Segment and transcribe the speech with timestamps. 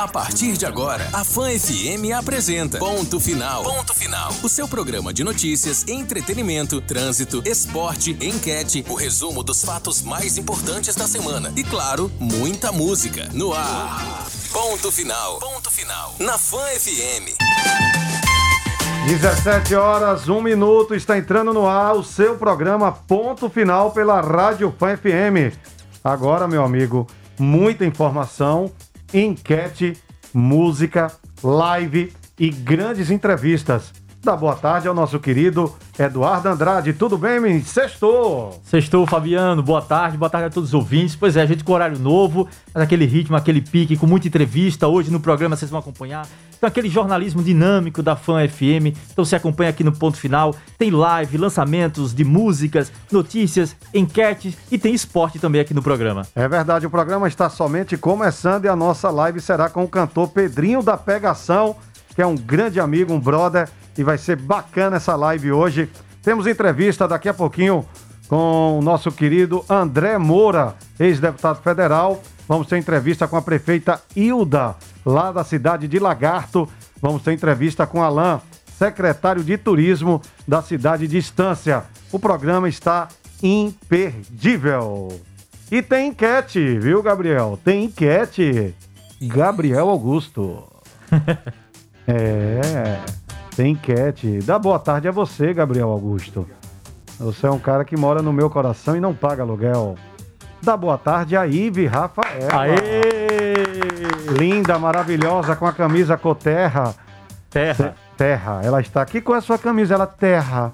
[0.00, 3.62] A partir de agora, a Fã FM apresenta Ponto Final.
[3.62, 4.32] Ponto Final.
[4.42, 10.94] O seu programa de notícias, entretenimento, trânsito, esporte, enquete, o resumo dos fatos mais importantes
[10.94, 13.28] da semana e, claro, muita música.
[13.34, 14.26] No ar.
[14.50, 15.38] Ponto Final.
[15.38, 16.14] Ponto Final.
[16.18, 17.36] Na Fã FM.
[19.06, 24.74] 17 horas, 1 minuto, está entrando no ar o seu programa Ponto Final pela Rádio
[24.78, 25.54] Fã FM.
[26.02, 27.06] Agora, meu amigo,
[27.38, 28.72] muita informação,
[29.12, 29.96] enquete,
[30.32, 31.10] música,
[31.42, 33.92] live e grandes entrevistas.
[34.22, 36.92] Dá boa tarde ao nosso querido Eduardo Andrade.
[36.92, 37.64] Tudo bem, menino?
[37.64, 38.60] Sextou!
[38.62, 39.62] Sextou, Fabiano.
[39.62, 41.16] Boa tarde, boa tarde a todos os ouvintes.
[41.16, 44.86] Pois é, a gente com horário novo, aquele ritmo, aquele pique, com muita entrevista.
[44.86, 46.26] Hoje no programa vocês vão acompanhar.
[46.54, 48.92] Então, aquele jornalismo dinâmico da Fã FM.
[49.10, 50.54] Então, você acompanha aqui no ponto final.
[50.76, 56.26] Tem live, lançamentos de músicas, notícias, enquetes e tem esporte também aqui no programa.
[56.34, 60.28] É verdade, o programa está somente começando e a nossa live será com o cantor
[60.28, 61.74] Pedrinho da Pegação,
[62.14, 65.88] que é um grande amigo, um brother e vai ser bacana essa live hoje.
[66.22, 67.84] Temos entrevista daqui a pouquinho
[68.28, 72.22] com o nosso querido André Moura, ex-deputado federal.
[72.46, 76.68] Vamos ter entrevista com a prefeita Hilda, lá da cidade de Lagarto.
[77.00, 78.40] Vamos ter entrevista com Alain,
[78.78, 81.84] secretário de turismo da cidade de Estância.
[82.12, 83.08] O programa está
[83.42, 85.08] imperdível.
[85.70, 87.58] E tem enquete, viu, Gabriel?
[87.64, 88.74] Tem enquete.
[89.20, 90.64] Gabriel Augusto.
[92.12, 93.00] é.
[93.54, 94.38] Tem enquete.
[94.38, 96.46] Dá boa tarde a você, Gabriel Augusto.
[97.18, 99.96] Você é um cara que mora no meu coração e não paga aluguel.
[100.62, 102.48] Dá boa tarde a Ive Rafael.
[102.52, 103.02] Aê!
[104.38, 106.94] Linda, maravilhosa, com a camisa Coterra.
[107.50, 107.94] Terra.
[108.16, 108.60] Terra.
[108.62, 110.72] Ela está aqui com a sua camisa, ela terra.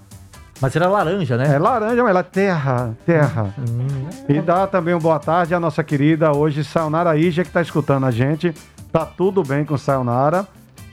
[0.61, 1.55] Mas era laranja, né?
[1.55, 3.55] É laranja, mas ela é terra, terra.
[3.59, 4.09] Hum.
[4.29, 8.07] E dá também uma boa tarde à nossa querida hoje, Sayonara Ija, que está escutando
[8.07, 8.55] a gente.
[8.91, 10.47] Tá tudo bem com Sayonara.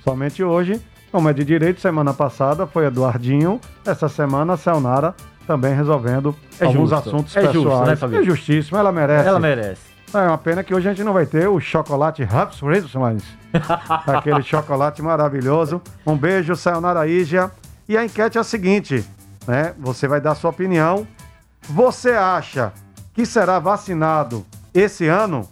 [0.04, 0.82] Somente hoje
[1.12, 5.14] como é de direito, semana passada foi Eduardinho, essa semana a Sayonara
[5.46, 7.10] também resolvendo É alguns justo.
[7.10, 7.88] assuntos É justo, pessoais.
[7.90, 8.20] né, Fabio?
[8.20, 9.28] é justíssimo, ela merece.
[9.30, 9.82] Ela merece.
[10.12, 13.24] É uma pena que hoje a gente não vai ter o chocolate Raps Christmas.
[14.08, 15.82] Aquele chocolate maravilhoso.
[16.06, 17.52] Um beijo, Sayonara Ija.
[17.88, 19.04] E a enquete é a seguinte,
[19.48, 19.74] né?
[19.80, 21.06] Você vai dar sua opinião.
[21.70, 22.72] Você acha
[23.14, 25.48] que será vacinado esse ano?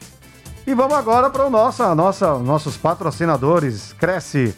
[0.68, 3.94] E vamos agora para o nosso, a nossa, nossos patrocinadores.
[3.94, 4.54] Cresce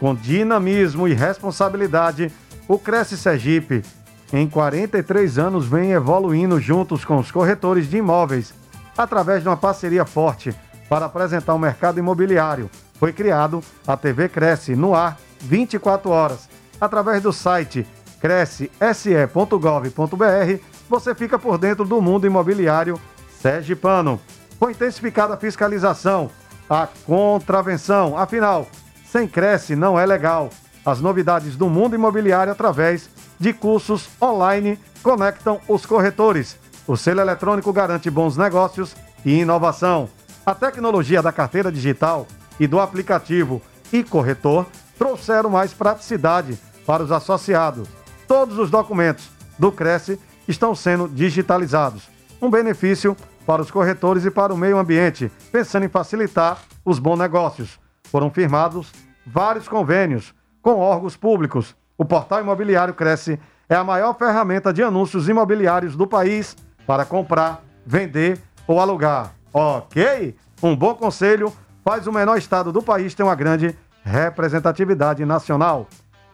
[0.00, 2.32] com dinamismo e responsabilidade.
[2.66, 3.84] O Cresce Sergipe,
[4.32, 8.52] em 43 anos, vem evoluindo juntos com os corretores de imóveis,
[8.98, 10.52] através de uma parceria forte
[10.88, 12.68] para apresentar o mercado imobiliário.
[12.94, 16.48] Foi criado a TV Cresce no ar 24 horas.
[16.80, 17.86] Através do site
[18.20, 23.00] cresce.se.gov.br, você fica por dentro do mundo imobiliário
[23.40, 24.20] sergipano.
[24.62, 26.30] Com intensificada fiscalização,
[26.70, 28.16] a contravenção.
[28.16, 28.68] Afinal,
[29.04, 30.50] sem Cresce não é legal.
[30.86, 36.56] As novidades do mundo imobiliário através de cursos online conectam os corretores.
[36.86, 40.08] O selo eletrônico garante bons negócios e inovação.
[40.46, 42.24] A tecnologia da carteira digital
[42.60, 43.60] e do aplicativo
[43.92, 44.64] e corretor
[44.96, 46.56] trouxeram mais praticidade
[46.86, 47.88] para os associados.
[48.28, 52.08] Todos os documentos do Cresce estão sendo digitalizados.
[52.40, 57.18] Um benefício para os corretores e para o meio ambiente, pensando em facilitar os bons
[57.18, 57.78] negócios.
[58.04, 58.92] Foram firmados
[59.26, 61.74] vários convênios com órgãos públicos.
[61.96, 63.38] O portal imobiliário Cresce
[63.68, 69.32] é a maior ferramenta de anúncios imobiliários do país para comprar, vender ou alugar.
[69.52, 70.36] Ok?
[70.62, 71.52] Um bom conselho
[71.84, 75.88] faz o menor estado do país ter uma grande representatividade nacional.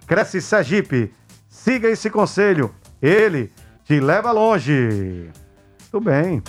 [0.06, 1.12] Cresce Sergipe.
[1.48, 2.74] Siga esse conselho.
[3.00, 3.52] Ele
[3.84, 5.30] te leva longe.
[5.90, 6.42] Tudo bem.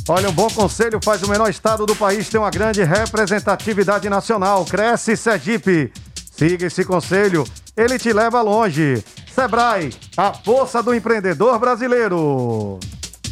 [0.08, 4.64] Olha, um bom conselho faz o menor estado do país ter uma grande representatividade nacional.
[4.64, 5.92] Cresce Sergipe.
[6.36, 7.44] Siga esse conselho,
[7.74, 9.02] ele te leva longe.
[9.34, 12.78] Sebrae, a força do empreendedor brasileiro.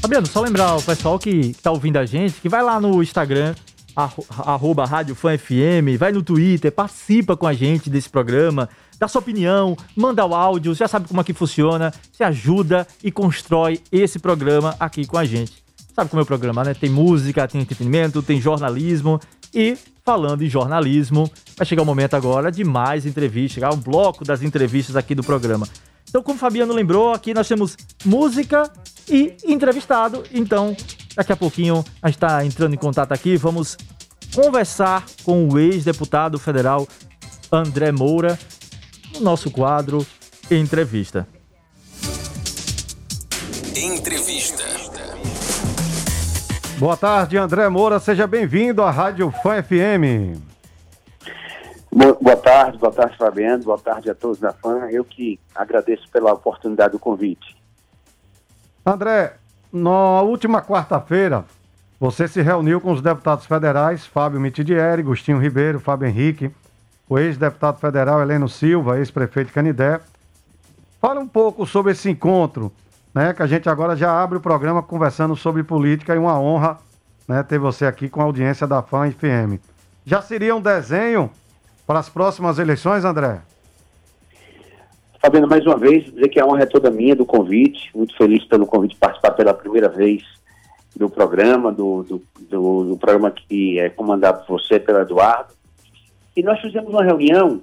[0.00, 3.54] Fabiano, só lembrar o pessoal que está ouvindo a gente, que vai lá no Instagram,
[3.94, 9.20] arroba Rádio Fã FM, vai no Twitter, participa com a gente desse programa, dá sua
[9.20, 14.18] opinião, manda o áudio, já sabe como é que funciona, se ajuda e constrói esse
[14.18, 15.62] programa aqui com a gente.
[15.94, 16.72] Sabe como é o programa, né?
[16.72, 19.20] Tem música, tem entretenimento, tem jornalismo
[19.54, 24.24] e falando em jornalismo, vai chegar o momento agora de mais entrevistas, chegar um bloco
[24.24, 25.66] das entrevistas aqui do programa.
[26.08, 28.70] Então, como o Fabiano lembrou, aqui nós temos música
[29.08, 30.24] e entrevistado.
[30.32, 30.76] Então,
[31.16, 33.76] daqui a pouquinho a gente está entrando em contato aqui, vamos
[34.34, 36.86] conversar com o ex-deputado federal
[37.50, 38.38] André Moura
[39.14, 40.06] no nosso quadro
[40.50, 41.26] Entrevista.
[43.74, 44.83] Entrevista.
[46.84, 47.98] Boa tarde, André Moura.
[47.98, 50.36] Seja bem-vindo à Rádio Fã FM.
[51.90, 53.64] Boa tarde, boa tarde, Fabiano.
[53.64, 54.90] Boa tarde a todos da Fã.
[54.90, 57.56] Eu que agradeço pela oportunidade do convite.
[58.84, 59.32] André,
[59.72, 61.46] na última quarta-feira,
[61.98, 66.50] você se reuniu com os deputados federais Fábio Mitidieri, Gustinho Ribeiro, Fábio Henrique,
[67.08, 70.02] o ex-deputado federal Heleno Silva, ex-prefeito Canidé.
[71.00, 72.70] Fala um pouco sobre esse encontro
[73.14, 73.32] né?
[73.32, 76.78] Que a gente agora já abre o programa conversando sobre política e uma honra
[77.28, 79.60] né, ter você aqui com a audiência da FAM FM.
[80.04, 81.30] Já seria um desenho
[81.86, 83.40] para as próximas eleições, André?
[85.20, 87.90] Fabiano, mais uma vez, dizer que a honra é toda minha do convite.
[87.94, 90.22] Muito feliz pelo convite de participar pela primeira vez
[90.94, 95.54] do programa, do, do, do, do programa que é comandado por você, pelo Eduardo.
[96.36, 97.62] E nós fizemos uma reunião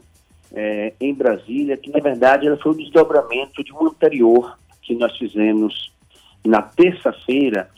[0.54, 5.16] é, em Brasília, que na verdade ela foi um desdobramento de uma anterior, que nós
[5.18, 5.92] fizemos
[6.46, 7.70] na terça-feira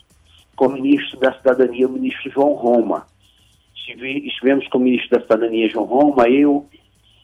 [0.56, 3.06] com o ministro da Cidadania, o ministro João Roma.
[3.74, 6.66] Estivemos com o ministro da Cidadania, João Roma, eu,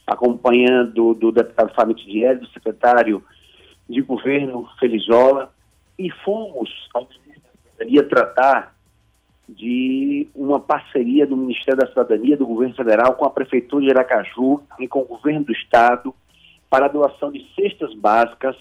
[0.06, 3.24] acompanhando do deputado Fábio Tidieri, do secretário
[3.88, 5.52] de governo Felizola,
[5.98, 8.74] e fomos ao Ministério da Cidadania tratar
[9.48, 14.62] de uma parceria do Ministério da Cidadania, do governo federal, com a Prefeitura de Aracaju
[14.78, 16.14] e com o governo do Estado,
[16.68, 18.56] para a doação de cestas básicas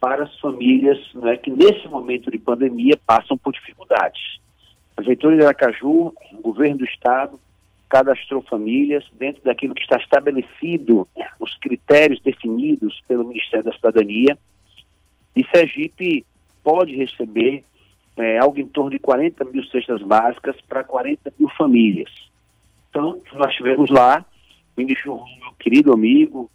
[0.00, 4.38] para as famílias né, que nesse momento de pandemia passam por dificuldades.
[4.92, 7.38] A Prefeitura de Aracaju, o governo do estado,
[7.88, 11.06] cadastrou famílias dentro daquilo que está estabelecido,
[11.38, 14.36] os critérios definidos pelo Ministério da Cidadania,
[15.34, 16.24] e Sergipe
[16.64, 17.62] pode receber
[18.16, 22.10] é, algo em torno de 40 mil cestas básicas para 40 mil famílias.
[22.90, 24.24] Então, nós tivemos lá
[24.76, 26.50] o ministro, meu querido amigo,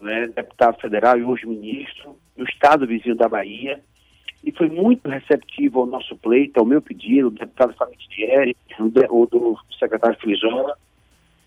[0.00, 3.80] né, deputado federal e hoje ministro, no estado vizinho da Bahia,
[4.44, 8.56] e foi muito receptivo ao nosso pleito, ao meu pedido, do deputado Fábio Thierry,
[9.08, 10.76] ou do secretário Frizola,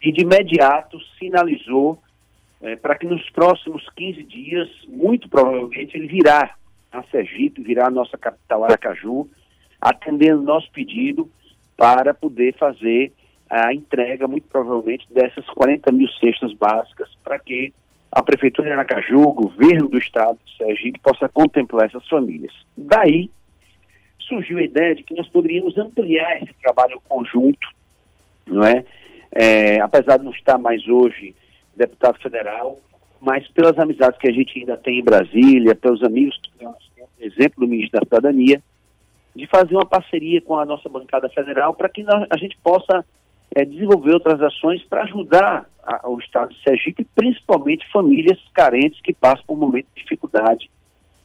[0.02, 2.02] e de imediato sinalizou
[2.62, 6.56] é, para que nos próximos 15 dias, muito provavelmente, ele virá
[6.92, 9.30] a Sergipe, virá a nossa capital Aracaju,
[9.80, 11.30] atendendo nosso pedido
[11.78, 13.14] para poder fazer
[13.50, 17.74] a entrega, muito provavelmente, dessas 40 mil cestas básicas, para que
[18.12, 22.54] a Prefeitura de Aracaju, o governo do Estado Sergipe, possa contemplar essas famílias.
[22.76, 23.30] Daí
[24.20, 27.68] surgiu a ideia de que nós poderíamos ampliar esse trabalho conjunto,
[28.46, 28.84] não é?
[29.32, 31.36] é apesar de não estar mais hoje
[31.76, 32.78] deputado federal,
[33.22, 37.12] mas pelas amizades que a gente ainda tem em Brasília, pelos amigos que nós temos,
[37.20, 38.62] exemplo do ministro da Cidadania,
[39.36, 43.06] de fazer uma parceria com a nossa bancada federal para que nós, a gente possa
[43.56, 49.14] é, desenvolver outras ações para ajudar a, o Estado de Sergipe, principalmente famílias carentes que
[49.14, 50.70] passam por um momento de dificuldade,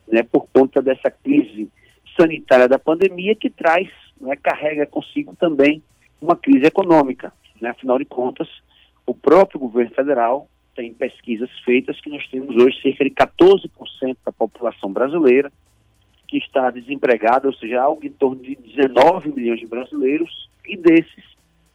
[0.08, 1.70] né, por conta dessa crise
[2.18, 3.88] sanitária da pandemia que traz,
[4.20, 5.82] né, carrega consigo também
[6.20, 7.32] uma crise econômica.
[7.60, 7.70] Né?
[7.70, 8.48] Afinal de contas,
[9.06, 14.32] o próprio governo federal tem pesquisas feitas que nós temos hoje cerca de 14% da
[14.32, 15.52] população brasileira
[16.26, 21.24] que está desempregada, ou seja, algo em torno de 19 milhões de brasileiros, e desses,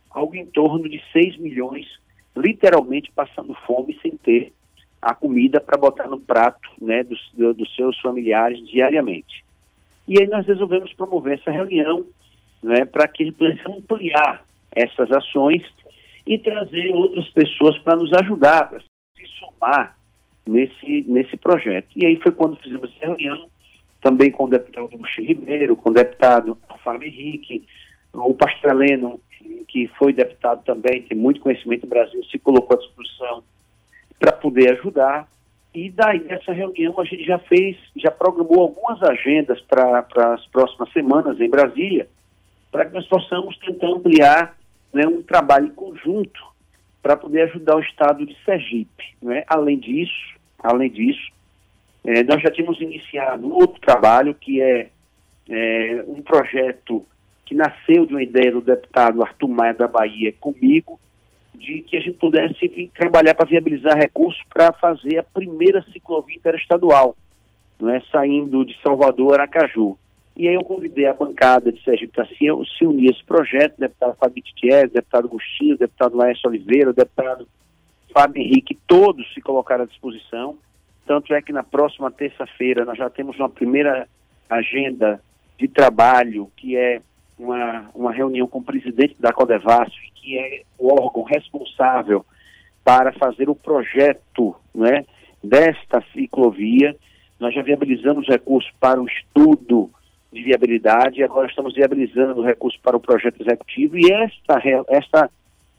[0.10, 1.88] algo em torno de 6 milhões
[2.36, 4.54] literalmente passando fome sem ter
[5.02, 9.44] a comida para botar no prato né, dos, dos seus familiares diariamente.
[10.08, 12.06] E aí nós resolvemos promover essa reunião
[12.62, 15.64] né, para que ele pudesse ampliar essas ações
[16.26, 19.98] e trazer outras pessoas para nos ajudar, para se somar
[20.46, 21.88] nesse, nesse projeto.
[21.96, 23.50] E aí foi quando fizemos essa reunião,
[24.02, 27.66] também com o deputado Buxi Ribeiro, com o deputado Fábio Henrique,
[28.14, 29.20] o Pastreleno,
[29.68, 33.44] que foi deputado também, tem muito conhecimento no Brasil, se colocou à disposição
[34.20, 35.28] para poder ajudar.
[35.74, 40.92] E daí, nessa reunião, a gente já fez, já programou algumas agendas para as próximas
[40.92, 42.08] semanas em Brasília,
[42.72, 44.58] para que nós possamos tentar ampliar
[44.94, 46.42] né, um trabalho em conjunto
[47.02, 49.16] para poder ajudar o estado de Sergipe.
[49.22, 49.44] Né?
[49.48, 51.32] Além disso, além disso,
[52.04, 54.90] é, nós já tínhamos iniciado outro trabalho que é,
[55.50, 57.06] é, um projeto
[57.50, 61.00] que nasceu de uma ideia do deputado Arthur Maia da Bahia comigo,
[61.56, 66.38] de que a gente pudesse vir trabalhar para viabilizar recursos para fazer a primeira ciclovia
[66.38, 67.18] interestadual,
[67.80, 69.98] não é, saindo de Salvador a Aracaju.
[70.38, 74.16] E aí eu convidei a bancada de Sergipe para se, unir a esse projeto, deputado
[74.18, 77.48] Fabio Titier, deputado Agostinho, deputado Laércio Oliveira, deputado
[78.14, 80.56] Fábio Henrique, todos se colocaram à disposição.
[81.08, 84.08] Tanto é que na próxima terça-feira nós já temos uma primeira
[84.48, 85.20] agenda
[85.58, 87.02] de trabalho, que é
[87.40, 92.26] uma, uma reunião com o presidente da Codevasf, que é o órgão responsável
[92.84, 95.06] para fazer o projeto né,
[95.44, 96.96] desta ciclovia.
[97.40, 99.90] Nós já viabilizamos recursos para o estudo
[100.32, 105.30] de viabilidade agora estamos viabilizando recursos para o projeto executivo e esta, esta,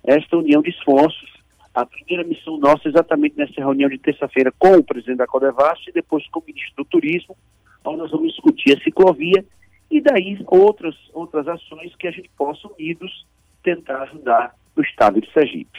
[0.03, 1.31] esta união de esforços,
[1.73, 5.89] a primeira missão nossa é exatamente nessa reunião de terça-feira com o presidente da Codevasf
[5.89, 7.37] e depois com o ministro do Turismo,
[7.85, 9.45] onde nós vamos discutir a ciclovia
[9.91, 13.27] e daí outras, outras ações que a gente possa, unidos,
[13.63, 15.79] tentar ajudar o estado de Sergipe.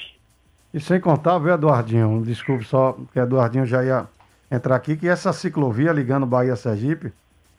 [0.73, 4.07] E sem contar, viu, Eduardinho, desculpe só, que Eduardinho já ia
[4.51, 7.13] entrar aqui, que essa ciclovia ligando Bahia a Sergipe,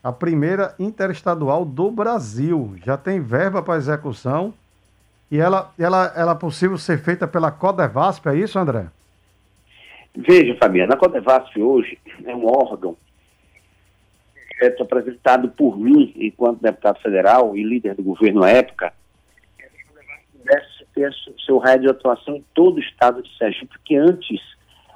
[0.05, 4.53] a primeira interestadual do Brasil, já tem verba para execução
[5.31, 8.87] e ela, ela, ela é possível ser feita pela Codevasp, é isso, André?
[10.15, 12.97] Veja, Fabiana, a Codevasp hoje é um órgão
[14.63, 18.93] projeto apresentado por mim, enquanto deputado federal e líder do governo à época,
[20.33, 21.13] pudesse ter
[21.45, 24.41] seu raio de atuação em todo o estado de Sergipe, porque antes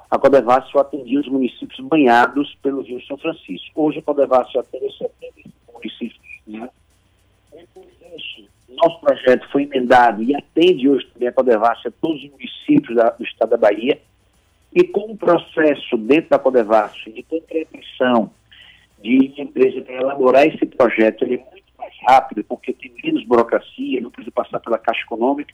[0.09, 3.71] a Codevasf só atendia os municípios banhados pelo Rio São Francisco.
[3.75, 6.21] Hoje a Codevasf só atende 75 municípios.
[6.47, 6.69] Né?
[8.69, 13.09] Nosso projeto foi emendado e atende hoje também a Codevasf a todos os municípios da,
[13.09, 13.99] do estado da Bahia.
[14.73, 18.31] E com o processo dentro da Codevasf de concretização
[19.07, 24.01] de empresa para elaborar esse projeto ele é muito mais rápido, porque tem menos burocracia,
[24.01, 25.53] não precisa passar pela Caixa Econômica.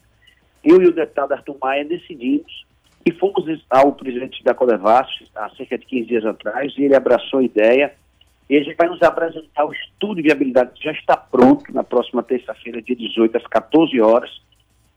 [0.64, 2.66] Eu e o deputado Arthur Maia decidimos
[3.06, 7.40] e fomos ao presidente da Codevasf há cerca de 15 dias atrás, e ele abraçou
[7.40, 7.94] a ideia.
[8.50, 11.84] E a gente vai nos apresentar o estudo de viabilidade que já está pronto na
[11.84, 14.42] próxima terça-feira, dia 18, às 14 horas.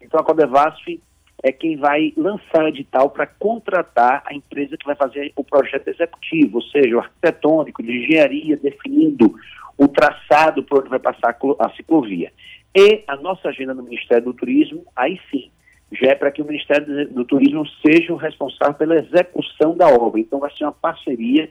[0.00, 1.00] Então a Codevasf
[1.42, 5.88] é quem vai lançar o edital para contratar a empresa que vai fazer o projeto
[5.88, 9.34] executivo, ou seja, o arquitetônico, de engenharia, definindo
[9.76, 12.32] o traçado por onde vai passar a ciclovia.
[12.74, 15.50] E a nossa agenda no Ministério do Turismo, aí sim,
[15.92, 20.20] já é para que o Ministério do Turismo seja o responsável pela execução da obra.
[20.20, 21.48] Então vai ser uma parceria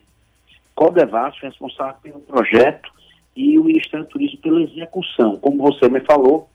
[0.74, 2.92] com o Devasf, responsável pelo projeto,
[3.36, 5.38] e o Ministério do Turismo pela execução.
[5.38, 6.50] Como você me falou,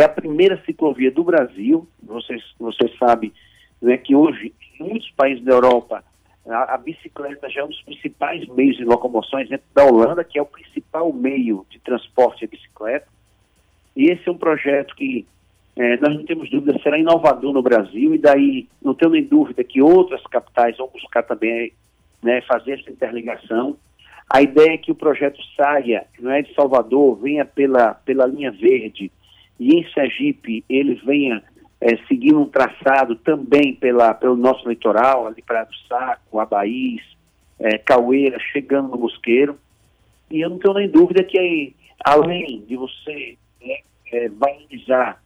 [0.00, 1.88] é a primeira ciclovia do Brasil.
[2.02, 3.32] Vocês, vocês sabem
[3.80, 6.04] né, que hoje, em muitos países da Europa,
[6.46, 10.38] a, a, bicicleta já é um dos principais meios de locomoção, exemplo da Holanda, que
[10.38, 13.06] é o principal meio de transporte de bicicleta.
[13.96, 15.26] E esse é um projeto que
[15.76, 19.62] é, nós não temos dúvida, será inovador no Brasil, e daí não tenho nem dúvida
[19.64, 21.72] que outras capitais vão buscar também
[22.22, 23.76] né, fazer essa interligação.
[24.28, 28.50] A ideia é que o projeto saia, não é de Salvador, venha pela, pela linha
[28.50, 29.12] verde,
[29.58, 31.42] e em Sergipe ele venha
[31.80, 37.02] é, seguindo um traçado também pela, pelo nosso litoral, ali para do Saco, Abaís,
[37.58, 39.58] é, Caueira, chegando no Mosqueiro.
[40.30, 43.78] E eu não tenho nem dúvida que aí, além de você né,
[44.12, 45.22] é, valorizar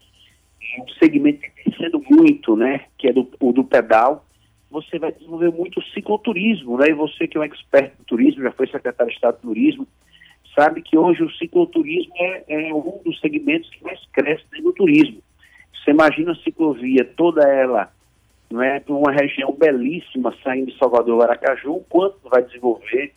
[0.79, 4.25] um segmento que está crescendo muito, né, que é do, o do pedal,
[4.71, 6.91] você vai desenvolver muito o cicloturismo, né?
[6.91, 9.87] E você que é um expert em turismo, já foi secretário de Estado de Turismo,
[10.55, 15.23] sabe que hoje o cicloturismo é, é um dos segmentos que mais cresce no turismo.
[15.75, 17.91] Você imagina a ciclovia, toda ela,
[18.51, 23.13] não é, uma região belíssima saindo de Salvador Aracaju, o quanto vai desenvolver,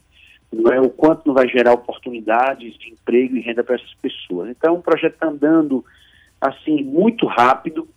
[0.52, 4.50] não é, o quanto não vai gerar oportunidades de emprego e renda para essas pessoas.
[4.50, 5.84] Então, o projeto está andando
[6.40, 7.88] assim muito rápido,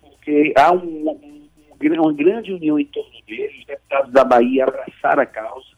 [0.00, 1.48] porque há um, um,
[1.80, 5.71] uma grande união em torno dele, os deputados da Bahia abraçaram a causa,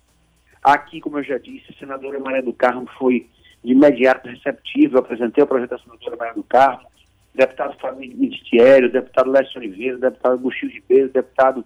[0.64, 3.28] Aqui, como eu já disse, a senadora Maria do Carmo foi
[3.62, 6.86] de imediato receptiva, eu apresentei o projeto da senadora Maria do Carmo,
[7.34, 11.64] deputado Fábio Ministério, deputado Lécio Oliveira, deputado Agostinho Ribeiro, o deputado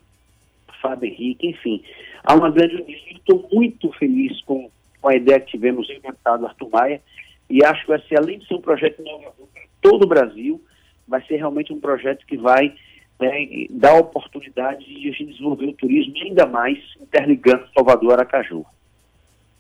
[0.83, 1.83] Fábio Henrique, enfim.
[2.25, 2.99] há uma grande união.
[3.11, 4.69] Estou muito feliz com,
[5.01, 7.01] com a ideia que tivemos em deputado Arthur Maia
[7.49, 10.61] e acho que vai ser, além de ser um projeto inovador para todo o Brasil,
[11.07, 12.75] vai ser realmente um projeto que vai
[13.21, 18.65] né, dar oportunidade de a gente desenvolver o turismo ainda mais interligando Salvador Aracaju.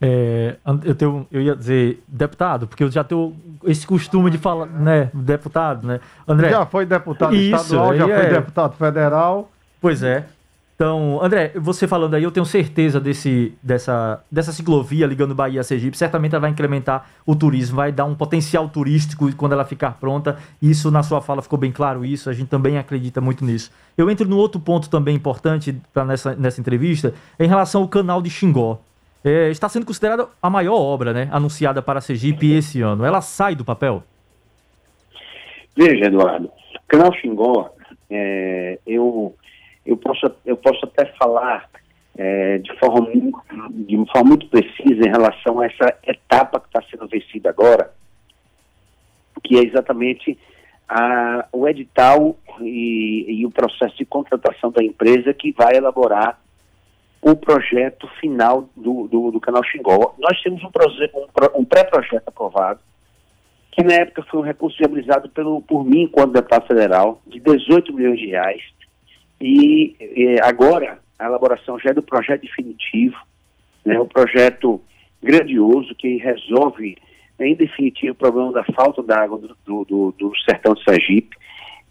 [0.00, 4.66] É, eu, tenho, eu ia dizer deputado, porque eu já tenho esse costume de falar,
[4.66, 6.00] né, deputado, né?
[6.26, 6.50] André.
[6.50, 8.20] Já foi deputado Isso, estadual, já é...
[8.20, 9.50] foi deputado federal.
[9.80, 10.26] Pois é.
[10.78, 15.64] Então, André, você falando aí, eu tenho certeza desse, dessa, dessa ciclovia ligando Bahia a
[15.64, 19.94] Sergipe, certamente ela vai incrementar o turismo, vai dar um potencial turístico quando ela ficar
[19.98, 20.36] pronta.
[20.62, 23.72] Isso na sua fala ficou bem claro isso, a gente também acredita muito nisso.
[23.96, 25.76] Eu entro no outro ponto também importante
[26.06, 28.80] nessa, nessa entrevista, em relação ao canal de Xingó.
[29.24, 33.04] É, está sendo considerada a maior obra né, anunciada para Sergipe esse ano.
[33.04, 34.02] Ela sai do papel?
[35.76, 36.50] Veja, Eduardo,
[36.86, 37.70] canal Xingó,
[38.10, 39.34] é, eu
[39.88, 41.66] eu posso, eu posso até falar
[42.16, 43.10] é, de, forma,
[43.70, 47.90] de forma muito precisa em relação a essa etapa que está sendo vencida agora,
[49.42, 50.38] que é exatamente
[50.86, 56.38] a, o edital e, e, o processo de contratação da empresa que vai elaborar
[57.20, 60.14] o projeto final do, do, do canal Xingó.
[60.18, 62.80] Nós temos um, um, um pré-projeto aprovado,
[63.72, 67.92] que na época foi um recurso viabilizado pelo, por mim, enquanto deputado federal, de 18
[67.92, 68.62] milhões de reais,
[69.40, 69.94] e,
[70.42, 73.16] agora a elaboração já é do projeto definitivo,
[73.84, 74.80] né, um projeto
[75.22, 76.96] grandioso que resolve
[77.40, 81.36] em definitivo o problema da falta d'água do, do, do, sertão de Sergipe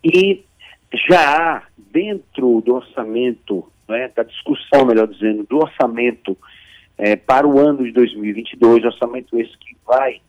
[0.03, 0.43] e
[1.10, 6.38] já há dentro do orçamento, né, da discussão, melhor dizendo, do orçamento
[6.98, 10.22] é, para o ano de 2022, orçamento esse que vai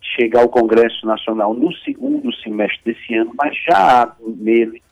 [0.00, 4.82] chegar ao Congresso Nacional no segundo semestre desse ano, mas já há nele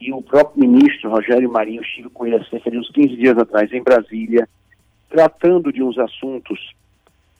[0.00, 3.36] e o próprio ministro Rogério Marinho estive com ele há cerca de uns 15 dias
[3.36, 4.48] atrás em Brasília,
[5.10, 6.72] tratando de uns assuntos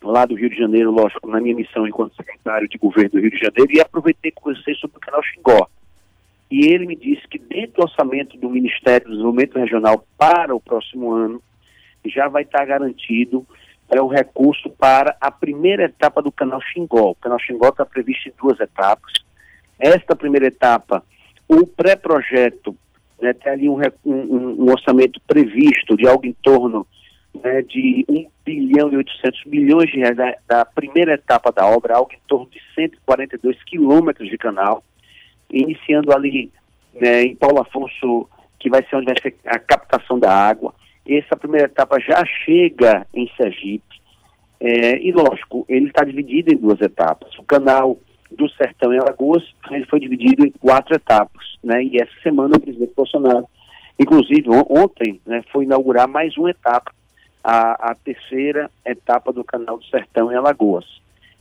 [0.02, 3.30] lá do Rio de Janeiro, lógico, na minha missão enquanto secretário de governo do Rio
[3.30, 5.68] de Janeiro, e aproveitei com vocês sobre o canal Xingó.
[6.50, 10.60] E ele me disse que dentro do orçamento do Ministério do Desenvolvimento Regional para o
[10.60, 11.42] próximo ano,
[12.04, 13.46] já vai estar garantido
[13.90, 17.10] é, o recurso para a primeira etapa do canal Xingó.
[17.10, 19.12] O canal Xingó está previsto em duas etapas.
[19.78, 21.04] Esta primeira etapa
[21.50, 22.76] o pré-projeto
[23.20, 26.86] né, tem ali um, um, um, orçamento previsto de algo em torno
[27.42, 31.96] né, de 1 bilhão e 800 milhões de reais da, da, primeira etapa da obra,
[31.96, 34.84] algo em torno de 142 quilômetros de canal,
[35.52, 36.50] iniciando ali
[36.94, 40.74] né, em Paulo Afonso, que vai ser onde vai ser a captação da água.
[41.08, 44.00] Essa primeira etapa já chega em Sergipe,
[44.60, 47.36] é, e lógico, ele está dividido em duas etapas.
[47.38, 47.98] O canal
[48.30, 51.82] do Sertão em Alagoas, ele foi dividido em quatro etapas, né?
[51.82, 53.48] E essa semana o presidente Bolsonaro,
[53.98, 56.92] inclusive ontem, né, foi inaugurar mais uma etapa,
[57.42, 60.84] a, a terceira etapa do Canal do Sertão em Alagoas.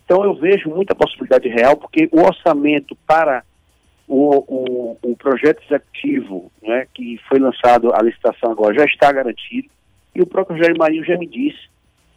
[0.05, 3.43] Então eu vejo muita possibilidade real, porque o orçamento para
[4.09, 9.69] o, o, o projeto executivo, né, que foi lançado a licitação agora, já está garantido,
[10.15, 11.69] e o próprio Jair Marinho já me disse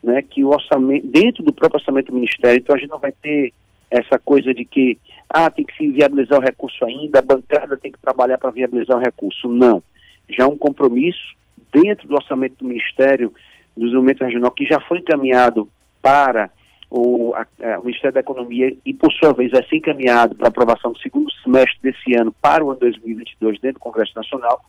[0.03, 3.13] né, que o orçamento, dentro do próprio orçamento do Ministério, então a gente não vai
[3.13, 3.53] ter
[3.91, 7.93] essa coisa de que ah, tem que se viabilizar o recurso ainda, a bancada tem
[7.93, 9.49] que trabalhar para viabilizar o recurso.
[9.49, 9.83] Não.
[10.31, 11.37] Já um compromisso
[11.71, 13.33] dentro do orçamento do Ministério
[13.77, 15.69] do Desenvolvimento Regional, que já foi encaminhado
[16.01, 16.51] para
[16.95, 20.49] o, a, a, o Ministério da Economia e, por sua vez, vai ser encaminhado para
[20.49, 24.63] aprovação do segundo semestre desse ano para o ano 2022 dentro do Congresso Nacional,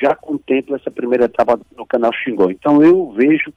[0.00, 2.48] já contempla essa primeira etapa no canal Xingó.
[2.48, 3.52] Então, eu vejo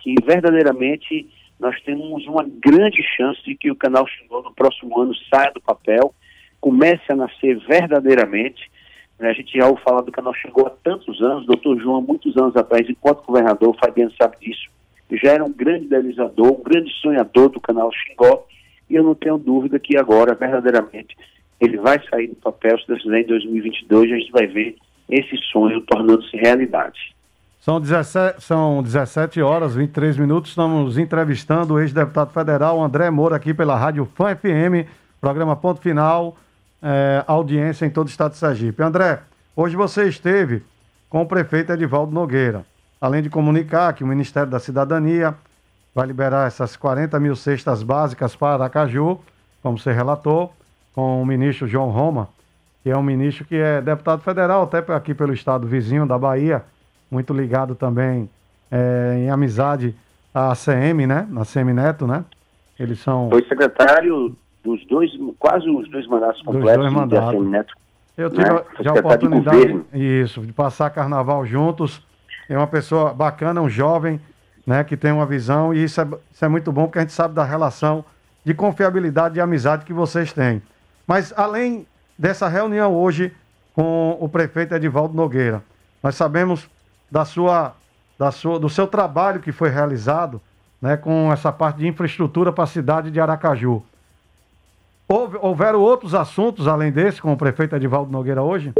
[0.00, 1.28] que verdadeiramente
[1.60, 5.60] nós temos uma grande chance de que o canal Xingó no próximo ano saia do
[5.60, 6.14] papel,
[6.60, 8.70] comece a nascer verdadeiramente.
[9.20, 12.56] A gente já ouviu falar do canal Xingó há tantos anos, doutor João, muitos anos
[12.56, 14.68] atrás, enquanto governador, o Fabiano sabe disso,
[15.12, 18.46] já era um grande idealizador, um grande sonhador do canal Xingó,
[18.88, 21.16] e eu não tenho dúvida que agora, verdadeiramente,
[21.60, 24.76] ele vai sair do papel, se Deus quiser, em 2022, a gente vai ver
[25.08, 27.14] esse sonho tornando-se realidade.
[27.60, 30.50] São 17, são 17 horas, 23 minutos.
[30.50, 34.86] Estamos entrevistando o ex-deputado federal André Moura aqui pela Rádio Fã FM,
[35.18, 36.36] programa Ponto Final,
[36.82, 38.82] é, audiência em todo o estado de Sergipe.
[38.82, 39.20] André,
[39.56, 40.62] hoje você esteve
[41.08, 42.66] com o prefeito Edivaldo Nogueira,
[43.04, 45.34] além de comunicar que o Ministério da Cidadania
[45.94, 49.20] vai liberar essas 40 mil cestas básicas para Aracaju,
[49.62, 50.54] como você relatou,
[50.94, 52.30] com o ministro João Roma,
[52.82, 56.64] que é um ministro que é deputado federal, até aqui pelo estado vizinho da Bahia
[57.10, 58.28] muito ligado também
[58.70, 59.94] é, em amizade
[60.32, 61.28] à CM, né?
[61.28, 62.24] Na CM Neto, né?
[62.80, 63.28] Eles são.
[63.28, 67.26] Foi secretário dos dois, quase os dois mandatos completos dois mandatos.
[67.26, 67.74] da CM Neto.
[68.16, 68.50] Eu tive né?
[68.50, 72.02] a, a oportunidade, de isso, de passar carnaval juntos
[72.48, 74.20] é uma pessoa bacana, um jovem,
[74.66, 77.12] né, que tem uma visão, e isso é, isso é muito bom, porque a gente
[77.12, 78.04] sabe da relação
[78.44, 80.62] de confiabilidade e amizade que vocês têm.
[81.06, 81.86] Mas além
[82.18, 83.32] dessa reunião hoje
[83.74, 85.62] com o prefeito Edivaldo Nogueira,
[86.02, 86.68] nós sabemos
[87.10, 87.74] da sua,
[88.18, 90.40] da sua, do seu trabalho que foi realizado
[90.80, 93.82] né, com essa parte de infraestrutura para a cidade de Aracaju.
[95.08, 98.72] Houve, houveram outros assuntos além desse com o prefeito Edivaldo Nogueira hoje?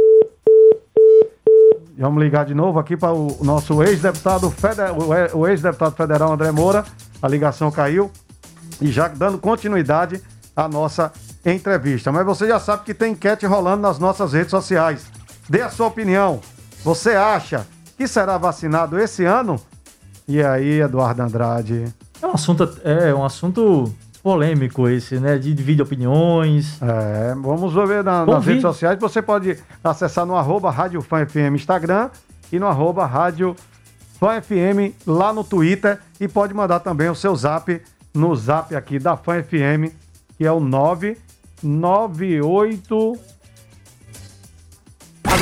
[1.97, 4.97] Vamos ligar de novo aqui para o nosso ex-deputado federal,
[5.33, 6.85] o ex-deputado federal André Moura.
[7.23, 8.11] A ligação caiu.
[8.81, 10.21] E já dando continuidade
[10.57, 11.13] à nossa
[11.47, 12.11] entrevista.
[12.11, 15.07] Mas você já sabe que tem enquete rolando nas nossas redes sociais.
[15.49, 16.41] Dê a sua opinião.
[16.83, 19.61] Você acha que será vacinado esse ano?
[20.27, 21.85] E aí, Eduardo Andrade?
[22.21, 23.95] É um assunto, é um assunto
[24.25, 25.37] polêmico esse, né?
[25.37, 26.81] De divide opiniões.
[26.81, 28.99] É, vamos ver na, nas redes sociais.
[28.99, 32.09] Você pode acessar no arroba Rádio Fã FM Instagram
[32.51, 33.55] e no arroba Rádio
[34.19, 36.01] Fã FM lá no Twitter.
[36.19, 37.83] E pode mandar também o seu zap
[38.15, 39.93] no zap aqui da Fã FM,
[40.39, 43.34] que é o 998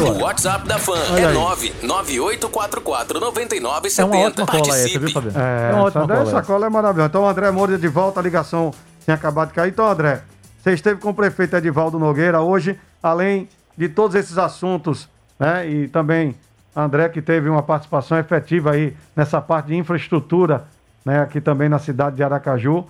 [0.03, 1.35] o WhatsApp da Fã Olha é
[1.83, 3.99] 998449970.
[3.99, 5.39] É uma ótima cola essa, viu, Fabiano?
[5.39, 6.29] É, é uma ótima essa, cola.
[6.29, 7.09] Essa cola é maravilhosa.
[7.09, 8.73] Então, André Moura de volta, a ligação
[9.05, 9.71] tinha acabado de cair.
[9.71, 10.23] Então, André,
[10.63, 15.69] você esteve com o prefeito Edivaldo Nogueira hoje, além de todos esses assuntos, né?
[15.69, 16.37] E também
[16.75, 20.65] André, que teve uma participação efetiva aí nessa parte de infraestrutura,
[21.05, 21.21] né?
[21.21, 22.87] Aqui também na cidade de Aracaju.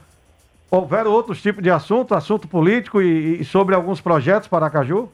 [0.71, 5.09] Houveram outros tipos de assuntos, assunto político e, e sobre alguns projetos para Aracaju?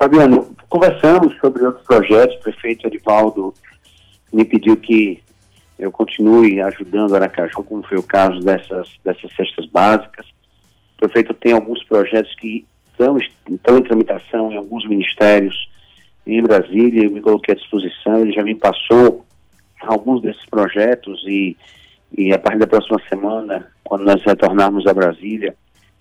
[0.00, 2.34] Fabiano, conversamos sobre outros projetos.
[2.36, 3.52] O prefeito Edivaldo
[4.32, 5.22] me pediu que
[5.78, 10.24] eu continue ajudando Aracaju, como foi o caso dessas, dessas cestas básicas.
[10.94, 15.68] O prefeito tem alguns projetos que estão, estão em tramitação em alguns ministérios
[16.26, 17.04] em Brasília.
[17.04, 19.26] Eu me coloquei à disposição, ele já me passou
[19.82, 21.58] alguns desses projetos e,
[22.16, 25.54] e a partir da próxima semana, quando nós retornarmos a Brasília,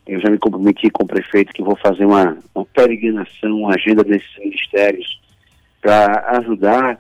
[0.10, 4.04] eu já me comprometi com o prefeito que vou fazer uma, uma peregrinação, uma agenda
[4.04, 5.20] desses ministérios
[5.80, 7.00] para ajudar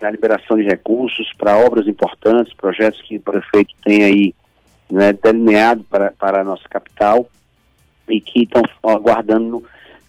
[0.00, 4.34] na liberação de recursos para obras importantes, projetos que o prefeito tem aí
[4.90, 7.28] né, delineado para, para a nossa capital
[8.08, 9.62] e que estão aguardando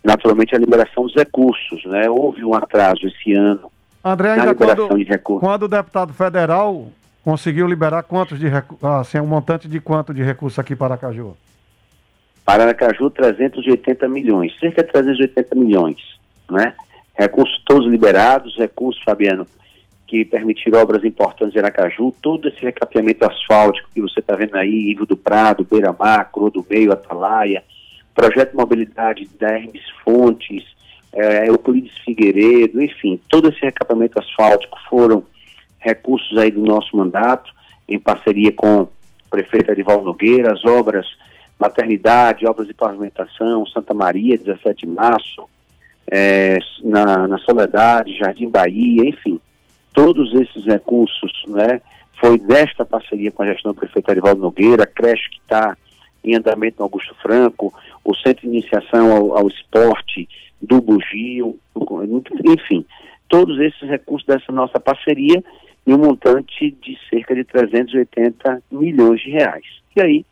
[0.04, 1.86] naturalmente a liberação dos recursos.
[1.86, 2.10] Né?
[2.10, 3.72] Houve um atraso esse ano
[4.04, 5.48] André, na liberação quando, de recursos.
[5.48, 6.88] Quando o deputado federal
[7.24, 8.48] conseguiu liberar quantos de
[9.00, 11.36] assim, um montante de quanto de recursos aqui para Aracaju?
[12.54, 15.98] Aracaju, 380 milhões, cerca de 380 milhões,
[16.50, 16.74] né?
[17.18, 19.46] Recursos todos liberados, recursos, Fabiano,
[20.08, 24.92] que permitiram obras importantes em Aracaju, todo esse recapeamento asfáltico que você está vendo aí,
[24.92, 27.64] Ivo do Prado, Beira Mar, Cro do Meio, Atalaia,
[28.16, 30.64] projeto de mobilidade da Hermes Fontes,
[31.14, 35.24] é, Euclides Figueiredo, enfim, todo esse recapeamento asfáltico foram
[35.80, 37.52] recursos aí do nosso mandato,
[37.88, 38.90] em parceria com o
[39.30, 41.06] prefeito Edivaldo Nogueira, as obras
[41.60, 45.48] maternidade, obras de pavimentação, Santa Maria, 17 de março,
[46.10, 49.39] é, na, na Soledade, Jardim Bahia, enfim,
[49.93, 51.82] todos esses recursos, né,
[52.19, 55.78] foi desta parceria com a gestão do prefeito Arivaldo Nogueira, a creche que está
[56.24, 60.28] em andamento no Augusto Franco, o Centro de Iniciação ao, ao Esporte
[60.62, 61.58] do Bugio,
[62.45, 62.86] enfim,
[63.28, 65.43] todos esses recursos dessa nossa parceria
[65.88, 69.65] em um montante de cerca de 380 milhões de reais.
[69.95, 70.26] E aí,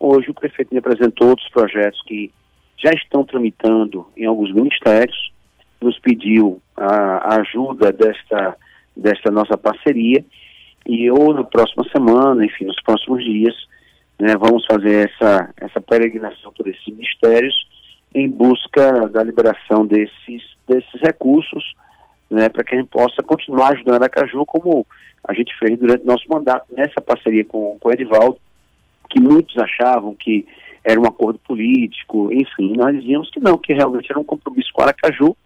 [0.00, 2.30] Hoje o prefeito me apresentou outros projetos que
[2.76, 5.32] já estão tramitando em alguns ministérios,
[5.80, 8.56] nos pediu a, ajuda desta,
[8.96, 10.24] desta nossa parceria
[10.86, 13.54] e ou na próxima semana, enfim, nos próximos dias,
[14.18, 17.54] né, vamos fazer essa, essa peregrinação por esses ministérios
[18.14, 21.74] em busca da liberação desses, desses recursos,
[22.30, 24.86] né, para que a gente possa continuar ajudando a Caju como
[25.26, 28.38] a gente fez durante nosso mandato, nessa parceria com, com o Edivaldo,
[29.08, 30.46] que muitos achavam que
[30.84, 34.82] era um acordo político, enfim, nós dizíamos que não, que realmente era um compromisso com
[34.82, 35.36] Aracaju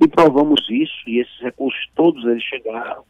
[0.00, 3.02] e provamos isso e esses recursos todos eles chegaram.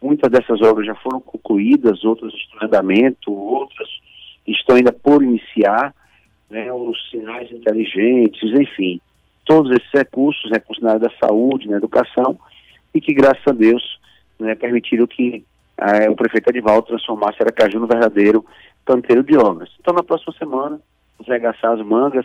[0.00, 3.88] Muitas dessas obras já foram concluídas, outras estão em andamento, outras
[4.46, 5.94] estão ainda por iniciar,
[6.48, 9.00] né, os sinais inteligentes, enfim,
[9.44, 12.38] todos esses recursos, recursos na área da saúde, na educação,
[12.94, 14.00] e que graças a Deus
[14.38, 15.44] né, permitiram que
[15.78, 18.44] eh, o prefeito Edivaldo transformasse Aracaju no verdadeiro
[18.88, 19.68] canteiro de obras.
[19.78, 20.80] Então, na próxima semana,
[21.18, 22.24] vamos arregaçar as mangas,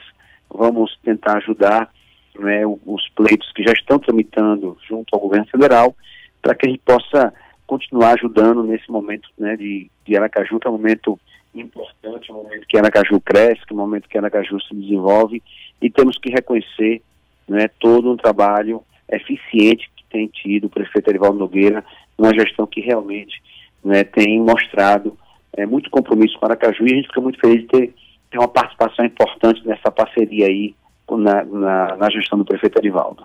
[0.50, 1.92] vamos tentar ajudar
[2.40, 5.94] né, os pleitos que já estão tramitando junto ao governo federal,
[6.42, 7.34] para que a gente possa
[7.68, 11.20] continuar ajudando nesse momento né, de, de Aracaju, que é um momento
[11.54, 15.44] importante, um momento que Aracaju cresce, é um momento que Aracaju se desenvolve,
[15.82, 17.02] e temos que reconhecer
[17.48, 21.84] né, todo um trabalho eficiente que tem tido o prefeito Erivaldo Nogueira,
[22.18, 23.42] uma gestão que realmente
[23.84, 25.18] né, tem mostrado
[25.58, 27.96] é, muito compromisso com Aracaju e a gente fica muito feliz de ter,
[28.32, 30.76] ter uma participação importante nessa parceria aí
[31.10, 33.24] na, na, na gestão do prefeito Erivaldo.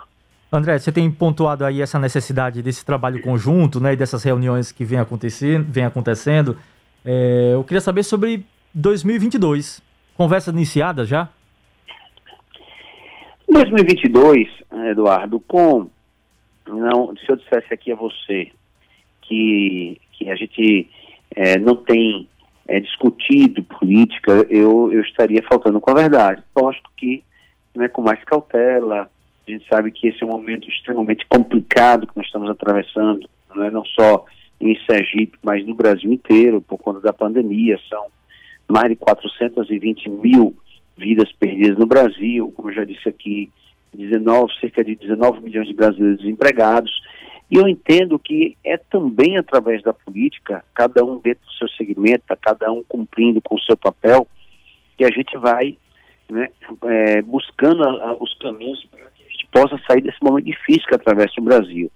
[0.51, 4.85] André, você tem pontuado aí essa necessidade desse trabalho conjunto, né, e dessas reuniões que
[4.85, 6.57] vem acontecendo, vem acontecendo.
[7.05, 9.83] É, eu queria saber sobre 2022.
[10.17, 11.29] Conversa iniciada já?
[13.49, 14.49] 2022,
[14.91, 15.89] Eduardo, com
[16.67, 18.51] não, se eu dissesse aqui a você
[19.23, 20.89] que, que a gente
[21.39, 22.29] é, não tem
[22.67, 26.43] é, discutido política, eu, eu estaria faltando com a verdade.
[26.53, 27.23] Posto que,
[27.77, 29.09] né, com mais cautela,
[29.47, 33.63] a gente sabe que esse é um momento extremamente complicado que nós estamos atravessando, não
[33.63, 34.25] é não só
[34.61, 37.79] em Sergipe, mas no Brasil inteiro, por conta da pandemia.
[37.89, 38.07] São
[38.67, 40.57] mais de 420 mil
[40.97, 43.49] vidas perdidas no Brasil, como eu já disse aqui,
[43.95, 46.91] 19, cerca de 19 milhões de brasileiros desempregados.
[47.51, 52.25] E eu entendo que é também através da política, cada um dentro do seu segmento,
[52.43, 54.27] cada um cumprindo com o seu papel,
[54.97, 55.77] que a gente vai
[56.29, 56.51] né,
[56.85, 60.87] é, buscando a, a, os caminhos para que a gente possa sair desse momento difícil
[60.87, 61.91] que atravessa o Brasil.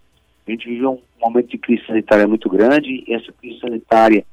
[0.46, 4.24] A gente vive um momento de crise sanitária muito grande, e essa crise sanitária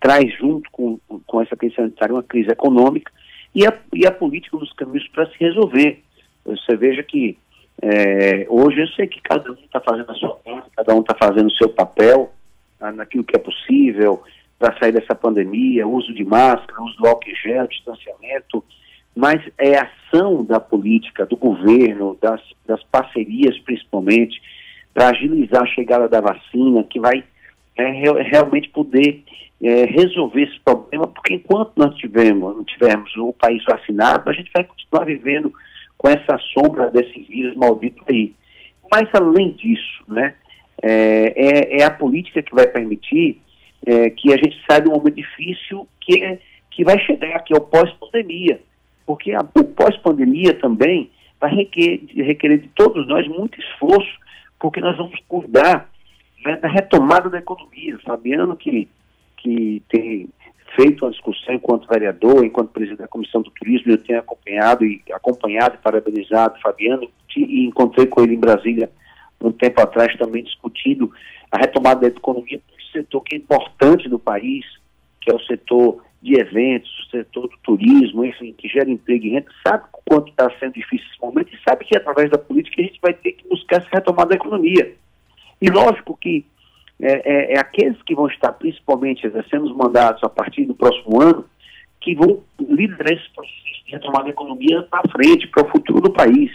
[0.00, 3.10] traz junto com, com essa crise sanitária uma crise econômica,
[3.54, 6.02] e a, e a política nos caminhos para se resolver.
[6.44, 7.38] Você veja que
[7.82, 11.16] é, hoje eu sei que cada um está fazendo a sua parte, cada um está
[11.16, 12.32] fazendo o seu papel
[12.78, 14.22] tá, naquilo que é possível
[14.56, 18.62] para sair dessa pandemia, uso de máscara, uso do álcool gel, distanciamento,
[19.16, 24.40] mas é a ação da política, do governo, das, das parcerias principalmente,
[24.94, 27.24] para agilizar a chegada da vacina, que vai
[27.76, 27.90] é,
[28.22, 29.24] realmente poder
[29.60, 34.52] é, resolver esse problema, porque enquanto nós tivermos, não tivermos o país vacinado, a gente
[34.54, 35.52] vai continuar vivendo
[36.02, 38.34] com essa sombra desse vírus maldito aí.
[38.90, 40.34] Mas além disso, né,
[40.82, 43.40] é, é, é a política que vai permitir
[43.86, 46.40] é, que a gente saia de um momento difícil que, é,
[46.72, 48.60] que vai chegar, que é o pós-pandemia.
[49.06, 51.08] Porque a, o pós-pandemia também
[51.40, 54.18] vai requerer, requerer de todos nós muito esforço,
[54.58, 55.88] porque nós vamos cuidar
[56.44, 57.96] né, da retomada da economia.
[58.04, 58.88] Fabiano, que,
[59.36, 60.28] que tem
[60.76, 65.02] feito uma discussão enquanto vereador, enquanto presidente da Comissão do Turismo, eu tenho acompanhado e
[65.12, 68.90] acompanhado e parabenizado Fabiano e encontrei com ele em Brasília
[69.40, 71.12] um tempo atrás também discutindo
[71.50, 74.64] a retomada da economia, um setor que é importante no país,
[75.20, 79.30] que é o setor de eventos, o setor do turismo, enfim, que gera emprego e
[79.30, 82.80] renda, sabe o quanto está sendo difícil esse momento e sabe que através da política
[82.80, 84.94] a gente vai ter que buscar essa retomada da economia.
[85.60, 86.44] E lógico que
[87.02, 91.20] é, é, é, aqueles que vão estar principalmente exercendo os mandatos a partir do próximo
[91.20, 91.44] ano,
[92.00, 96.12] que vão liderar esse processo de retomar a economia para frente, para o futuro do
[96.12, 96.52] país.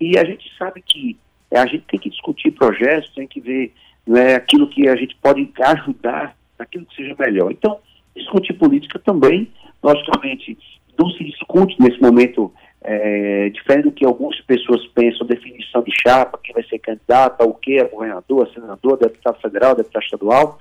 [0.00, 1.18] E a gente sabe que
[1.50, 3.74] é, a gente tem que discutir projetos, tem que ver
[4.06, 7.50] né, aquilo que a gente pode ajudar, aquilo que seja melhor.
[7.50, 7.78] Então,
[8.14, 9.50] discutir política também,
[9.82, 10.56] logicamente,
[10.96, 12.52] não se discute nesse momento
[12.88, 17.52] é, diferente do que algumas pessoas pensam, definição de chapa, quem vai ser candidato, o
[17.52, 20.58] que é governador, senador, deputado federal, deputado estadual,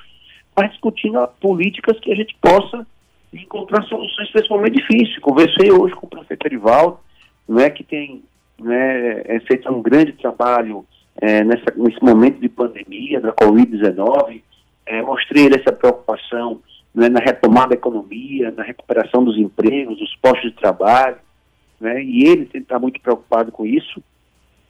[0.56, 2.86] mas discutindo políticas que a gente possa
[3.32, 5.22] encontrar soluções para esse momento difícil.
[5.22, 7.00] Conversei hoje com o prefeito Erivaldo,
[7.60, 8.24] é que tem
[8.60, 10.84] né, é, feito um grande trabalho
[11.22, 14.42] é, nessa, nesse momento de pandemia, da Covid-19,
[14.88, 16.60] é, mostrei essa preocupação
[16.94, 21.18] né, na retomada da economia, na recuperação dos empregos, dos postos de trabalho,
[21.80, 22.04] né?
[22.04, 24.02] E ele está muito preocupado com isso.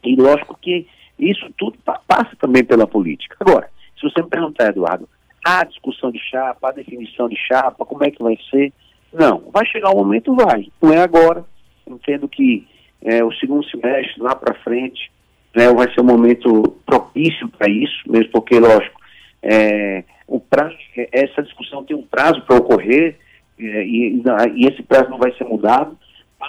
[0.03, 0.87] E lógico que
[1.19, 3.35] isso tudo passa também pela política.
[3.39, 5.07] Agora, se você me perguntar, Eduardo,
[5.43, 8.73] a discussão de chapa, a definição de chapa, como é que vai ser?
[9.13, 10.67] Não, vai chegar o momento, vai.
[10.81, 11.45] Não é agora.
[11.87, 12.67] Entendo que
[13.01, 15.11] é, o segundo semestre, lá para frente,
[15.55, 18.99] né, vai ser um momento propício para isso, mesmo porque, lógico,
[19.41, 20.75] é, o prazo,
[21.11, 23.15] essa discussão tem um prazo para ocorrer
[23.57, 24.21] é, e,
[24.55, 25.97] e, esse prazo não vai ser mudado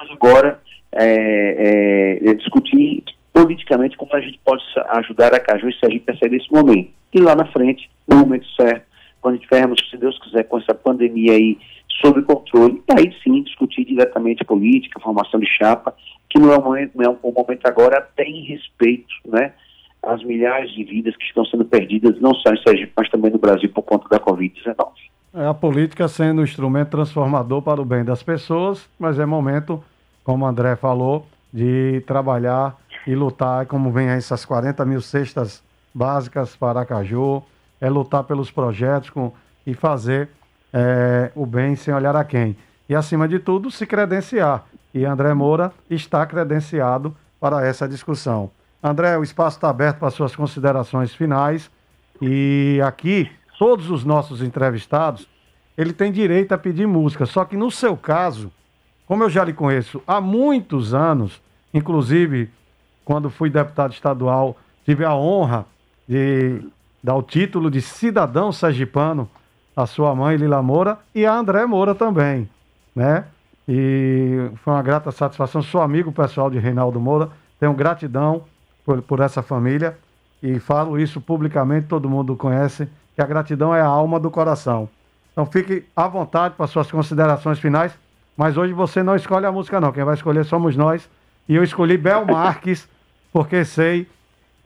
[0.01, 0.61] mas agora
[0.93, 6.17] é, é, é, discutir politicamente como a gente pode ajudar a Caju e Sergipe a
[6.17, 6.91] sair desse momento.
[7.13, 8.87] E lá na frente, no momento certo,
[9.21, 11.59] quando tivermos, se Deus quiser, com essa pandemia aí
[12.01, 15.95] sob controle, aí sim discutir diretamente política, formação de chapa,
[16.31, 19.53] que não é o momento, não é o momento agora, tem respeito, né?
[20.03, 23.39] As milhares de vidas que estão sendo perdidas, não só em Sergipe, mas também no
[23.39, 24.93] Brasil por conta da Covid-19.
[25.35, 29.83] É a política sendo um instrumento transformador para o bem das pessoas, mas é momento,
[30.25, 35.63] como o André falou, de trabalhar e lutar, como vem essas 40 mil cestas
[35.95, 37.43] básicas para Aracaju,
[37.81, 39.33] é lutar pelos projetos com,
[39.67, 40.29] e fazer
[40.73, 42.57] é, o bem sem olhar a quem.
[42.89, 44.65] E, acima de tudo, se credenciar.
[44.95, 48.51] E André Moura está credenciado para essa discussão.
[48.83, 51.71] André, o espaço está aberto para suas considerações finais.
[52.21, 55.27] E aqui, todos os nossos entrevistados,
[55.77, 57.27] ele tem direito a pedir música.
[57.27, 58.51] Só que no seu caso,
[59.07, 61.41] como eu já lhe conheço há muitos anos,
[61.73, 62.51] inclusive
[63.05, 65.65] quando fui deputado estadual, tive a honra
[66.09, 66.61] de
[67.03, 69.29] dar o título de cidadão sergipano
[69.77, 72.49] à sua mãe Lila Moura e a André Moura também,
[72.95, 73.27] né?
[73.69, 75.63] E foi uma grata satisfação.
[75.63, 78.45] Sou amigo pessoal de Reinaldo Moura, tenho gratidão
[78.85, 79.97] por, por essa família
[80.43, 84.89] e falo isso publicamente, todo mundo conhece, que a gratidão é a alma do coração.
[85.33, 87.99] Então fique à vontade para suas considerações finais,
[88.37, 91.09] mas hoje você não escolhe a música não, quem vai escolher somos nós.
[91.49, 92.89] E eu escolhi Bel Marques,
[93.33, 94.07] porque sei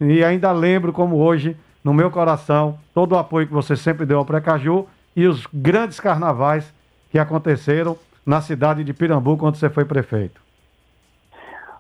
[0.01, 4.19] e ainda lembro como hoje, no meu coração, todo o apoio que você sempre deu
[4.19, 6.73] ao Precaju e os grandes carnavais
[7.11, 10.41] que aconteceram na cidade de Pirambu quando você foi prefeito.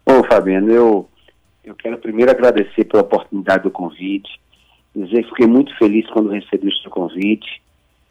[0.04, 1.08] Ô Fabiano, eu,
[1.64, 4.40] eu quero primeiro agradecer pela oportunidade do convite,
[4.94, 7.62] dizer que fiquei muito feliz quando recebi o seu convite.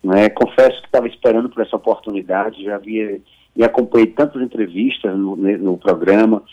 [0.03, 0.29] Né?
[0.29, 3.19] Confesso que estava esperando por essa oportunidade, já havia
[3.55, 6.43] e acompanhei tantas entrevistas no, no programa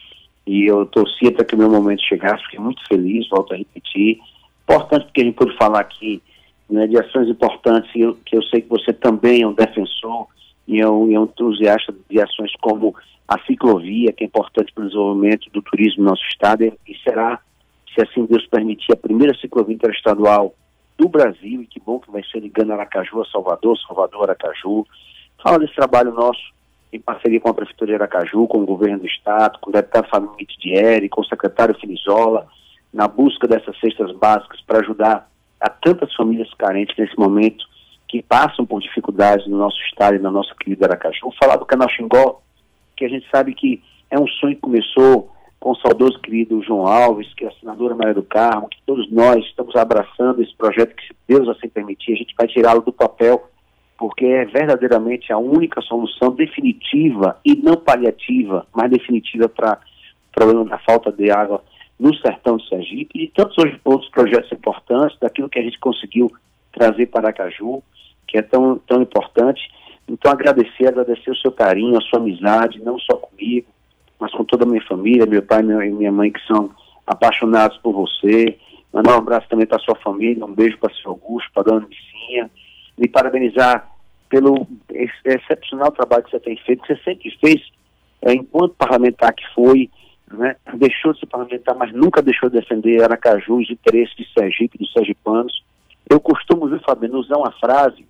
[0.46, 4.18] e eu torcia para que o meu momento chegasse, fiquei muito feliz, volto a repetir.
[4.62, 6.22] Importante porque a gente pôde falar aqui
[6.70, 10.26] né, de ações importantes, que eu, que eu sei que você também é um defensor
[10.66, 12.94] e é um, é um entusiasta de ações como
[13.26, 17.40] a ciclovia, que é importante para o desenvolvimento do turismo no nosso estado, e será,
[17.96, 20.54] se assim Deus permitir, a primeira ciclovia interestadual
[20.98, 24.86] do Brasil, e que bom que vai ser ligando Aracaju a Salvador, Salvador Aracaju.
[25.42, 26.54] Fala desse trabalho nosso
[26.92, 30.08] em parceria com a Prefeitura de Aracaju, com o governo do estado, com o deputado
[30.08, 32.46] Fábio Mitidieri, com o secretário Filizola,
[32.92, 35.28] na busca dessas cestas básicas para ajudar
[35.60, 37.64] a tantas famílias carentes nesse momento
[38.08, 41.32] que passam por dificuldades no nosso estado e na nossa querida Aracaju.
[41.38, 42.40] Falar do Canal Xingó,
[42.96, 45.30] que a gente sabe que é um sonho que começou
[45.66, 49.10] com o saudoso querido João Alves, que é a senadora Maria do Carmo, que todos
[49.10, 52.92] nós estamos abraçando esse projeto que, se Deus assim permitir, a gente vai tirá-lo do
[52.92, 53.50] papel,
[53.98, 59.80] porque é verdadeiramente a única solução definitiva e não paliativa, mas definitiva para
[60.30, 61.60] o problema da falta de água
[61.98, 66.30] no sertão de Sergipe e tantos outros projetos importantes, daquilo que a gente conseguiu
[66.72, 67.82] trazer para Aracaju,
[68.28, 69.68] que é tão, tão importante.
[70.06, 73.66] Então, agradecer, agradecer o seu carinho, a sua amizade, não só comigo,
[74.18, 76.70] mas com toda a minha família, meu pai e minha mãe, que são
[77.06, 78.58] apaixonados por você.
[78.92, 81.64] Mandar um abraço também para sua família, um beijo para o seu Augusto, para a
[81.64, 82.50] dona Licinha,
[82.98, 83.90] e parabenizar
[84.28, 84.66] pelo
[85.24, 87.62] excepcional trabalho que você tem feito, que você sempre fez,
[88.22, 89.90] é, enquanto parlamentar que foi,
[90.32, 94.78] né, deixou de ser parlamentar, mas nunca deixou de defender Aracaju, os interesses de Sergipe,
[94.78, 95.62] dos sergipanos.
[96.08, 98.04] Eu costumo, viu, Fabiano, usar uma frase,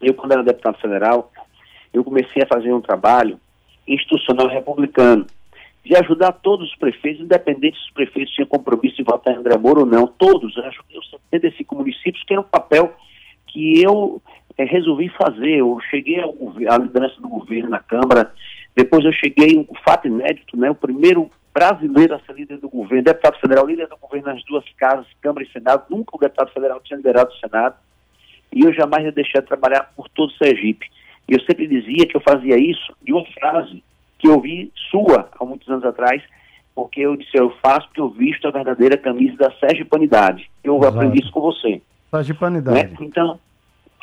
[0.00, 1.32] eu quando era deputado federal,
[1.92, 3.40] eu comecei a fazer um trabalho
[3.86, 5.26] institucional republicano,
[5.84, 9.56] de ajudar todos os prefeitos, independente se os prefeitos tinham compromisso em votar em André
[9.56, 12.94] Moura ou não, todos, eu ajudei os 75 municípios, que era um papel
[13.46, 14.20] que eu
[14.56, 15.58] é, resolvi fazer.
[15.58, 16.34] Eu cheguei ao,
[16.68, 18.32] à liderança do governo na Câmara,
[18.76, 23.02] depois eu cheguei, um fato inédito, né, o primeiro brasileiro a ser líder do governo,
[23.02, 26.80] deputado federal, líder do governo nas duas casas, Câmara e Senado, nunca o deputado federal
[26.80, 27.74] tinha liderado o Senado,
[28.52, 30.86] e eu jamais ia deixar de trabalhar por todo o Sergipe.
[31.30, 33.84] E eu sempre dizia que eu fazia isso de uma frase
[34.18, 36.20] que eu vi sua há muitos anos atrás,
[36.74, 40.50] porque eu disse, eu faço porque eu visto a verdadeira camisa da Sergipanidade.
[40.64, 40.98] Eu Exato.
[40.98, 41.80] aprendi isso com você.
[42.10, 42.90] Sergipanidade.
[42.90, 42.96] Né?
[43.00, 43.38] Então,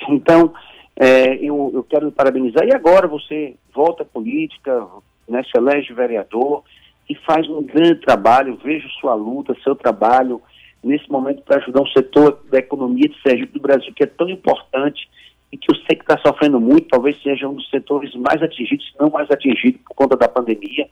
[0.07, 0.53] então
[0.95, 2.65] é, eu, eu quero parabenizar.
[2.65, 4.87] E agora você volta à política,
[5.27, 6.63] né, se elege vereador
[7.09, 8.57] e faz um grande trabalho.
[8.63, 10.41] Vejo sua luta, seu trabalho
[10.81, 14.29] nesse momento para ajudar um setor da economia de Sergipe do Brasil que é tão
[14.29, 15.09] importante
[15.51, 18.85] e que eu sei que está sofrendo muito, talvez seja um dos setores mais atingidos,
[18.91, 20.89] se não mais atingido por conta da pandemia.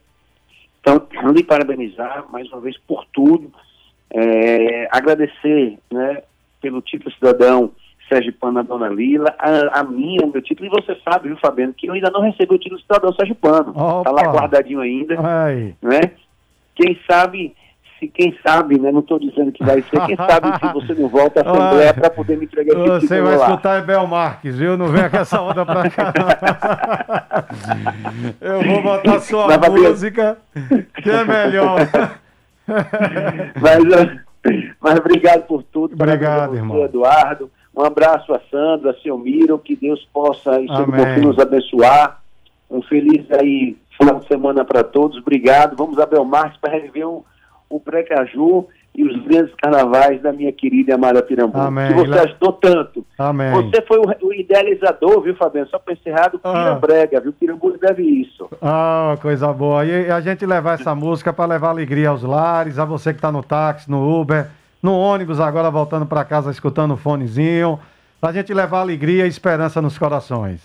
[0.79, 1.01] Então,
[1.33, 3.51] lhe parabenizar mais uma vez por tudo,
[4.13, 6.21] é, agradecer né,
[6.61, 7.71] pelo título cidadão
[8.07, 11.37] Sérgio Pano, a Dona Lila, a, a minha, o meu título, e você sabe, viu,
[11.37, 13.69] Fabiano, que eu ainda não recebi o título cidadão Sérgio Pano.
[13.69, 15.15] Está lá guardadinho ainda.
[15.19, 15.75] Ai.
[15.81, 16.01] Né?
[16.75, 17.55] Quem sabe,
[17.99, 18.91] se quem sabe, né?
[18.91, 22.09] Não estou dizendo que vai ser, quem sabe se você não volta à Assembleia para
[22.09, 23.45] poder me entregar esse Você vai lá.
[23.45, 24.77] escutar é Bel Marques, viu?
[24.77, 26.13] Não vem com essa onda pra cá.
[28.41, 30.37] eu vou botar sua Mas, música,
[31.01, 31.79] que é melhor.
[33.61, 33.83] mas,
[34.79, 35.93] mas obrigado por tudo.
[35.93, 36.83] Obrigado, irmão.
[36.83, 37.49] Eduardo.
[37.75, 40.51] Um abraço a Sandra, a seu Miro, que Deus possa
[41.21, 42.21] nos abençoar.
[42.69, 45.17] Um feliz aí final de semana para todos.
[45.17, 45.75] Obrigado.
[45.75, 47.21] Vamos a Belmarques para reviver um,
[47.69, 51.57] o Precaju e os grandes carnavais da minha querida e amada Pirambu.
[51.57, 51.87] Amém.
[51.87, 53.05] Que você ajudou tanto.
[53.17, 53.51] Amém.
[53.51, 55.67] Você foi o, o idealizador, viu, Fabiano?
[55.69, 56.51] Só para encerrar do Ah.
[56.53, 57.33] Pirambrega, viu?
[57.33, 58.47] Pirambu deve isso.
[58.61, 59.83] Ah, coisa boa.
[59.85, 63.31] E a gente levar essa música para levar alegria aos lares, a você que está
[63.31, 64.47] no táxi, no Uber,
[64.81, 67.77] no ônibus, agora voltando para casa escutando o fonezinho,
[68.21, 70.61] para a gente levar alegria e esperança nos corações.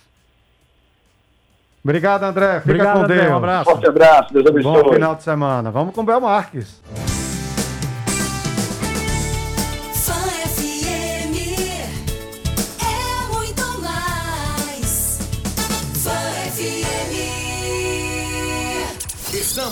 [1.82, 2.60] Obrigado, André.
[2.60, 3.16] Fica Obrigado, com André.
[3.20, 3.30] Deus.
[3.30, 3.64] Um abraço.
[3.70, 4.82] Forte abraço, Deus abençoe.
[4.82, 5.70] Bom final de semana.
[5.70, 7.09] Vamos com o Bel Marques.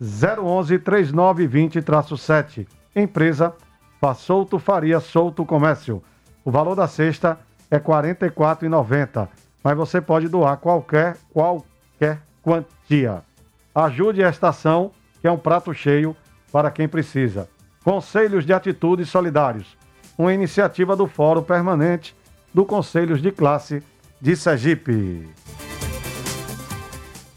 [0.00, 2.66] 011 3920-7.
[2.94, 3.54] Empresa
[4.00, 6.02] Fasolto Faria Solto Comércio.
[6.44, 7.38] O valor da cesta
[7.70, 9.28] é R$ 44,90,
[9.62, 13.22] mas você pode doar qualquer qualquer quantia.
[13.72, 14.90] Ajude esta ação,
[15.20, 16.16] que é um prato cheio
[16.50, 17.48] para quem precisa.
[17.84, 19.78] Conselhos de Atitudes Solidários,
[20.18, 22.14] uma iniciativa do Fórum Permanente
[22.52, 23.82] do Conselhos de Classe
[24.20, 25.41] de Sergipe.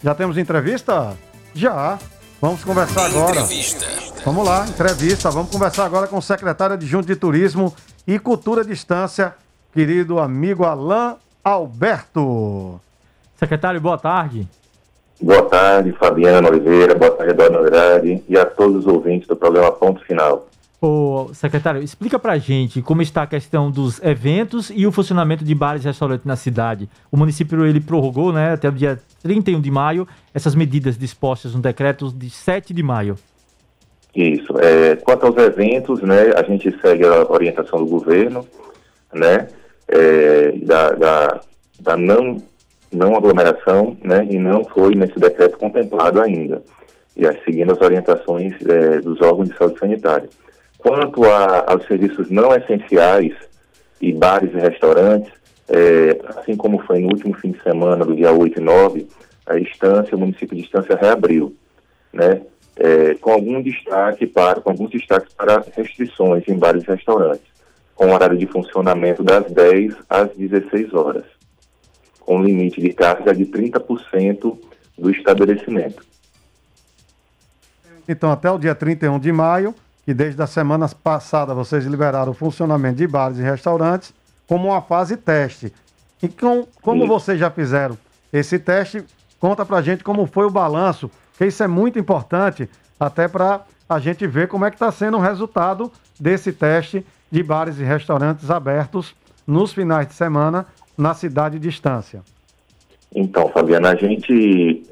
[0.05, 1.17] Já temos entrevista?
[1.55, 1.97] Já.
[2.39, 3.39] Vamos conversar agora.
[3.39, 3.87] Entrevista.
[4.23, 5.31] Vamos lá, entrevista.
[5.31, 7.73] Vamos conversar agora com o secretário adjunto de Turismo
[8.05, 9.33] e Cultura à Distância,
[9.73, 12.79] querido amigo Alain Alberto.
[13.35, 14.47] Secretário, boa tarde.
[15.19, 19.71] Boa tarde, Fabiano Oliveira, boa tarde, Eduardo Andrade e a todos os ouvintes do programa
[19.71, 20.47] Ponto Final.
[20.81, 25.55] Ô, secretário, explica pra gente como está a questão dos eventos e o funcionamento de
[25.55, 26.89] bares e restaurantes na cidade.
[27.11, 31.61] O município ele prorrogou, né, até o dia 31 de maio, essas medidas dispostas no
[31.61, 33.17] decreto de 7 de maio.
[34.13, 34.53] Isso.
[34.59, 38.45] É, quanto aos eventos, né, a gente segue a orientação do governo,
[39.13, 39.47] né,
[39.87, 41.41] é, da, da,
[41.79, 42.37] da não,
[42.91, 46.61] não aglomeração, né, e não foi nesse decreto contemplado ainda,
[47.15, 50.29] e aí, seguindo as orientações é, dos órgãos de saúde sanitária.
[50.85, 53.33] Quanto a, aos serviços não essenciais
[53.99, 55.33] e bares e restaurantes,
[55.67, 59.07] é, assim como foi no último fim de semana, do dia 8 e 9,
[59.47, 61.55] a Estância, o município de Estância reabriu,
[62.13, 62.39] né?
[62.75, 67.47] É, com algum destaque para, com alguns destaques para restrições em bares e restaurantes,
[67.95, 71.23] com horário de funcionamento das 10 às 16 horas,
[72.19, 74.55] com limite de carga de 30%
[74.99, 76.05] do estabelecimento.
[78.07, 79.73] Então, até o dia 31 de maio,
[80.05, 84.13] que desde a semana passada vocês liberaram o funcionamento de bares e restaurantes
[84.47, 85.73] como uma fase teste.
[86.21, 87.07] E com, como Sim.
[87.07, 87.97] vocês já fizeram
[88.31, 89.03] esse teste,
[89.39, 93.99] conta pra gente como foi o balanço, que isso é muito importante até para a
[93.99, 98.49] gente ver como é que está sendo o resultado desse teste de bares e restaurantes
[98.49, 100.65] abertos nos finais de semana
[100.97, 102.21] na cidade de Estância.
[103.13, 104.83] Então, Fabiana, a gente,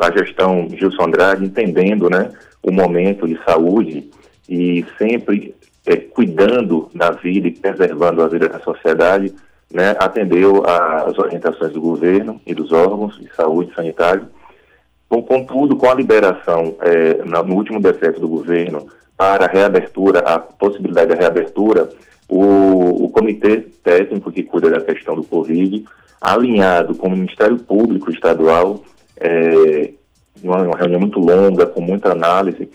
[0.00, 2.32] a gestão Gilson Andrade, entendendo né,
[2.62, 4.10] o momento de saúde
[4.54, 5.54] e sempre
[5.86, 9.32] eh, cuidando da vida e preservando a vida da sociedade,
[9.72, 14.26] né, atendeu às orientações do governo e dos órgãos de saúde sanitário.
[15.08, 16.74] Com- Contudo, com a liberação
[17.24, 18.86] na- no último decreto do governo
[19.16, 21.88] para a reabertura, a possibilidade da reabertura,
[22.28, 25.84] o, o comitê técnico que cuida da questão do Covid,
[26.20, 28.82] alinhado com o Ministério Público Estadual,
[30.42, 32.68] uma, uma reunião muito longa, com muita análise,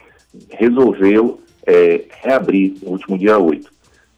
[0.49, 3.69] resolveu é, reabrir no último dia 8.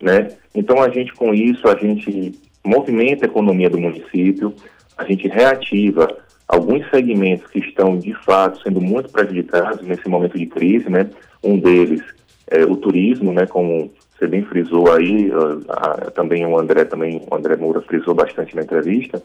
[0.01, 0.29] Né?
[0.53, 4.53] Então, a gente, com isso, a gente movimenta a economia do município,
[4.95, 6.07] a gente reativa
[6.47, 11.09] alguns segmentos que estão, de fato, sendo muito prejudicados nesse momento de crise, né?
[11.43, 12.01] Um deles
[12.47, 13.45] é o turismo, né?
[13.45, 18.13] Como você bem frisou aí, uh, a, também o André, também o André Moura frisou
[18.13, 19.21] bastante na entrevista,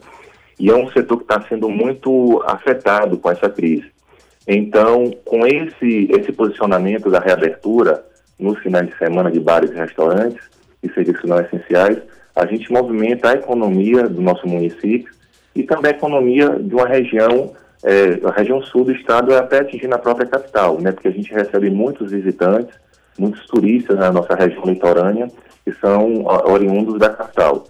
[0.59, 3.91] e é um setor que está sendo muito afetado com essa crise.
[4.47, 8.05] Então, com esse, esse posicionamento da reabertura
[8.39, 10.41] nos finais de semana de bares e restaurantes
[10.83, 11.99] e serviços não essenciais,
[12.35, 15.13] a gente movimenta a economia do nosso município
[15.55, 19.59] e também a economia de uma região, é, a região sul do estado é até
[19.59, 20.91] atingindo a própria capital, né?
[20.91, 22.75] Porque a gente recebe muitos visitantes,
[23.17, 25.27] muitos turistas na nossa região litorânea
[25.63, 27.65] que são ó, oriundos da capital.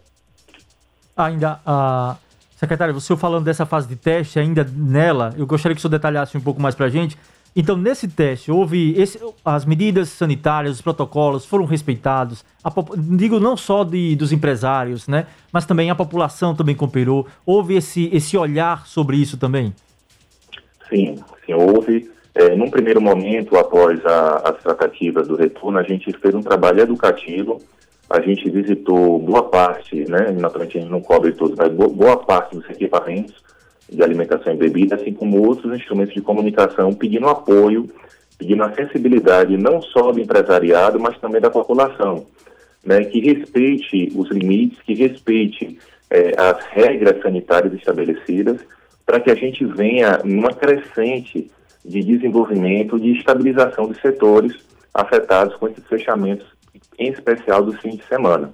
[1.16, 2.18] Ainda, a
[2.58, 6.38] secretário, você falando dessa fase de teste, ainda nela, eu gostaria que o senhor detalhasse
[6.38, 7.18] um pouco mais para a gente.
[7.56, 12.44] Então, nesse teste, houve esse, as medidas sanitárias, os protocolos foram respeitados.
[12.62, 12.70] A,
[13.16, 15.26] digo não só de, dos empresários, né?
[15.54, 17.26] Mas também a população também cooperou.
[17.46, 19.74] Houve esse, esse olhar sobre isso também?
[20.90, 22.12] Sim, sim, houve.
[22.34, 26.82] É, num primeiro momento, após a, as tratativas do retorno, a gente fez um trabalho
[26.82, 27.62] educativo.
[28.10, 30.30] A gente visitou boa parte, né?
[30.32, 33.46] Naturalmente a gente não cobre todos, mas boa, parte dos equipamentos
[33.90, 37.90] de alimentação e bebida, assim como outros instrumentos de comunicação, pedindo apoio,
[38.38, 42.26] pedindo a sensibilidade não só do empresariado, mas também da população,
[42.84, 45.78] né, que respeite os limites, que respeite
[46.10, 48.60] é, as regras sanitárias estabelecidas,
[49.06, 51.50] para que a gente venha numa crescente
[51.84, 54.54] de desenvolvimento, de estabilização dos setores
[54.94, 56.48] afetados com esses fechamentos,
[56.98, 58.52] em especial dos fins de semana.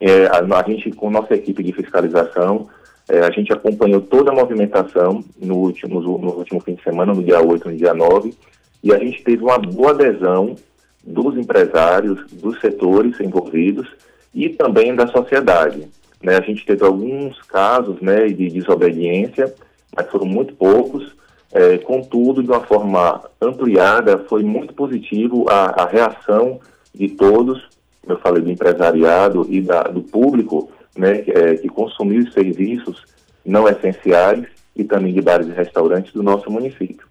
[0.00, 2.68] É, a, a gente, com nossa equipe de fiscalização,
[3.12, 7.22] é, a gente acompanhou toda a movimentação no último, no último fim de semana, no
[7.22, 8.34] dia 8 no dia 9,
[8.82, 10.56] e a gente teve uma boa adesão
[11.04, 13.86] dos empresários, dos setores envolvidos
[14.34, 15.86] e também da sociedade.
[16.22, 16.38] Né?
[16.38, 19.52] A gente teve alguns casos né, de desobediência,
[19.94, 21.14] mas foram muito poucos.
[21.52, 26.58] É, contudo, de uma forma ampliada, foi muito positivo a, a reação
[26.94, 27.62] de todos,
[28.08, 33.04] eu falei do empresariado e da, do público, né, é, que consumiu os serviços
[33.44, 37.06] não essenciais e também de bares e restaurantes do nosso município.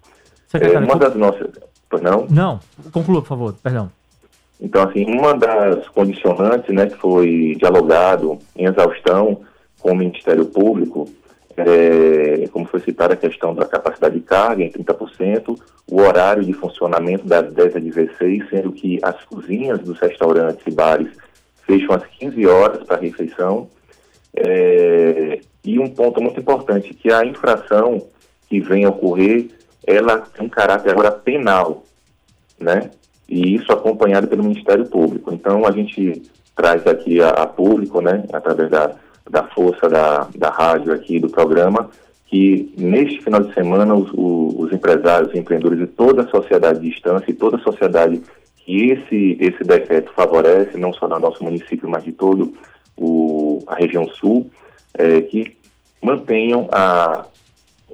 [0.48, 1.50] Secretário, é, uma das nossas...
[1.88, 2.26] Pois não?
[2.30, 2.60] Não,
[2.90, 3.90] conclua, por favor, perdão.
[4.60, 9.40] Então, assim, uma das condicionantes, né, que foi dialogado em exaustão
[9.80, 11.08] com o Ministério Público,
[11.56, 15.58] é, como foi citada a questão da capacidade de carga em 30%,
[15.90, 20.70] o horário de funcionamento das 10 às 16, sendo que as cozinhas dos restaurantes e
[20.70, 21.08] bares
[21.66, 23.68] fecham às 15 horas para refeição.
[24.34, 28.06] É, e um ponto muito importante, que a infração
[28.48, 29.48] que vem a ocorrer,
[29.86, 31.84] ela tem um caráter agora penal,
[32.58, 32.90] né?
[33.28, 35.32] E isso acompanhado pelo Ministério Público.
[35.32, 36.22] Então, a gente
[36.54, 38.94] traz aqui a, a público, né, através da,
[39.30, 41.88] da força da, da rádio aqui, do programa,
[42.26, 46.90] que neste final de semana os, os empresários, os empreendedores e toda a sociedade de
[46.90, 48.22] distância e toda a sociedade
[48.64, 52.54] que esse, esse decreto favorece, não só no nosso município, mas de todo
[52.96, 54.50] o, a região sul,
[54.94, 55.56] é, que
[56.00, 57.26] mantenham a,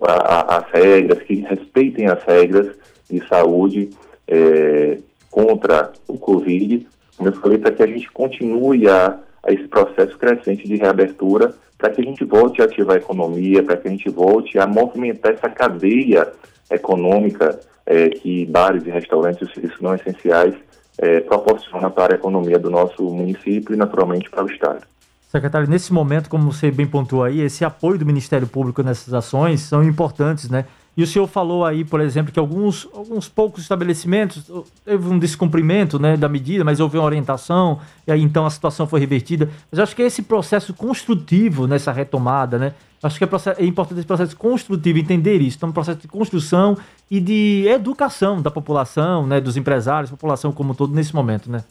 [0.02, 2.74] a, as regras, que respeitem as regras
[3.10, 3.90] de saúde
[4.26, 4.98] é,
[5.30, 10.16] contra o Covid, como eu falei, para que a gente continue a, a esse processo
[10.18, 13.90] crescente de reabertura, para que a gente volte a ativar a economia, para que a
[13.90, 16.28] gente volte a movimentar essa cadeia
[16.70, 17.58] econômica
[17.88, 20.54] é, que bares e restaurantes e serviços não essenciais
[20.98, 24.84] é, proporcionam para a economia do nosso município e, naturalmente, para o Estado.
[25.28, 29.60] Secretário, nesse momento, como você bem pontuou aí, esse apoio do Ministério Público nessas ações
[29.60, 30.66] são importantes, né?
[30.96, 34.50] E o senhor falou aí, por exemplo, que alguns, alguns poucos estabelecimentos
[34.84, 38.84] teve um descumprimento né, da medida, mas houve uma orientação, e aí então a situação
[38.84, 39.48] foi revertida.
[39.70, 42.74] Mas acho que é esse processo construtivo nessa retomada, né?
[43.02, 43.28] Acho que é,
[43.58, 45.56] é, importante esse processo construtivo, entender isso.
[45.56, 46.76] Então, um processo de construção
[47.10, 51.62] e de educação da população, né, dos empresários, população como um todo nesse momento, né?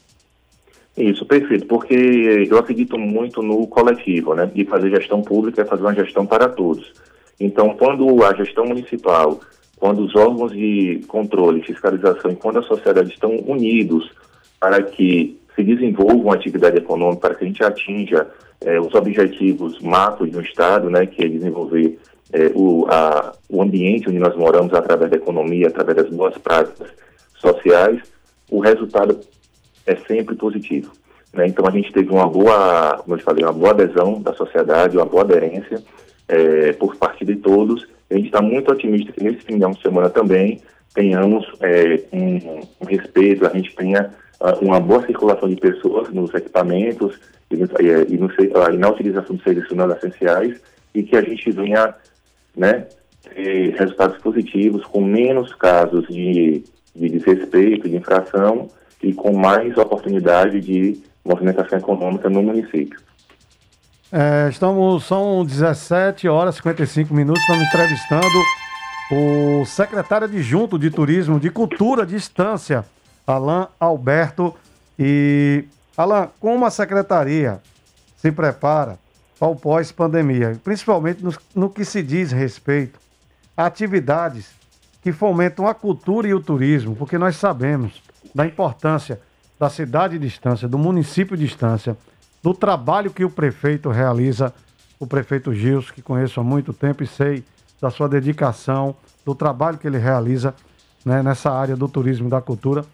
[0.97, 4.49] Isso, perfeito, porque eu acredito muito no coletivo, né?
[4.55, 6.91] E fazer gestão pública é fazer uma gestão para todos.
[7.39, 9.39] Então, quando a gestão municipal,
[9.75, 14.09] quando os órgãos de controle, fiscalização e quando a sociedade estão unidos
[14.59, 18.27] para que se desenvolva uma atividade econômica, para que a gente atinja
[18.61, 21.97] é, os objetivos macros de um Estado, né, que é desenvolver
[22.31, 26.89] é, o, a, o ambiente onde nós moramos através da economia, através das boas práticas
[27.35, 27.99] sociais,
[28.51, 29.19] o resultado
[29.87, 30.91] é sempre positivo.
[31.33, 31.47] Né?
[31.47, 35.05] Então a gente teve uma boa, como eu falei, uma boa adesão da sociedade, uma
[35.05, 35.81] boa aderência
[36.27, 37.87] é, por parte de todos.
[38.11, 40.61] A gente está muito otimista que nesse final de semana também
[40.93, 41.45] tenhamos
[42.11, 44.11] um, um, respeito, a gente tenha
[44.61, 47.19] uma boa circulação de pessoas nos equipamentos
[47.49, 48.27] e, no- e- no
[48.61, 50.59] ah, e na utilização de serviços não essenciais
[50.93, 51.93] e que a gente venha
[52.55, 52.85] né,
[53.33, 56.63] ter resultados positivos com menos casos de,
[56.95, 58.67] de desrespeito, de infração
[59.01, 62.99] e com mais oportunidade de movimentação econômica no município.
[64.11, 68.43] É, estamos, são 17 horas e 55 minutos, estamos entrevistando
[69.11, 72.85] o secretário adjunto de Turismo, de Cultura de Estância,
[73.27, 74.55] Alain Alberto.
[74.97, 75.65] E,
[75.95, 77.61] Alain, como a secretaria
[78.15, 78.97] se prepara
[79.37, 82.99] para o pós-pandemia, principalmente no, no que se diz respeito
[83.55, 84.49] a atividades
[85.03, 88.01] que fomentam a cultura e o turismo, porque nós sabemos
[88.33, 89.19] da importância
[89.59, 91.97] da cidade de Estância, do município de Estância,
[92.43, 94.53] do trabalho que o prefeito realiza,
[94.99, 97.43] o prefeito Gils, que conheço há muito tempo e sei
[97.81, 100.53] da sua dedicação, do trabalho que ele realiza
[101.03, 102.85] né, nessa área do turismo e da cultura.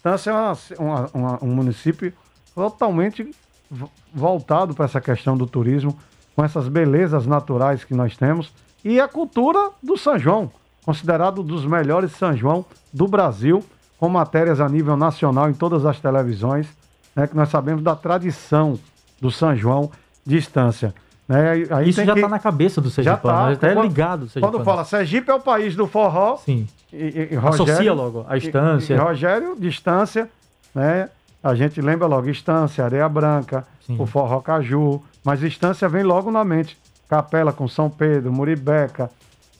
[0.00, 2.10] Estância é uma- uma- uma- um município
[2.54, 3.30] totalmente
[3.70, 5.96] vo- voltado para essa questão do turismo,
[6.34, 8.50] com essas belezas naturais que nós temos,
[8.82, 10.50] e a cultura do São João,
[10.86, 13.62] considerado um dos melhores São João do Brasil,
[13.98, 16.66] com matérias a nível nacional em todas as televisões,
[17.14, 18.78] né, que nós sabemos da tradição
[19.20, 19.90] do São João
[20.24, 20.94] de Estância.
[21.28, 21.66] Né?
[21.70, 23.46] Aí- Isso já que- está na cabeça do Sergipano, tá.
[23.48, 24.22] já está Quando- ligado.
[24.34, 26.66] o Quando fala Sergipe é o país do forró, Sim.
[26.92, 28.94] E, e- e Associa Rogério, logo a Estância.
[28.94, 30.28] E, e Rogério, distância,
[30.74, 31.08] né?
[31.42, 33.96] A gente lembra logo Estância, Areia Branca, Sim.
[33.98, 36.76] o Forró Caju, mas Estância vem logo na mente.
[37.08, 39.10] Capela com São Pedro, Muribeca,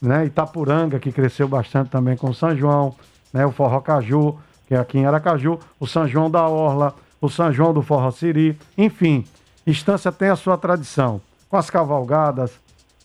[0.00, 0.26] né?
[0.26, 2.94] Itapuranga, que cresceu bastante também com São João,
[3.32, 3.44] né?
[3.46, 7.52] O Forró Caju, que é aqui em Aracaju, o São João da Orla, o São
[7.52, 9.24] João do Forró Siri, enfim,
[9.66, 12.52] Estância tem a sua tradição, com as cavalgadas,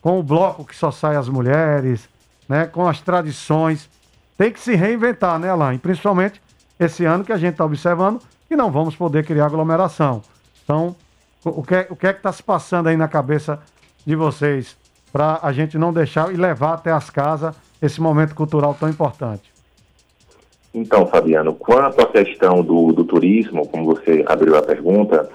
[0.01, 2.07] com o bloco que só sai as mulheres,
[2.47, 2.65] né?
[2.67, 3.89] Com as tradições.
[4.38, 5.77] Tem que se reinventar, né, Alain?
[5.77, 6.41] Principalmente
[6.79, 10.21] esse ano que a gente está observando que não vamos poder criar aglomeração.
[10.63, 10.95] Então,
[11.43, 13.59] o o que, é- o que é que está se passando aí na cabeça
[14.05, 14.75] de vocês
[15.13, 19.53] para a gente não deixar e levar até as casas esse momento cultural tão importante?
[20.73, 25.29] Então, Fabiano, quanto à questão do, do turismo, como você abriu a pergunta,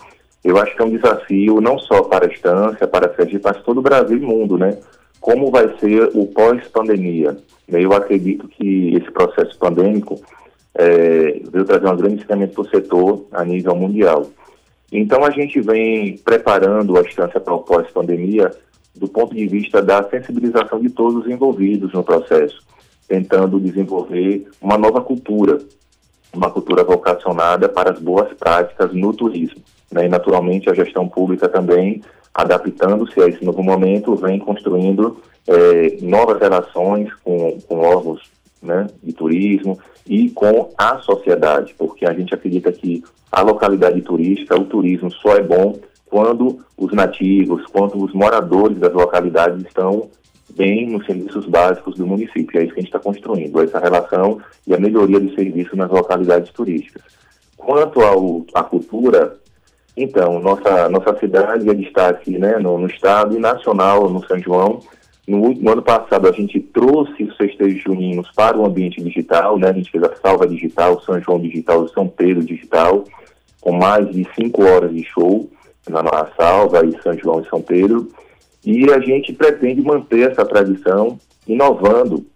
[0.44, 3.62] eu acho que é um desafio não só para a Estância, para a Sergipe, mas
[3.62, 4.76] todo o Brasil e mundo, né?
[5.21, 7.37] Como vai ser o pós-pandemia?
[7.68, 10.21] Eu acredito que esse processo pandêmico
[10.75, 14.27] é, veio trazer um grande ensinamento para o setor a nível mundial.
[14.91, 18.51] Então, a gente vem preparando a Estância para o pós-pandemia
[18.95, 22.61] do ponto de vista da sensibilização de todos os envolvidos no processo
[23.11, 25.59] tentando desenvolver uma nova cultura,
[26.33, 29.61] uma cultura vocacionada para as boas práticas no turismo.
[29.91, 30.07] né?
[30.07, 32.01] E, naturalmente, a gestão pública também,
[32.35, 38.31] adaptando-se a esse novo momento, vem construindo eh, novas relações com, com órgãos
[38.62, 44.59] né, de turismo e com a sociedade, porque a gente acredita que a localidade turística,
[44.59, 50.09] o turismo só é bom quando os nativos, quando os moradores das localidades estão
[50.57, 52.59] bem nos serviços básicos do município.
[52.59, 55.91] É isso que a gente está construindo, essa relação e a melhoria do serviço nas
[55.91, 57.03] localidades turísticas.
[57.57, 58.01] Quanto
[58.55, 59.39] à cultura,
[59.97, 64.80] então, nossa, nossa cidade é destaque né, no, no estado e nacional, no São João.
[65.26, 69.68] No, no ano passado, a gente trouxe os festejos juninos para o ambiente digital, né?
[69.68, 73.05] a gente fez a salva digital, São João digital, São Pedro digital,
[73.61, 75.49] com mais de cinco horas de show
[75.88, 78.11] na nossa salva e São João e São Pedro.
[78.64, 82.26] E a gente pretende manter essa tradição, inovando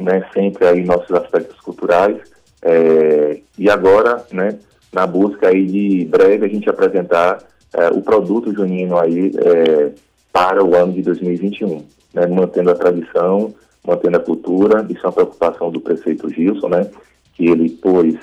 [0.00, 2.18] né, sempre aí nossos aspectos culturais.
[2.62, 4.58] é, e agora, né,
[4.92, 7.38] na busca aí de breve a gente apresentar
[7.74, 9.90] é, o produto junino aí é,
[10.32, 11.84] para o ano de 2021,
[12.14, 13.54] né, mantendo a tradição,
[13.86, 14.86] mantendo a cultura.
[14.88, 16.90] Isso é uma preocupação do prefeito Gilson, né,
[17.34, 18.14] que ele pôs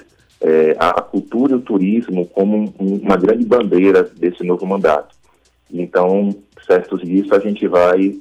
[0.41, 5.15] é, a, cultura e o turismo como um- uma grande bandeira desse novo mandato.
[5.71, 6.35] Então,
[6.65, 8.15] certos disso, a gente vai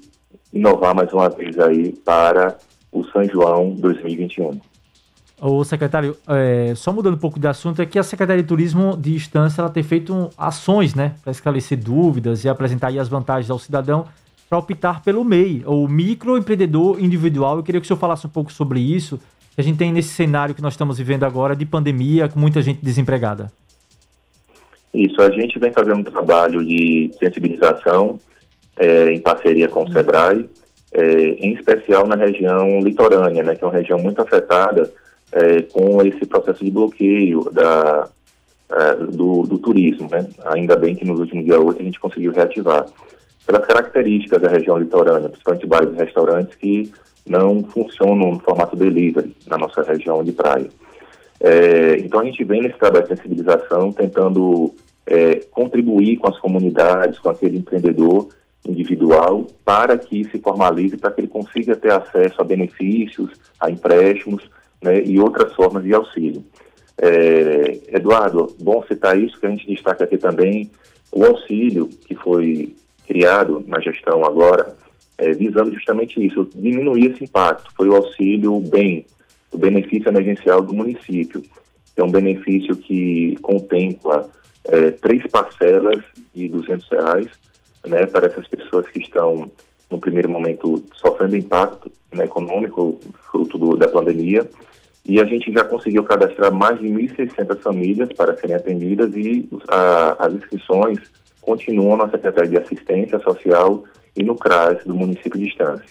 [0.52, 2.56] inovar mais uma vez aí para
[2.92, 4.60] o São João 2021.
[5.46, 8.96] Ô, secretário, é, só mudando um pouco de assunto, é que a Secretaria de Turismo
[8.96, 13.58] de Estância ela tem feito ações, né, para esclarecer dúvidas e apresentar as vantagens ao
[13.58, 14.06] cidadão
[14.48, 17.58] para optar pelo MEI, ou microempreendedor individual.
[17.58, 19.20] Eu queria que o senhor falasse um pouco sobre isso,
[19.54, 22.62] que a gente tem nesse cenário que nós estamos vivendo agora de pandemia, com muita
[22.62, 23.52] gente desempregada.
[24.94, 28.18] Isso, a gente vem fazendo um trabalho de sensibilização
[28.78, 30.48] eh, em parceria com o SEBRAE,
[30.94, 34.90] eh, em especial na região litorânea, né, que é uma região muito afetada
[35.34, 38.08] eh, com esse processo de bloqueio da,
[38.70, 40.08] eh, do, do turismo.
[40.08, 40.28] Né?
[40.46, 42.86] Ainda bem que nos últimos dias 8 a gente conseguiu reativar.
[43.44, 46.90] Pelas características da região litorânea, principalmente bares e restaurantes que
[47.26, 50.68] não funcionam no formato delivery na nossa região de praia.
[51.40, 54.72] É, então a gente vem nesse trabalho de sensibilização, tentando
[55.06, 58.28] é, contribuir com as comunidades, com aquele empreendedor
[58.66, 63.30] individual, para que se formalize, para que ele consiga ter acesso a benefícios,
[63.60, 64.48] a empréstimos
[64.82, 66.44] né, e outras formas de auxílio.
[66.96, 70.70] É, Eduardo, bom citar isso, que a gente destaca aqui também
[71.12, 72.74] o auxílio que foi
[73.06, 74.76] criado na gestão agora,
[75.16, 77.70] é, visando justamente isso, diminuir esse impacto.
[77.76, 79.06] Foi o auxílio BEM,
[79.52, 81.42] o benefício emergencial do município.
[81.96, 84.28] É um benefício que contempla
[84.64, 86.02] é, três parcelas
[86.34, 87.28] de 200 reais
[87.86, 89.50] né, para essas pessoas que estão,
[89.90, 94.48] no primeiro momento, sofrendo impacto né, econômico fruto do, da pandemia.
[95.06, 100.16] E a gente já conseguiu cadastrar mais de 1.600 famílias para serem atendidas e a,
[100.26, 100.98] as inscrições
[101.42, 103.84] continuam na Secretaria de Assistência Social
[104.16, 105.84] e no CRAS do município de Estância.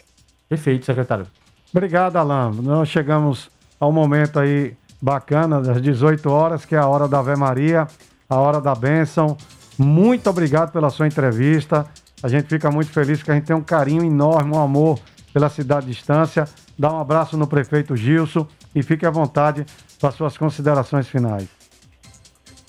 [0.49, 1.27] Perfeito, secretário.
[1.71, 2.53] Obrigado, Alain.
[2.61, 7.35] Nós chegamos ao momento aí bacana, das 18 horas, que é a hora da Ave
[7.35, 7.87] Maria,
[8.29, 9.37] a hora da bênção.
[9.77, 11.85] Muito obrigado pela sua entrevista.
[12.23, 14.97] A gente fica muito feliz porque a gente tem um carinho enorme, um amor
[15.33, 16.45] pela cidade de Estância.
[16.79, 19.65] Dá um abraço no prefeito Gilson e fique à vontade
[19.99, 21.49] para suas considerações finais.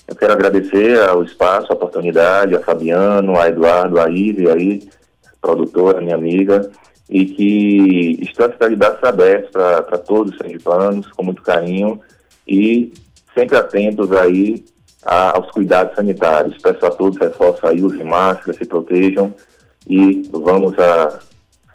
[0.05, 4.89] Eu quero agradecer ao espaço, a oportunidade, a Fabiano, a Eduardo, a Ive, aí,
[5.41, 6.69] produtora, minha amiga,
[7.09, 12.01] e que Estância está de braços abertos para todos os sergipanos, com muito carinho,
[12.45, 12.93] e
[13.33, 14.65] sempre atentos aí
[15.05, 16.57] aos cuidados sanitários.
[16.61, 19.33] Peço a todos, reforço aí, usem máscara, se protejam,
[19.87, 21.19] e vamos a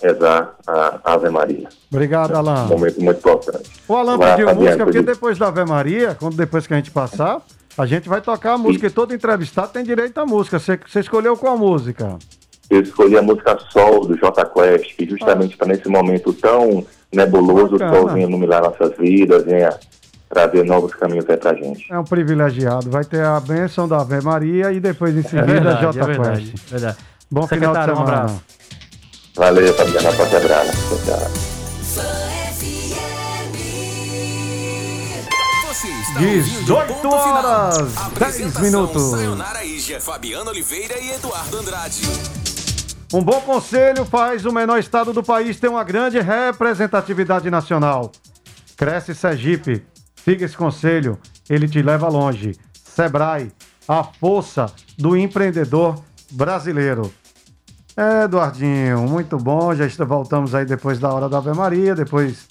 [0.03, 1.69] rezar a Ave Maria.
[1.93, 2.67] Obrigado, Um Alain.
[2.69, 3.71] momento muito importante.
[3.87, 6.91] O Alain pediu Fabiano, música porque depois da Ave Maria, quando depois que a gente
[6.91, 7.41] passar,
[7.77, 10.59] a gente vai tocar a música e todo entrevistado tem direito à música.
[10.59, 12.19] Você, escolheu qual música?
[12.69, 17.75] Eu escolhi a música Sol, do J Quest, que justamente para nesse momento tão nebuloso,
[17.75, 17.97] o Bacana.
[17.97, 19.71] sol venha iluminar nossas vidas, venha
[20.31, 21.93] trazer novos caminhos aí pra gente.
[21.93, 22.89] É um privilegiado.
[22.89, 26.05] Vai ter a bênção da Ave Maria e depois em É seguida verdade, J é
[26.07, 26.71] verdade, Quest.
[26.71, 26.97] verdade.
[27.31, 28.17] Bom final de Secretário, um semana.
[28.23, 28.43] abraço.
[29.37, 31.01] Valeu, Fabiana, forte abraço.
[31.05, 31.31] Tchau.
[35.69, 37.45] Você está 18 ouvindo Ponto Final.
[37.45, 39.03] horas, 10 Apresentação, minutos.
[39.11, 42.03] Sayonara Ija, Fabiano Oliveira e Eduardo Andrade.
[43.13, 48.13] Um bom conselho faz o menor estado do país ter uma grande representatividade nacional.
[48.77, 49.85] Cresce Sergipe.
[50.25, 51.19] Siga esse conselho,
[51.49, 52.57] ele te leva longe.
[52.85, 53.51] Sebrae,
[53.89, 54.67] a força
[54.99, 57.13] do empreendedor brasileiro.
[57.97, 59.75] É, Eduardinho, muito bom.
[59.75, 62.47] Já voltamos aí depois da hora da Ave Maria, depois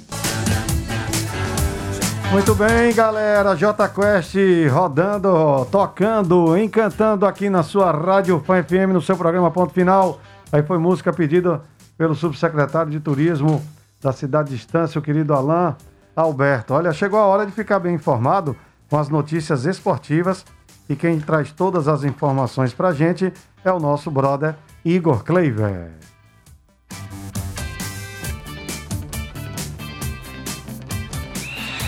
[2.33, 3.55] Muito bem, galera.
[3.55, 4.35] J Quest
[4.71, 10.19] rodando, tocando, encantando aqui na sua Rádio Fã FM, no seu programa Ponto Final.
[10.51, 11.61] Aí foi música pedida
[11.95, 13.63] pelo subsecretário de Turismo
[14.01, 15.75] da cidade de Estância, o querido Alain
[16.15, 16.73] Alberto.
[16.73, 18.55] Olha, chegou a hora de ficar bem informado
[18.89, 20.43] com as notícias esportivas
[20.89, 23.31] e quem traz todas as informações pra gente
[23.63, 26.02] é o nosso brother Igor Kleiver.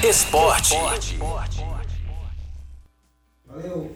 [0.07, 0.75] Esporte.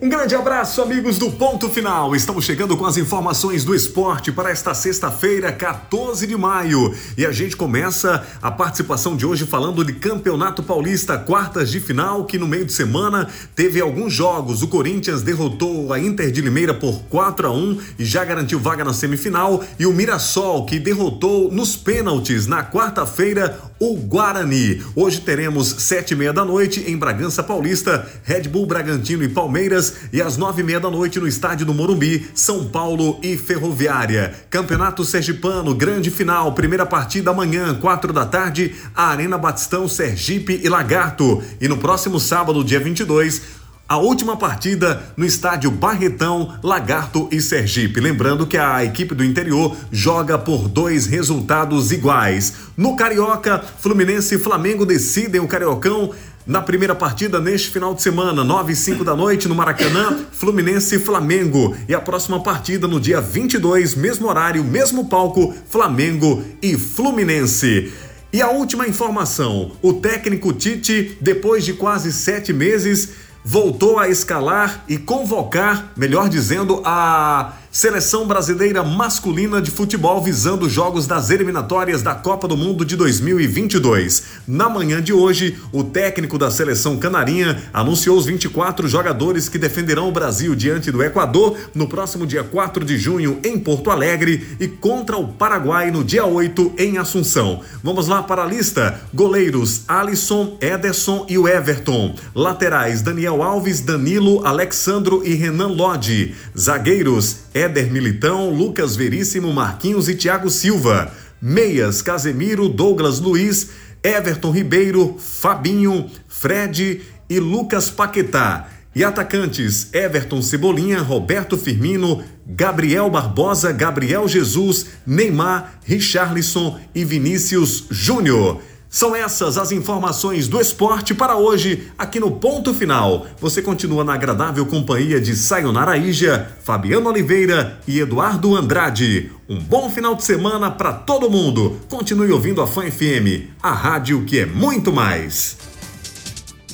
[0.01, 2.15] Um grande abraço, amigos do Ponto Final.
[2.15, 6.95] Estamos chegando com as informações do esporte para esta sexta-feira, 14 de maio.
[7.17, 12.25] E a gente começa a participação de hoje falando de Campeonato Paulista, quartas de final,
[12.25, 14.63] que no meio de semana teve alguns jogos.
[14.63, 18.83] O Corinthians derrotou a Inter de Limeira por 4 a 1 e já garantiu vaga
[18.83, 19.61] na semifinal.
[19.77, 24.83] E o Mirassol, que derrotou nos pênaltis na quarta-feira o Guarani.
[24.95, 29.93] Hoje teremos sete e meia da noite em Bragança Paulista, Red Bull Bragantino e Palmeiras
[30.11, 34.33] e às nove e meia da noite no estádio do Morumbi, São Paulo e Ferroviária.
[34.49, 41.41] Campeonato Sergipano, grande final, primeira partida amanhã, quatro da tarde, Arena Batistão, Sergipe e Lagarto.
[41.61, 43.58] E no próximo sábado, dia 22,
[43.89, 47.99] a última partida no estádio Barretão, Lagarto e Sergipe.
[47.99, 52.53] Lembrando que a equipe do interior joga por dois resultados iguais.
[52.77, 56.11] No Carioca, Fluminense e Flamengo decidem o Cariocão
[56.45, 60.95] Na primeira partida, neste final de semana, 9 e 5 da noite, no Maracanã, Fluminense
[60.95, 61.75] e Flamengo.
[61.87, 67.91] E a próxima partida, no dia 22, mesmo horário, mesmo palco, Flamengo e Fluminense.
[68.31, 73.09] E a última informação: o técnico Tite, depois de quase sete meses,
[73.43, 80.73] voltou a escalar e convocar, melhor dizendo, a Seleção Brasileira Masculina de Futebol visando os
[80.73, 84.23] jogos das eliminatórias da Copa do Mundo de 2022.
[84.45, 90.09] Na manhã de hoje, o técnico da seleção canarinha anunciou os 24 jogadores que defenderão
[90.09, 94.67] o Brasil diante do Equador no próximo dia 4 de junho em Porto Alegre e
[94.67, 97.61] contra o Paraguai no dia 8 em Assunção.
[97.81, 102.13] Vamos lá para a lista: goleiros Alisson, Ederson e o Everton.
[102.35, 106.35] Laterais Daniel Alves, Danilo, Alexandro e Renan Lodge.
[106.57, 111.11] Zagueiros Éder Militão, Lucas Veríssimo, Marquinhos e Thiago Silva.
[111.41, 113.69] Meias, Casemiro, Douglas Luiz,
[114.03, 118.69] Everton Ribeiro, Fabinho, Fred e Lucas Paquetá.
[118.95, 128.61] E atacantes, Everton Cebolinha, Roberto Firmino, Gabriel Barbosa, Gabriel Jesus, Neymar, Richarlison e Vinícius Júnior.
[128.89, 133.27] São essas as informações do esporte para hoje, aqui no Ponto Final.
[133.39, 139.31] Você continua na agradável companhia de Sayonara Ija, Fabiano Oliveira e Eduardo Andrade.
[139.47, 141.79] Um bom final de semana para todo mundo.
[141.87, 145.55] Continue ouvindo a Fã FM, a rádio que é muito mais.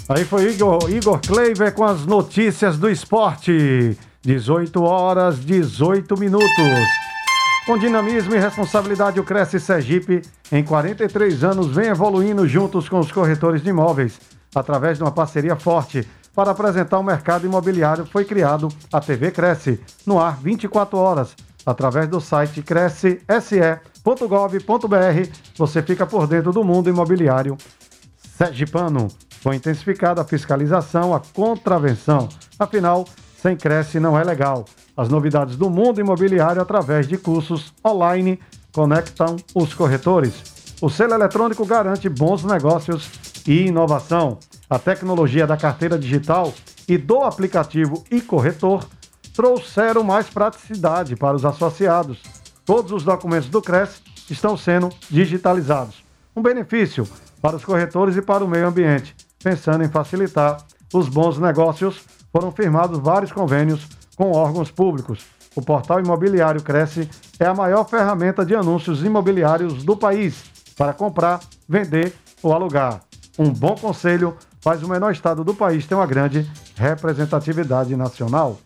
[0.08, 3.98] Aí foi Igor, Igor Kleiber com as notícias do esporte.
[4.22, 6.48] 18 horas, 18 minutos.
[7.66, 10.22] Com dinamismo e responsabilidade, o Cresce Sergipe,
[10.52, 14.20] em 43 anos, vem evoluindo juntos com os corretores de imóveis.
[14.54, 19.80] Através de uma parceria forte para apresentar o mercado imobiliário, foi criado a TV Cresce,
[20.06, 21.36] no ar 24 horas.
[21.66, 27.58] Através do site cresce.se.gov.br, você fica por dentro do mundo imobiliário
[28.38, 29.08] Sergipano.
[29.42, 32.30] Foi intensificada a fiscalização, a contravenção.
[32.60, 33.06] Afinal,
[33.42, 34.66] sem Cresce não é legal.
[34.96, 38.40] As novidades do mundo imobiliário através de cursos online
[38.76, 40.76] conectam os corretores.
[40.82, 43.10] O selo eletrônico garante bons negócios
[43.48, 44.38] e inovação.
[44.70, 46.54] A tecnologia da carteira digital
[46.86, 48.86] e do aplicativo e corretor
[49.34, 52.22] trouxeram mais praticidade para os associados.
[52.66, 56.04] Todos os documentos do CRES estão sendo digitalizados.
[56.36, 57.08] Um benefício
[57.42, 59.16] para os corretores e para o meio ambiente.
[59.42, 60.58] Pensando em facilitar
[60.94, 65.35] os bons negócios, foram firmados vários convênios com órgãos públicos.
[65.56, 70.44] O portal imobiliário Cresce é a maior ferramenta de anúncios imobiliários do país
[70.78, 73.02] para comprar, vender ou alugar.
[73.40, 78.60] Um bom conselho faz o menor estado do país ter uma grande representatividade nacional.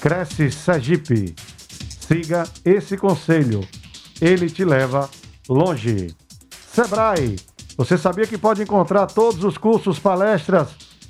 [0.00, 1.34] Cresce Sergipe.
[2.00, 3.66] Siga esse conselho.
[4.20, 5.10] Ele te leva
[5.48, 6.14] longe.
[6.72, 7.36] Sebrae.
[7.76, 10.68] Você sabia que pode encontrar todos os cursos, palestras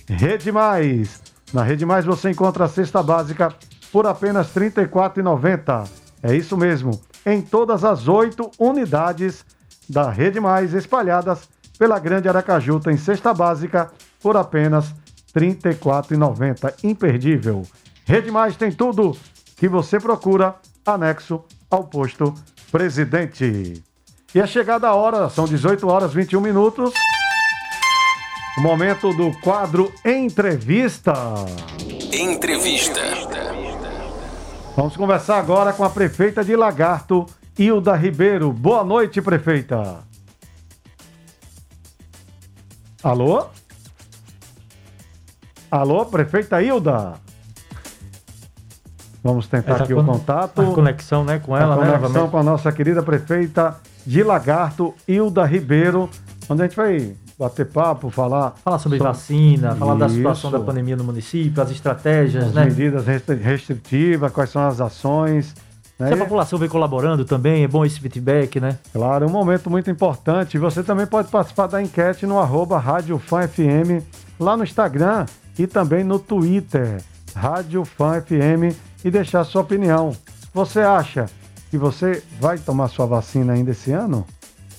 [0.09, 1.21] Rede Mais.
[1.53, 3.53] Na Rede Mais você encontra a cesta básica
[3.91, 5.89] por apenas R$ 34,90.
[6.23, 9.45] É isso mesmo, em todas as oito unidades
[9.89, 11.49] da Rede Mais espalhadas
[11.79, 13.91] pela Grande Aracaju tem cesta básica
[14.23, 14.95] por apenas
[15.35, 16.85] R$ 34,90.
[16.85, 17.63] Imperdível.
[18.05, 19.17] Rede Mais tem tudo
[19.57, 20.57] que você procura,
[20.87, 22.35] anexo ao posto
[22.71, 23.83] Presidente.
[24.35, 26.93] E é chegada a hora, são 18 horas 21 minutos.
[28.59, 31.15] O momento do quadro Entrevista.
[32.13, 33.01] Entrevista.
[34.77, 37.25] Vamos conversar agora com a prefeita de Lagarto,
[37.59, 38.53] Hilda Ribeiro.
[38.53, 40.05] Boa noite, prefeita.
[43.03, 43.47] Alô?
[45.71, 47.15] Alô, prefeita Hilda?
[49.23, 50.63] Vamos tentar Essa aqui o contato.
[50.63, 51.93] A conexão, né, com a ela, né?
[51.99, 56.09] conexão com a nossa querida prefeita de Lagarto, Hilda Ribeiro,
[56.49, 60.97] onde a gente vai bater papo, falar Falar sobre vacina, falar da situação da pandemia
[60.97, 62.65] no município, as estratégias, as né?
[62.65, 65.55] medidas restri- restritivas, quais são as ações.
[65.99, 66.09] Né?
[66.09, 68.79] Se a população vem colaborando também, é bom esse feedback, né?
[68.93, 70.57] Claro, um momento muito importante.
[70.57, 74.03] Você também pode participar da enquete no arroba Rádio Fã FM,
[74.41, 75.27] lá no Instagram
[75.59, 77.03] e também no Twitter,
[77.35, 80.15] Rádio Fã FM, e deixar sua opinião.
[80.55, 81.27] Você acha
[81.71, 84.27] que você vai tomar sua vacina ainda esse ano?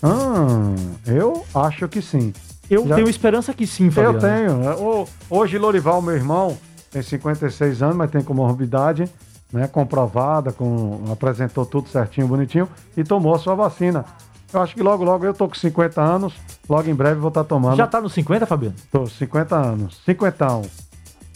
[0.04, 0.76] Hum,
[1.06, 2.34] eu acho que sim.
[2.70, 4.18] Eu Já- tenho esperança que sim, Fabiano.
[4.18, 4.80] Eu tenho.
[5.02, 6.58] O- Hoje, Lorival, meu irmão,
[6.92, 9.10] tem 56 anos, mas tem comorbidade,
[9.52, 9.68] né?
[9.68, 14.06] Comprovada, com, apresentou tudo certinho, bonitinho, e tomou a sua vacina.
[14.54, 16.34] Eu acho que logo, logo eu tô com 50 anos,
[16.68, 17.78] logo em breve vou estar tomando.
[17.78, 18.76] Já tá nos 50, Fabiano?
[18.91, 20.64] Tô 50 anos, cinquentão,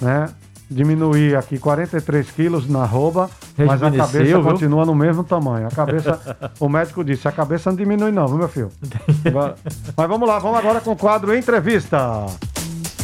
[0.02, 0.30] né?
[0.70, 4.42] Diminuí aqui 43 quilos na arroba, mas a cabeça viu?
[4.42, 5.68] continua no mesmo tamanho.
[5.68, 6.20] A cabeça,
[6.60, 8.72] o médico disse, a cabeça não diminui não, viu meu filho?
[9.96, 12.26] Mas vamos lá, vamos agora com o quadro Entrevista.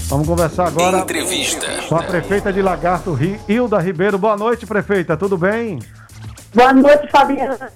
[0.07, 1.67] Vamos conversar agora Entrevista.
[1.87, 3.15] com a prefeita de Lagarto,
[3.47, 4.17] Hilda Ribeiro.
[4.17, 5.77] Boa noite, prefeita, tudo bem?
[6.53, 7.71] Boa noite, Fabiana.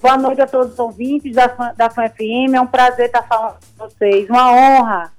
[0.00, 1.46] Boa noite a todos os ouvintes da,
[1.76, 2.54] da Fã FM.
[2.54, 4.28] É um prazer estar falando com vocês.
[4.28, 5.12] Uma honra.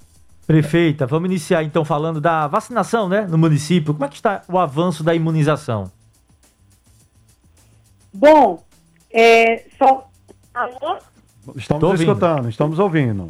[0.45, 3.93] Prefeita, vamos iniciar então falando da vacinação, né, no município.
[3.93, 5.89] Como é que está o avanço da imunização?
[8.13, 8.61] Bom,
[9.11, 10.09] é, só.
[10.53, 10.97] Alô?
[11.55, 13.27] Estamos escutando, estamos ouvindo.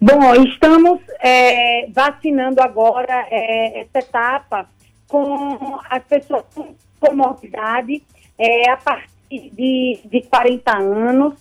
[0.00, 4.68] Bom, estamos é, vacinando agora é, essa etapa
[5.08, 8.02] com as pessoas com comorbidade
[8.38, 11.34] é, a partir de, de 40 anos,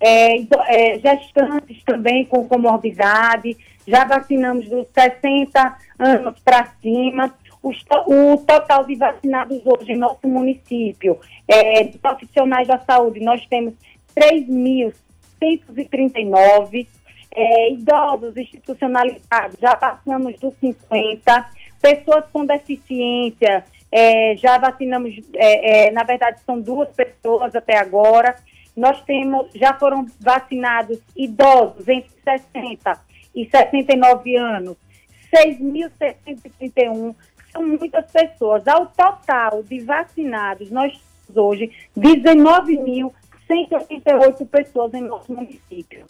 [0.00, 3.56] é, ido- é, gestantes também com comorbidade,
[3.86, 7.32] já vacinamos dos 60 anos para cima.
[7.62, 7.70] To-
[8.06, 13.74] o total de vacinados hoje em nosso município, é, de profissionais da saúde, nós temos
[14.14, 16.86] 3.139.
[17.32, 21.48] É, idosos institucionalizados, já passamos dos 50.
[21.80, 28.36] Pessoas com deficiência, é, já vacinamos, é, é, na verdade, são duas pessoas até agora.
[28.76, 32.96] Nós temos, já foram vacinados idosos entre 60
[33.34, 34.76] e 69 anos,
[35.34, 37.16] 6.631.
[37.52, 38.68] São muitas pessoas.
[38.68, 46.04] Ao total de vacinados, nós temos hoje 19.188 pessoas em nosso município.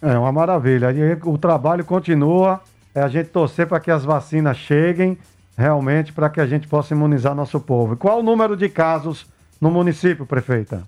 [0.00, 0.92] É uma maravilha.
[0.92, 2.60] E o trabalho continua.
[2.94, 5.18] É a gente torcer para que as vacinas cheguem
[5.56, 7.96] realmente para que a gente possa imunizar nosso povo.
[7.96, 9.26] Qual o número de casos
[9.60, 10.82] no município, prefeita?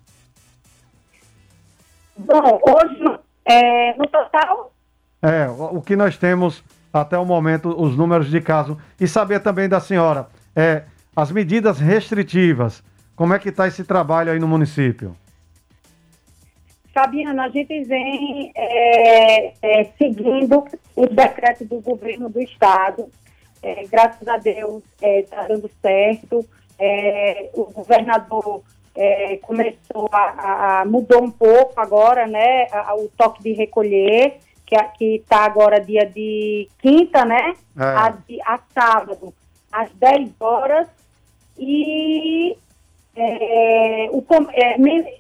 [2.17, 4.73] Bom, hoje, é, no total,
[5.23, 6.63] É, o o que nós temos
[6.93, 8.77] até o momento, os números de casos.
[9.01, 12.83] E saber também da senhora, é, as medidas restritivas.
[13.15, 15.17] Como é que está esse trabalho aí no município?
[16.93, 20.65] Fabiana, a gente vem é, é, seguindo
[20.95, 23.11] o decreto do governo do estado.
[23.67, 26.47] É, graças a Deus está dando certo.
[26.79, 28.63] É, o governador
[28.95, 32.69] é, começou a, a- a- mudou um pouco agora, né?
[32.71, 37.55] a- a- o toque de recolher, que está agora dia de quinta, né?
[37.77, 37.83] É.
[37.83, 39.35] A, de- a sábado,
[39.73, 40.87] às 10 horas.
[41.59, 42.57] E
[43.17, 44.77] é, o, é,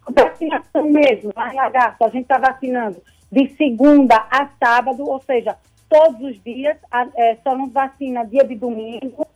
[0.08, 5.56] vacinação mesmo, em Lagarto, a gente está vacinando de segunda a sábado, ou seja,
[5.88, 9.26] todos os dias, a- é, só não vacina dia de domingo.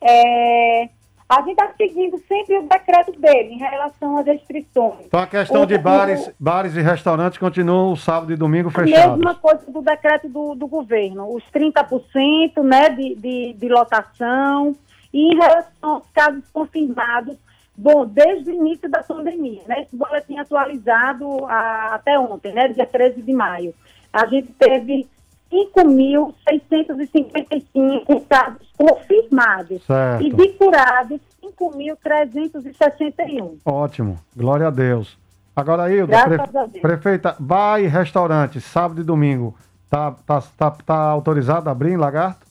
[0.00, 0.88] É,
[1.28, 5.06] a gente está seguindo sempre o decreto dele em relação às restrições.
[5.06, 8.72] Então a questão O- de o- bares, bares e restaurantes continuam sábado e domingo a
[8.72, 9.16] fechados.
[9.16, 14.74] mesma coisa do decreto do, do governo, os 30% né, de, de, de lotação.
[15.12, 17.36] E em relação aos casos confirmados,
[17.76, 22.86] bom, desde o início da pandemia, né, esse boletim atualizado a- até ontem, né, dia
[22.86, 23.74] 13 de maio,
[24.12, 25.08] a gente teve
[25.50, 30.22] 5.655 casos confirmados Certo.
[30.24, 33.58] e de curados 5.361.
[33.64, 35.18] Ótimo, glória a Deus.
[35.54, 36.82] Agora, Hilda, Graças a Deus.
[36.82, 39.54] prefeita, bar e restaurante, sábado e domingo,
[39.88, 42.44] tá, tá, tá, tá autorizado a abrir em Lagarto?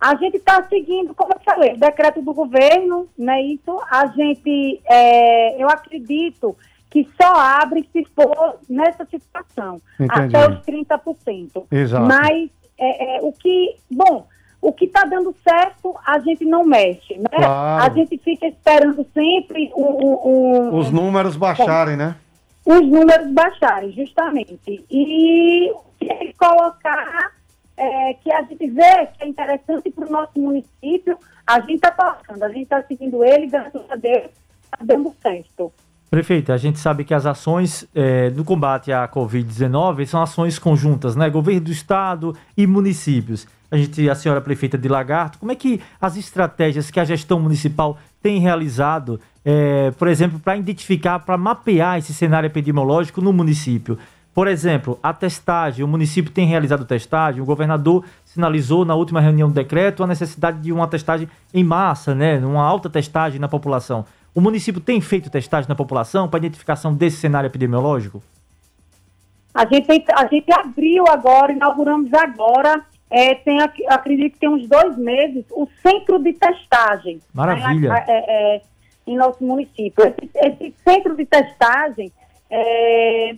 [0.00, 3.40] A gente está seguindo, como eu falei, o decreto do governo, né?
[3.42, 6.54] Isso, a gente, é, eu acredito
[6.94, 10.36] que só abre se for nessa situação, Entendi.
[10.36, 11.66] até os 30%.
[11.70, 12.06] Exato.
[12.06, 14.28] Mas é, é, o que, bom,
[14.62, 17.24] o que está dando certo, a gente não mexe, né?
[17.32, 17.84] Claro.
[17.84, 22.14] A gente fica esperando sempre o, o- o- Os números baixarem, né?
[22.64, 24.84] os números baixarem, justamente.
[24.88, 27.32] E o que ele colocar,
[27.76, 31.90] é, que a gente vê que é interessante para o nosso município, a gente está
[31.90, 34.30] passando, a gente está seguindo ele, graças a Deus,
[34.64, 35.72] está dando certo.
[36.14, 41.16] Prefeita, a gente sabe que as ações eh, do combate à Covid-19 são ações conjuntas,
[41.16, 41.28] né?
[41.28, 43.48] Governo do Estado e municípios.
[43.68, 47.40] A gente, a senhora prefeita de Lagarto, como é que as estratégias que a gestão
[47.40, 53.98] municipal tem realizado, eh, por exemplo, para identificar, para mapear esse cenário epidemiológico no município?
[54.32, 59.48] Por exemplo, a testagem, o município tem realizado testagem, o governador sinalizou na última reunião
[59.48, 62.38] do decreto a necessidade de uma testagem em massa, né?
[62.38, 64.06] Uma alta testagem na população.
[64.34, 68.22] O município tem feito testagem na população para identificação desse cenário epidemiológico?
[69.54, 74.98] A gente, a gente abriu agora, inauguramos agora, é, tem, acredito que tem uns dois
[74.98, 77.20] meses, o centro de testagem.
[77.32, 77.90] Maravilha.
[77.90, 78.62] né, é, é,
[79.06, 80.04] em nosso município.
[80.04, 82.10] Esse, esse centro de testagem
[82.50, 83.30] é,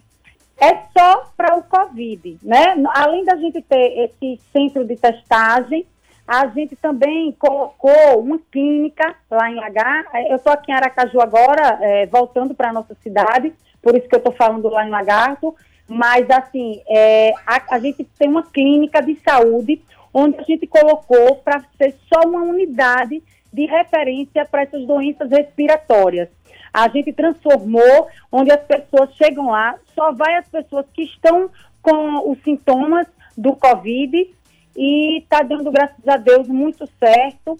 [0.58, 2.74] é só para o Covid, né?
[2.94, 5.84] Além da gente ter esse centro de testagem,
[6.26, 10.04] a gente também colocou uma clínica lá em Lagar.
[10.28, 14.14] Eu estou aqui em Aracaju agora, é, voltando para a nossa cidade, por isso que
[14.14, 15.54] eu estou falando lá em Lagarto.
[15.88, 19.80] Mas, assim, é, a, a gente tem uma clínica de saúde
[20.12, 23.22] onde a gente colocou para ser só uma unidade
[23.52, 26.28] de referência para essas doenças respiratórias.
[26.74, 31.48] A gente transformou, onde as pessoas chegam lá, só vai as pessoas que estão
[31.80, 33.06] com os sintomas
[33.36, 34.28] do Covid
[34.76, 37.58] e está dando, graças a Deus, muito certo.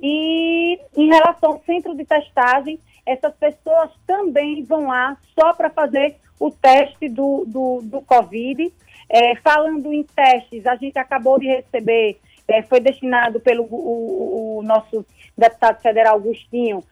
[0.00, 6.16] E em relação ao centro de testagem, essas pessoas também vão lá só para fazer
[6.38, 8.72] o teste do, do, do Covid.
[9.08, 14.62] É, falando em testes, a gente acabou de receber, é, foi destinado pelo o, o
[14.62, 15.04] nosso
[15.36, 16.84] deputado federal Agostinho,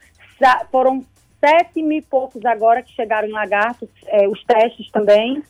[0.70, 1.04] foram
[1.38, 5.42] sete mil e poucos agora que chegaram em Lagarto, é, os testes também.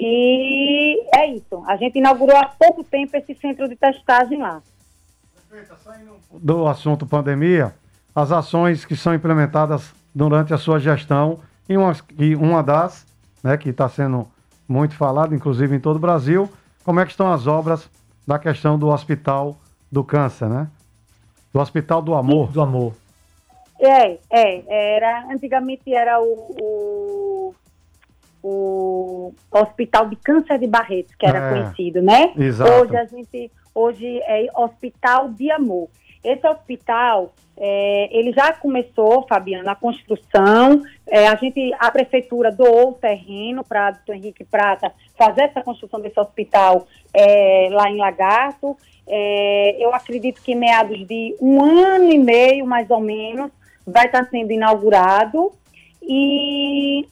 [0.00, 1.62] E é isso.
[1.66, 4.62] A gente inaugurou há pouco tempo esse centro de testagem lá.
[6.32, 7.74] Do assunto pandemia,
[8.14, 13.06] as ações que são implementadas durante a sua gestão, e uma, e uma das,
[13.42, 14.26] né, que está sendo
[14.66, 16.50] muito falada, inclusive em todo o Brasil,
[16.84, 17.90] como é que estão as obras
[18.26, 19.56] da questão do Hospital
[19.90, 20.68] do Câncer, né?
[21.52, 22.50] Do Hospital do Amor.
[22.50, 22.94] Do amor.
[23.80, 27.54] É, é, era, antigamente era o, o,
[28.42, 32.32] o Hospital de Câncer de Barretos, que era É, conhecido, né?
[32.36, 32.70] exato.
[32.70, 35.88] Hoje a gente, hoje é Hospital de Amor.
[36.22, 40.82] Esse hospital, é, ele já começou, Fabiana, a construção.
[41.06, 46.00] É, a gente, a prefeitura doou o terreno para o Henrique Prata fazer essa construção
[46.00, 48.76] desse hospital é, lá em Lagarto.
[49.06, 53.50] É, eu acredito que em meados de um ano e meio, mais ou menos,
[53.86, 55.52] vai estar sendo inaugurado.
[56.02, 57.06] E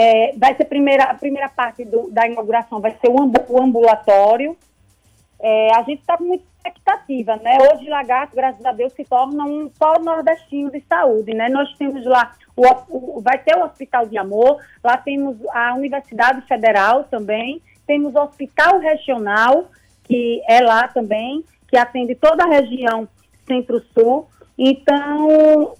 [0.00, 3.60] é, vai ser primeira, a primeira parte do- da inauguração, vai ser o, ambu- o
[3.62, 4.56] ambulatório.
[5.40, 7.58] É, a gente está com muita expectativa, né?
[7.60, 11.48] Hoje, Lagarto, graças a Deus, se torna um polo nordestino de saúde, né?
[11.48, 16.40] Nós temos lá, o, o- vai ter o Hospital de Amor, lá temos a Universidade
[16.42, 19.66] Federal também, temos o Hospital Regional,
[20.04, 23.08] que é lá também, que atende toda a região
[23.46, 24.26] Centro-Sul.
[24.58, 25.74] Então,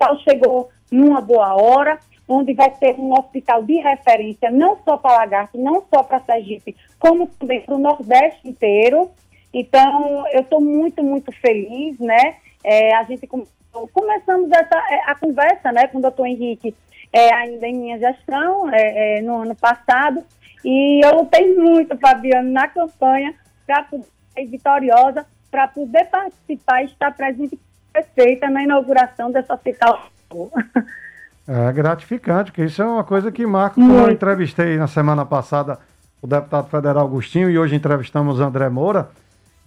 [0.00, 1.98] o chegou numa boa hora,
[2.28, 6.76] onde vai ter um hospital de referência, não só para Lagarto, não só para Sergipe,
[6.98, 9.10] como também para o Nordeste inteiro.
[9.52, 12.36] Então, eu estou muito, muito feliz, né?
[12.62, 13.46] É, a gente come-
[13.92, 16.74] começamos essa, é, a conversa, né, com o doutor Henrique,
[17.12, 20.22] é, ainda em minha gestão, é, é, no ano passado,
[20.64, 23.34] e eu lutei muito, Fabiano, na campanha,
[23.66, 23.86] para
[24.34, 27.58] ser vitoriosa, para poder participar e estar presente
[27.92, 30.08] perfeita na inauguração desse hospital.
[31.48, 33.74] É gratificante, porque isso é uma coisa que marca.
[33.76, 35.78] Como eu entrevistei na semana passada
[36.20, 39.08] o deputado federal Agostinho e hoje entrevistamos André Moura,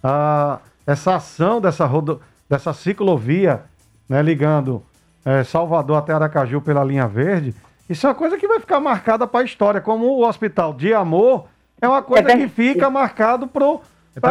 [0.02, 3.62] a- essa ação dessa, rodo, dessa ciclovia
[4.08, 4.82] né, ligando
[5.24, 7.54] eh, Salvador até Aracaju pela linha verde,
[7.88, 10.92] isso é uma coisa que vai ficar marcada para a história, como o Hospital de
[10.94, 11.46] Amor
[11.80, 13.78] é uma coisa É que fica marcado para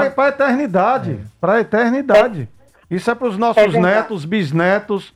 [0.10, 1.20] pra- a eternidade.
[1.40, 2.48] Para a eternidade.
[2.90, 5.14] Isso é para os nossos É netos, bisnetos,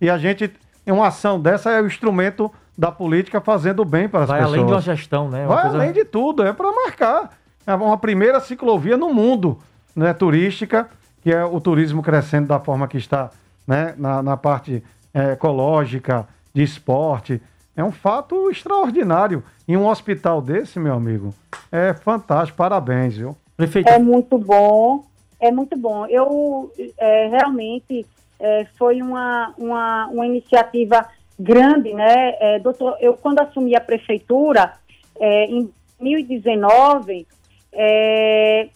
[0.00, 0.50] e a gente,
[0.92, 4.54] uma ação dessa, é o instrumento da política fazendo bem para as Vai pessoas.
[4.54, 5.46] além de uma gestão, né?
[5.46, 7.32] Uma Vai coisa- além de tudo, é para marcar.
[7.66, 9.58] É uma primeira ciclovia no mundo
[9.94, 10.88] né, turística,
[11.22, 13.30] que é o turismo crescendo da forma que está
[13.66, 17.40] né, na, na parte eh, ecológica, de esporte.
[17.74, 19.42] É um fato extraordinário.
[19.66, 21.34] E um hospital desse, meu amigo,
[21.72, 22.56] é fantástico.
[22.56, 23.36] Parabéns, viu?
[23.56, 25.04] Prefeito, É muito bom,
[25.40, 26.06] é muito bom.
[26.06, 28.06] Eu é, realmente
[28.38, 31.06] é, foi uma, uma, uma iniciativa
[31.38, 32.34] grande, né?
[32.40, 34.74] É, doutor, eu quando assumi a prefeitura
[35.20, 37.26] é, em 2019,
[37.72, 38.68] é,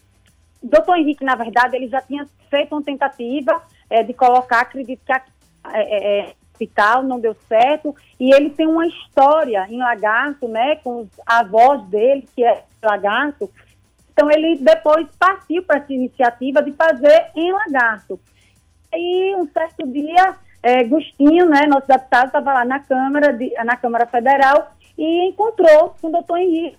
[0.62, 5.12] doutor Henrique, na verdade, ele já tinha feito uma tentativa é, de colocar, acredito que
[5.12, 5.22] a,
[5.64, 11.08] é, hospital não deu certo, e ele tem uma história em Lagarto, né, com os
[11.24, 13.50] avós dele, que é Lagarto,
[14.12, 18.20] então ele depois partiu para essa iniciativa de fazer em Lagarto.
[18.94, 24.06] E um certo dia, é, né, nosso deputado, estava lá na Câmara, de- na Câmara
[24.06, 26.78] Federal e encontrou com o doutor Henrique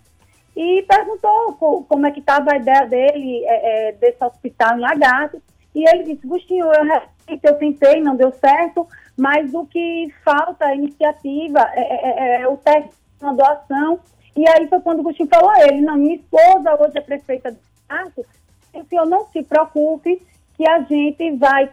[0.55, 4.81] e perguntou co- como é que estava a ideia dele, é, é, desse hospital em
[4.81, 5.41] Lagarto.
[5.73, 7.01] E ele disse, Gustinho, eu,
[7.41, 8.85] eu tentei, não deu certo,
[9.17, 12.09] mas o que falta é iniciativa, é,
[12.39, 13.99] é- é o teste, uma doação.
[14.35, 17.51] E aí foi quando o Gustinho falou a ele, não, minha esposa hoje é prefeita
[17.51, 17.57] de
[17.89, 18.25] Lagarto,
[18.73, 20.21] o senhor não se preocupe
[20.57, 21.69] que a gente vai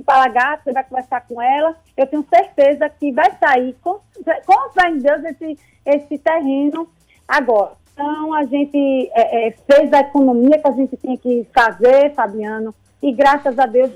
[0.00, 1.76] para Lagarto, você vai conversar com ela.
[1.96, 3.98] Eu tenho certeza que vai sair com,
[4.46, 6.88] com fé em Deus esse, esse terreno
[7.26, 7.72] agora.
[7.92, 12.74] Então, a gente é, é, fez a economia que a gente tinha que fazer, Fabiano,
[13.02, 13.90] e graças a Deus,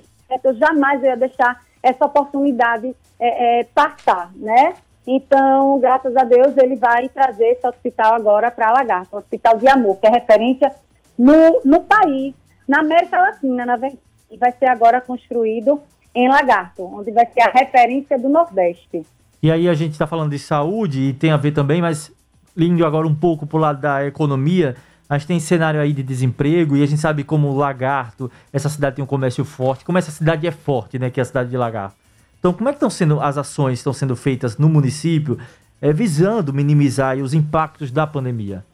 [0.44, 4.74] eu jamais ia deixar essa oportunidade é, é, passar, né?
[5.06, 9.98] Então, graças a Deus, ele vai trazer esse hospital agora para Lagarto, Hospital de Amor,
[9.98, 10.74] que é referência
[11.16, 12.34] no, no país,
[12.66, 14.02] na América Latina, na verdade,
[14.36, 15.80] vai ser agora construído
[16.14, 19.04] em Lagarto, onde vai ser a referência do Nordeste.
[19.42, 22.10] E aí a gente está falando de saúde e tem a ver também, mas
[22.56, 24.76] indo agora um pouco para o lado da economia,
[25.08, 28.96] a gente tem cenário aí de desemprego e a gente sabe como Lagarto, essa cidade
[28.96, 31.56] tem um comércio forte, como essa cidade é forte, né, que é a cidade de
[31.56, 31.96] Lagarto.
[32.38, 35.38] Então, como é que estão sendo as ações estão sendo feitas no município,
[35.80, 38.64] é, visando minimizar os impactos da pandemia?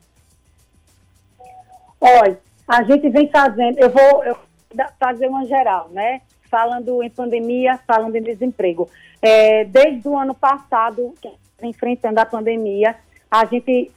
[2.01, 4.37] Olha, a gente vem fazendo, eu vou eu
[4.99, 6.21] fazer uma geral, né?
[6.51, 8.89] Falando em pandemia, falando em desemprego.
[9.21, 11.15] É, desde o ano passado,
[11.63, 12.97] enfrentando a pandemia,
[13.31, 13.91] a gente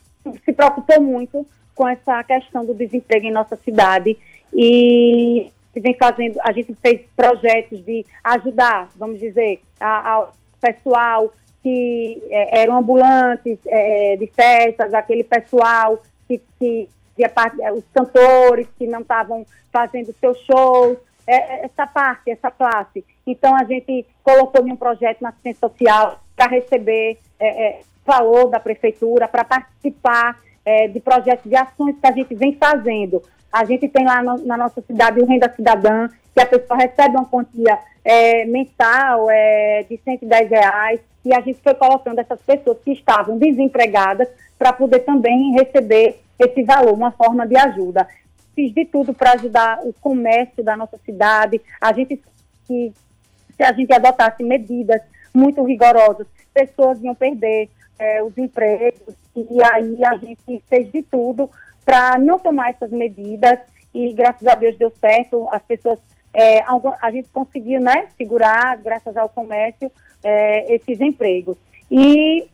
[0.44, 4.18] se preocupou muito com essa questão do desemprego em nossa cidade
[4.54, 12.62] e vem fazendo, a gente fez projetos de ajudar, vamos dizer, ao pessoal que é,
[12.62, 16.88] eram ambulantes é, de festas, aquele pessoal que, que
[17.30, 23.04] parte, é, os cantores que não estavam fazendo seus shows, é, essa parte, essa classe.
[23.26, 28.60] Então a gente colocou em um projeto na assistência social para receber é, valor da
[28.60, 30.40] prefeitura, para participar
[30.92, 33.22] de projetos de ações que a gente vem fazendo.
[33.54, 37.16] A gente tem lá no- na nossa cidade o Renda Cidadã, que a pessoa recebe
[37.16, 42.78] uma quantia é, mensal é, de 110 reais, e a gente foi colocando essas pessoas
[42.84, 44.28] que estavam desempregadas
[44.58, 48.08] para poder também receber esse valor, uma forma de ajuda.
[48.56, 51.62] Fiz de tudo para ajudar o comércio da nossa cidade.
[51.80, 52.22] A gente
[52.68, 52.94] que
[53.56, 55.02] se a gente adotasse medidas
[55.34, 61.50] muito rigorosas, pessoas iam perder eh, os empregos, e aí a gente fez de tudo
[61.86, 63.60] para não tomar essas medidas,
[63.94, 66.00] e graças a Deus deu certo, as pessoas,
[66.66, 69.92] algu- a gente conseguiu né, segurar, graças ao comércio,
[70.24, 71.58] eh, esses empregos.
[71.92, 72.48] E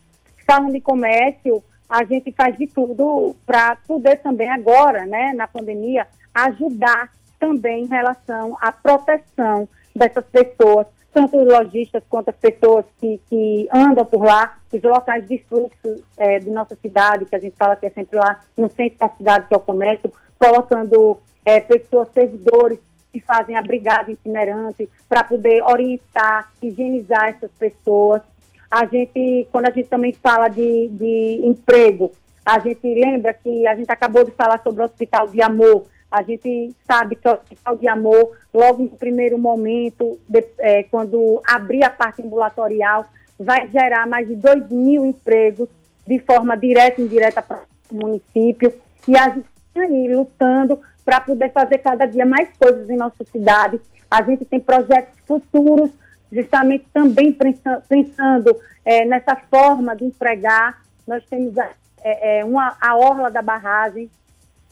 [0.45, 6.07] falando de comércio, a gente faz de tudo para poder também agora, né, na pandemia,
[6.33, 13.19] ajudar também em relação à proteção dessas pessoas, tanto os lojistas quanto as pessoas que,
[13.29, 17.57] que andam por lá, os locais de fluxo eh, de nossa cidade, que a gente
[17.57, 20.09] fala que é sempre lá no centro da cidade, que é o comércio,
[20.39, 22.79] colocando eh, pessoas, servidores
[23.11, 28.21] que fazem a brigada itinerante para poder orientar, higienizar essas pessoas.
[28.71, 32.11] A gente, quando a gente também fala de, de emprego,
[32.45, 35.83] a gente lembra que a gente acabou de falar sobre o Hospital de Amor.
[36.09, 41.41] A gente sabe que o Hospital de Amor, logo no primeiro momento, de- eh, quando
[41.45, 43.05] abrir a parte ambulatorial,
[43.37, 45.67] vai gerar mais de 2 mil empregos
[46.07, 47.61] de forma direta e indireta para
[47.91, 48.73] o município.
[49.07, 53.23] E a gente está aí lutando para poder fazer cada dia mais coisas em nossa
[53.31, 53.79] cidade.
[54.09, 55.89] A gente tem projetos futuros,
[56.31, 58.55] justamente também pensa- pensando
[58.85, 60.81] eh, nessa forma de empregar.
[61.07, 61.69] Nós temos a,
[62.03, 64.09] eh, eh, uma, a Orla da Barragem,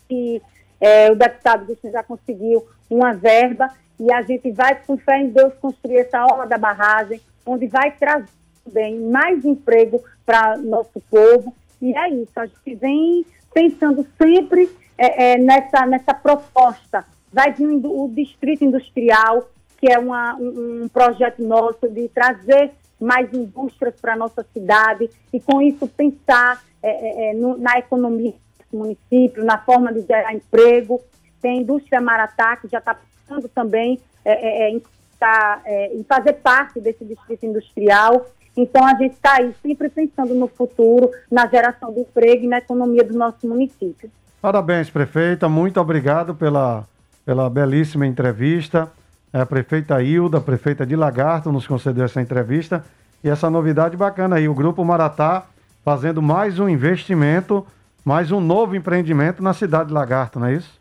[0.07, 0.41] que
[0.79, 3.69] eh, o deputado já conseguiu uma verba
[3.99, 7.91] e a gente vai, com fé em Deus, construir essa orla da barragem, onde vai
[7.91, 8.29] trazer
[8.63, 11.53] também mais emprego para nosso povo.
[11.81, 17.05] E é isso, a gente vem pensando sempre eh, eh, nessa, nessa proposta.
[17.31, 19.49] Vai vir o Distrito Industrial,
[19.79, 25.09] que é uma- um, um projeto nosso de trazer mais indústrias para a nossa cidade
[25.31, 28.33] e, com isso, pensar eh, eh, eh, no- na economia
[28.71, 31.01] do município, na forma de gerar emprego.
[31.41, 34.83] Tem a indústria Maratá, que já está pensando também eh, eh, eh, em,
[35.19, 35.61] tá,
[35.93, 38.25] em fazer parte desse distrito industrial.
[38.55, 42.57] Então, a gente está aí sempre pensando no futuro, na geração de emprego e na
[42.57, 44.09] economia do nosso município.
[44.41, 45.47] Parabéns, prefeita.
[45.47, 46.85] Muito obrigado pela,
[47.25, 48.89] pela belíssima entrevista.
[49.33, 52.83] É, A prefeita Hilda, prefeita de Lagarto, nos concedeu essa entrevista.
[53.23, 55.45] E essa novidade bacana aí, o Grupo Maratá
[55.83, 57.65] fazendo mais um investimento,
[58.03, 60.79] mais um novo empreendimento na cidade de Lagarto, não é isso?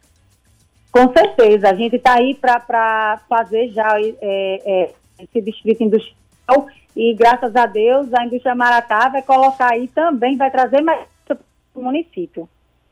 [0.90, 6.66] Com certeza, a gente está aí para fazer já é, é, esse distrito industrial
[6.96, 11.36] e graças a Deus a indústria Maratá vai colocar aí também, vai trazer mais para
[11.74, 12.48] o município.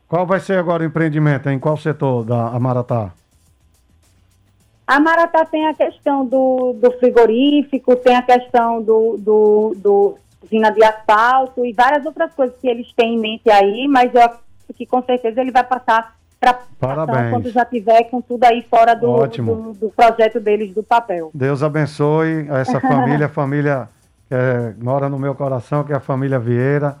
[0.07, 1.49] Qual vai ser agora o empreendimento?
[1.49, 3.11] Em qual setor da Maratá?
[4.87, 10.71] A Maratá tem a questão do, do frigorífico, tem a questão do, do, do usina
[10.71, 14.73] de asfalto e várias outras coisas que eles têm em mente aí, mas eu acredito
[14.73, 16.61] que com certeza ele vai passar para
[17.31, 21.31] quando já tiver com tudo aí fora do, do, do projeto deles do papel.
[21.33, 23.89] Deus abençoe essa família, família
[24.29, 26.97] que é, mora no meu coração, que é a família Vieira,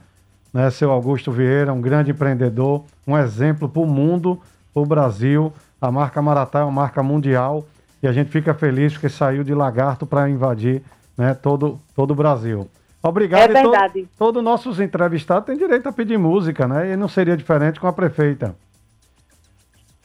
[0.53, 0.69] né?
[0.71, 4.41] Seu Augusto Vieira, um grande empreendedor, um exemplo para o mundo,
[4.73, 5.53] para o Brasil.
[5.79, 7.63] A marca Maratá é uma marca mundial
[8.01, 10.81] e a gente fica feliz porque saiu de lagarto para invadir
[11.17, 12.69] né, todo, todo o Brasil.
[13.01, 13.55] Obrigado.
[13.55, 14.07] É to- verdade.
[14.17, 16.91] Todos nossos entrevistados têm direito a pedir música, né?
[16.91, 18.55] E não seria diferente com a prefeita.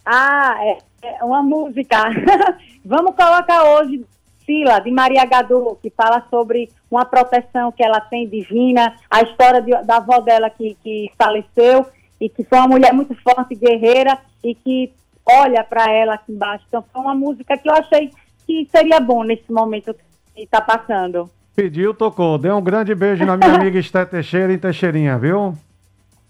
[0.05, 0.79] Ah, é,
[1.21, 1.97] é uma música.
[2.85, 4.05] Vamos colocar hoje
[4.45, 9.63] Sila, de Maria Gadu, que fala sobre uma proteção que ela tem divina, a história
[9.63, 11.87] de- da avó dela que, que faleceu
[12.21, 14.93] e que foi uma mulher muito forte, guerreira, e que
[15.27, 16.65] olha para ela aqui embaixo.
[16.69, 18.11] Então, foi uma música que eu achei
[18.47, 19.95] que seria bom nesse momento
[20.35, 21.31] que está passando.
[21.55, 22.39] Pediu, tocou.
[22.39, 25.55] Dê um grande beijo na minha amiga Esté Teixeira em Teixeirinha, viu?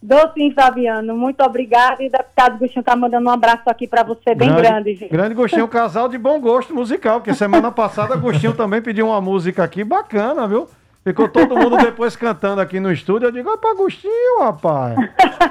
[0.03, 1.17] Dou sim, Fabiano.
[1.17, 2.03] Muito obrigada.
[2.03, 5.13] E o deputado Gustinho está mandando um abraço aqui para você, bem grande, gente.
[5.13, 9.21] Grande Gostinho, um casal de bom gosto musical, porque semana passada Gostinho também pediu uma
[9.21, 10.69] música aqui bacana, viu?
[11.05, 13.27] Ficou todo mundo depois cantando aqui no estúdio.
[13.27, 14.95] Eu digo, olha pra Agostinho, rapaz.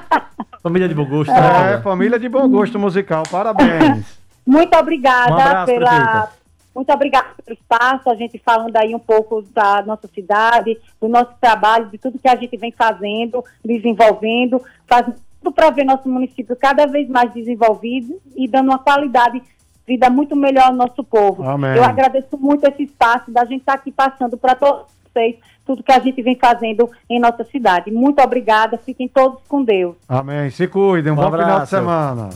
[0.63, 1.31] Família de bom gosto.
[1.31, 1.81] É, né?
[1.81, 3.23] família de bom gosto musical.
[3.29, 4.19] Parabéns.
[4.45, 5.89] Muito obrigada Um abraço, pela.
[5.89, 6.29] prefeita.
[6.73, 11.31] Muito obrigada pelo espaço, a gente falando aí um pouco da nossa cidade, do nosso
[11.41, 16.55] trabalho, de tudo que a gente vem fazendo, desenvolvendo, fazendo tudo para ver nosso município
[16.55, 19.45] cada vez mais desenvolvido e dando uma qualidade de
[19.85, 21.43] vida muito melhor ao nosso povo.
[21.43, 21.75] Amém.
[21.75, 25.35] Eu agradeço muito esse espaço da gente estar aqui passando para todos vocês
[25.65, 27.91] tudo que a gente vem fazendo em nossa cidade.
[27.91, 29.95] Muito obrigada, fiquem todos com Deus.
[30.07, 30.49] Amém.
[30.49, 31.11] Se cuidem.
[31.11, 32.29] Um, Um bom final de semana.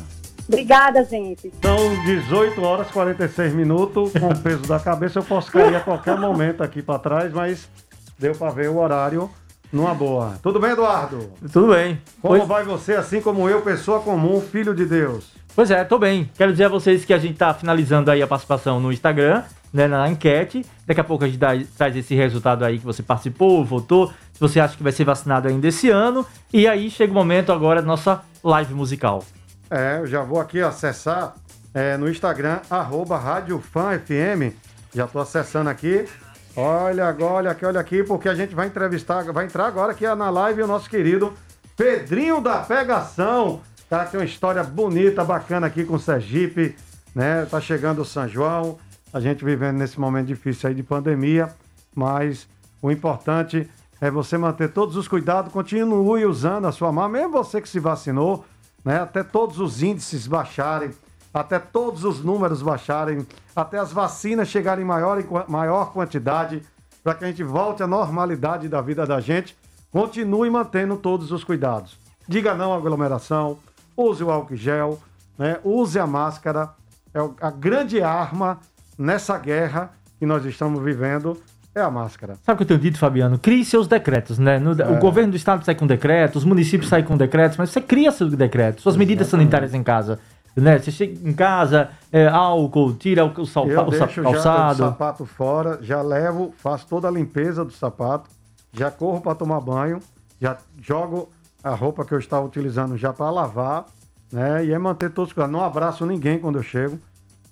[0.47, 1.51] Obrigada, gente.
[1.61, 1.75] São
[2.05, 4.13] 18 horas e 46 minutos.
[4.13, 7.67] Com o peso da cabeça, eu posso cair a qualquer momento aqui para trás, mas
[8.19, 9.29] deu para ver o horário
[9.73, 10.35] numa boa.
[10.43, 11.31] Tudo bem, Eduardo?
[11.51, 11.99] Tudo bem.
[12.21, 15.33] Como Pois, vai você, assim como eu, pessoa comum, filho de Deus?
[15.55, 16.29] pois é, tô bem.
[16.37, 19.41] Quero dizer a vocês que a gente tá finalizando aí a participação no Instagram,
[19.75, 20.65] né, na enquete.
[20.87, 24.39] Daqui a pouco a gente dá- traz esse resultado aí que você participou, votou, se
[24.39, 26.25] você acha que vai ser vacinado ainda esse ano.
[26.53, 29.23] E aí chega o momento agora da nossa live musical.
[29.69, 31.35] É, eu já vou aqui acessar
[31.73, 33.21] é, no Instagram, arroba.
[34.93, 36.05] Já estou acessando aqui.
[36.55, 40.07] Olha agora, olha aqui, olha aqui, porque a gente vai entrevistar, vai entrar agora aqui
[40.15, 41.33] na live o nosso querido
[41.75, 43.59] Pedrinho da Pegação.
[43.89, 46.73] Cara, que tem uma história bonita, bacana aqui com o Sergipe,
[47.13, 47.45] né?
[47.51, 48.77] Tá chegando o São João,
[49.15, 51.55] a gente vivendo nesse momento difícil aí de pandemia,
[51.95, 52.49] mas
[52.81, 53.65] o importante
[54.01, 57.79] é você manter todos os cuidados, continue usando a sua máscara, mesmo você que se
[57.79, 58.43] vacinou,
[58.83, 58.99] né?
[58.99, 60.91] Até todos os índices baixarem,
[61.33, 63.25] até todos os números baixarem,
[63.55, 66.61] até as vacinas chegarem em maior, em maior quantidade,
[67.01, 69.57] para que a gente volte à normalidade da vida da gente,
[69.93, 71.97] continue mantendo todos os cuidados.
[72.27, 73.59] Diga não à aglomeração,
[73.95, 74.99] use o álcool gel,
[75.37, 75.57] né?
[75.63, 76.71] use a máscara.
[77.13, 78.59] É a grande arma
[78.97, 81.39] nessa guerra que nós estamos vivendo
[81.73, 82.35] é a máscara.
[82.45, 83.37] Sabe o que eu tenho dito, Fabiano?
[83.37, 84.57] Crie seus decretos, né?
[84.59, 84.89] No- É.
[84.91, 88.11] O governo do estado sai com decretos, os municípios saem com decretos, mas você cria
[88.11, 90.19] seus decretos, suas medidas sanitárias em casa.
[90.55, 90.79] Né?
[90.79, 94.31] Você chega em casa, é, álcool, tira o, o, sal- Eu o deixo já o
[94.31, 94.77] calçado.
[94.77, 98.29] sapato fora, já levo, faço toda a limpeza do sapato,
[98.71, 99.99] já corro para tomar banho,
[100.39, 101.29] já jogo
[101.61, 103.83] a roupa que eu estava utilizando já para lavar,
[104.31, 104.63] né?
[104.63, 105.51] E é manter todos os cuidados.
[105.51, 106.97] Não abraço ninguém quando eu chego.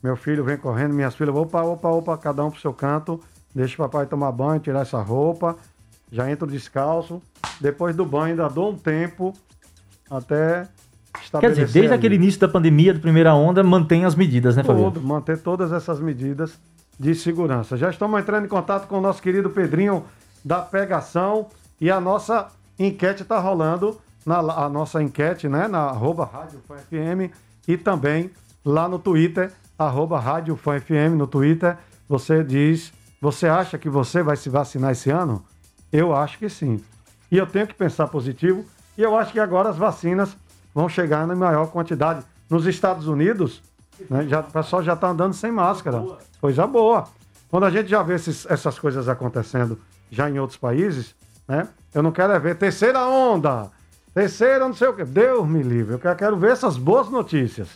[0.03, 3.21] Meu filho vem correndo, minhas filhas, opa, opa, opa, cada um pro seu canto.
[3.55, 5.55] Deixa o papai tomar banho, tirar essa roupa.
[6.11, 7.21] Já entro descalço.
[7.61, 9.33] Depois do banho, ainda dou um tempo
[10.11, 10.67] até
[11.39, 11.93] Quer dizer, desde ali.
[11.93, 14.91] aquele início da pandemia, da primeira onda, mantém as medidas, né, Fabiano?
[14.91, 16.59] Tudo, manter todas essas medidas
[16.99, 17.77] de segurança.
[17.77, 20.03] Já estamos entrando em contato com o nosso querido Pedrinho
[20.43, 21.47] da Pegação
[21.79, 22.47] e a nossa
[22.77, 27.31] enquete está rolando, na, a nossa enquete, né, na arroba Rádio FM
[27.67, 28.31] e também
[28.65, 29.51] lá no Twitter,
[29.87, 31.77] arroba Rádio Fã FM no Twitter.
[32.07, 32.91] Você diz,
[33.21, 35.43] você acha que você vai se vacinar esse ano?
[35.91, 36.83] Eu acho que sim.
[37.31, 38.65] E eu tenho que pensar positivo.
[38.97, 40.35] E eu acho que agora as vacinas
[40.73, 42.23] vão chegar na maior quantidade.
[42.49, 43.61] Nos Estados Unidos,
[44.09, 46.03] né, já, o pessoal já está andando sem máscara.
[46.39, 47.05] Coisa boa.
[47.49, 49.79] Quando a gente já vê esses- essas coisas acontecendo
[50.11, 51.15] já em outros países,
[51.47, 51.67] né?
[51.93, 53.69] Eu não quero é ver terceira onda,
[54.13, 55.05] terceira não sei o quê.
[55.05, 55.93] Deus me livre.
[56.03, 57.67] Eu quero ver essas boas notícias.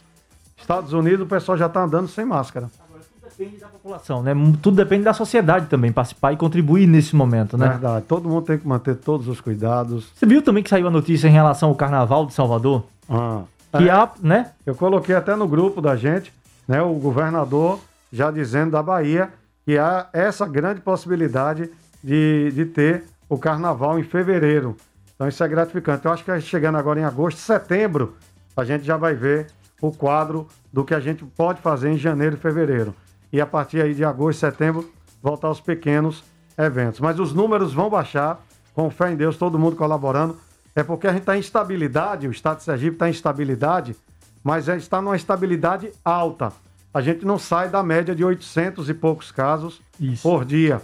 [0.58, 2.70] Estados Unidos, o pessoal já está andando sem máscara.
[3.24, 4.34] Depende da população, né?
[4.64, 7.68] Tudo depende da sociedade também, participar e contribuir nesse momento, né?
[7.70, 8.06] Verdade.
[8.08, 10.08] Todo mundo tem que manter todos os cuidados.
[10.16, 12.84] Você viu também que saiu a notícia em relação ao Carnaval de Salvador?
[13.08, 13.44] Ah,
[13.78, 13.92] Que é.
[13.92, 14.52] há, né?
[14.66, 16.34] Eu coloquei até no grupo da gente,
[16.68, 17.80] né, o governador
[18.12, 19.30] já dizendo da Bahia
[19.64, 21.70] que há essa grande possibilidade
[22.04, 24.76] de, de ter o carnaval em fevereiro.
[25.14, 26.06] Então isso é gratificante.
[26.06, 28.16] Eu acho que chegando agora em agosto, setembro,
[28.56, 29.48] a gente já vai ver
[29.82, 32.96] o quadro do que a gente pode fazer em janeiro e fevereiro.
[33.32, 34.90] E a partir aí de agosto, setembro,
[35.22, 36.24] voltar aos pequenos
[36.58, 37.00] eventos.
[37.00, 38.42] Mas os números vão baixar,
[38.74, 40.38] com fé em Deus, todo mundo colaborando.
[40.76, 43.96] É porque a gente está em estabilidade, o Estado de Sergipe está em estabilidade,
[44.44, 46.54] mas é, está numa estabilidade alta.
[46.94, 50.22] A gente não sai da média de 800 e poucos casos Isso.
[50.24, 50.82] por dia.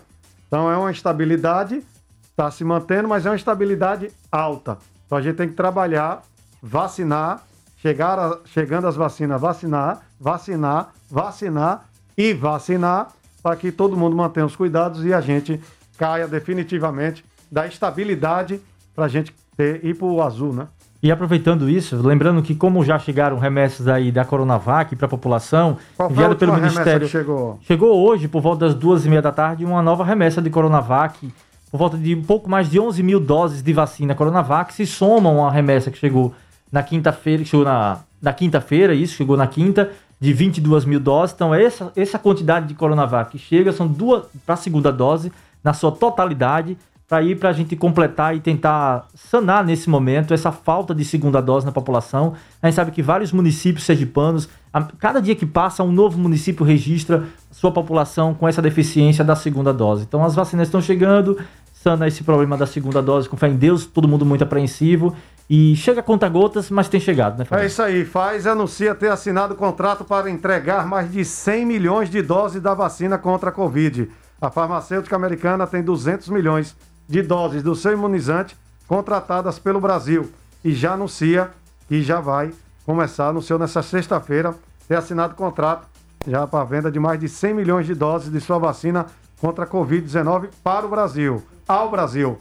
[0.47, 1.83] Então é uma estabilidade,
[2.29, 4.77] está se mantendo, mas é uma estabilidade alta.
[5.05, 6.23] Então a gente tem que trabalhar,
[6.61, 7.43] vacinar,
[7.83, 11.83] chegar a- chegando as vacinas, vacinar, vacinar, vacinar
[12.17, 13.09] e vacinar,
[13.43, 15.59] para que todo mundo mantenha os cuidados e a gente
[15.97, 18.61] caia definitivamente da estabilidade
[18.95, 20.67] para a gente ter, ir para o azul, né?
[21.01, 25.77] E aproveitando isso, lembrando que como já chegaram remessas aí da Coronavac para a população,
[25.97, 27.09] Qual enviada pelo Ministério...
[27.09, 27.59] chegou?
[27.63, 31.29] Chegou hoje, por volta das duas e meia da tarde, uma nova remessa de Coronavac,
[31.69, 35.45] por volta de um pouco mais de 11 mil doses de vacina Coronavac, se somam
[35.45, 36.33] a remessa que chegou
[36.73, 41.35] na quinta-feira, chegou na, na quinta-feira, isso, chegou na quinta, de 22 mil doses.
[41.35, 45.31] Então, essa, essa quantidade de Coronavac que chega são duas para a segunda dose,
[45.63, 46.75] na sua totalidade,
[47.07, 51.39] para ir para a gente completar e tentar sanar nesse momento essa falta de segunda
[51.41, 52.33] dose na população.
[52.61, 56.65] A gente sabe que vários municípios sergipanos, a- cada dia que passa, um novo município
[56.65, 60.03] registra sua população com essa deficiência da segunda dose.
[60.07, 61.37] Então as vacinas estão chegando,
[61.73, 65.13] sana esse problema da segunda dose, com fé em Deus, todo mundo muito apreensivo.
[65.49, 68.05] E chega a conta gotas, mas tem chegado, né, É isso aí.
[68.05, 73.17] Pfizer anuncia ter assinado contrato para entregar mais de 100 milhões de doses da vacina
[73.17, 74.09] contra a Covid.
[74.41, 76.75] A farmacêutica americana tem 200 milhões
[77.07, 78.57] de doses do seu imunizante
[78.87, 80.31] contratadas pelo Brasil
[80.63, 81.51] e já anuncia
[81.87, 82.51] que já vai
[82.85, 84.53] começar, anunciou nessa sexta-feira,
[84.87, 85.87] ter assinado contrato
[86.27, 89.05] já para a venda de mais de 100 milhões de doses de sua vacina
[89.39, 92.39] contra a Covid-19 para o Brasil, ao Brasil.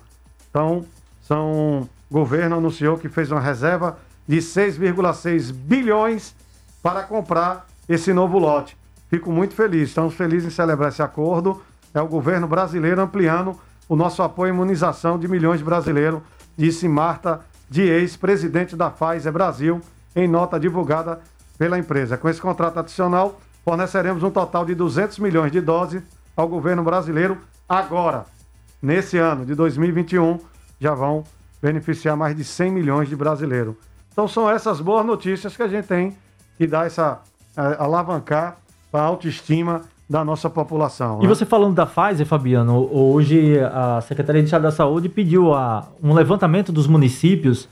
[0.50, 0.84] Então,
[1.20, 3.98] são, governo anunciou que fez uma reserva
[4.28, 6.34] de 6,6 bilhões
[6.82, 8.76] para comprar esse novo lote.
[9.08, 11.60] Fico muito feliz, estamos felizes em celebrar esse acordo.
[11.92, 13.58] É o governo brasileiro ampliando
[13.88, 16.20] o nosso apoio à imunização de milhões de brasileiros,
[16.56, 19.80] disse Marta Dias, presidente da Pfizer Brasil,
[20.14, 21.20] em nota divulgada
[21.58, 22.16] pela empresa.
[22.16, 26.02] Com esse contrato adicional, forneceremos um total de 200 milhões de doses
[26.36, 28.26] ao governo brasileiro agora,
[28.80, 30.38] nesse ano de 2021,
[30.80, 31.24] já vão
[31.62, 33.76] beneficiar mais de 100 milhões de brasileiros.
[34.12, 36.14] Então são essas boas notícias que a gente tem
[36.58, 37.20] que dar essa
[37.56, 38.58] eh, alavancar
[38.90, 41.20] para a autoestima da nossa população.
[41.20, 41.28] E né?
[41.28, 46.12] você falando da Pfizer, Fabiano, hoje a Secretaria de Estado da Saúde pediu a, um
[46.12, 47.68] levantamento dos municípios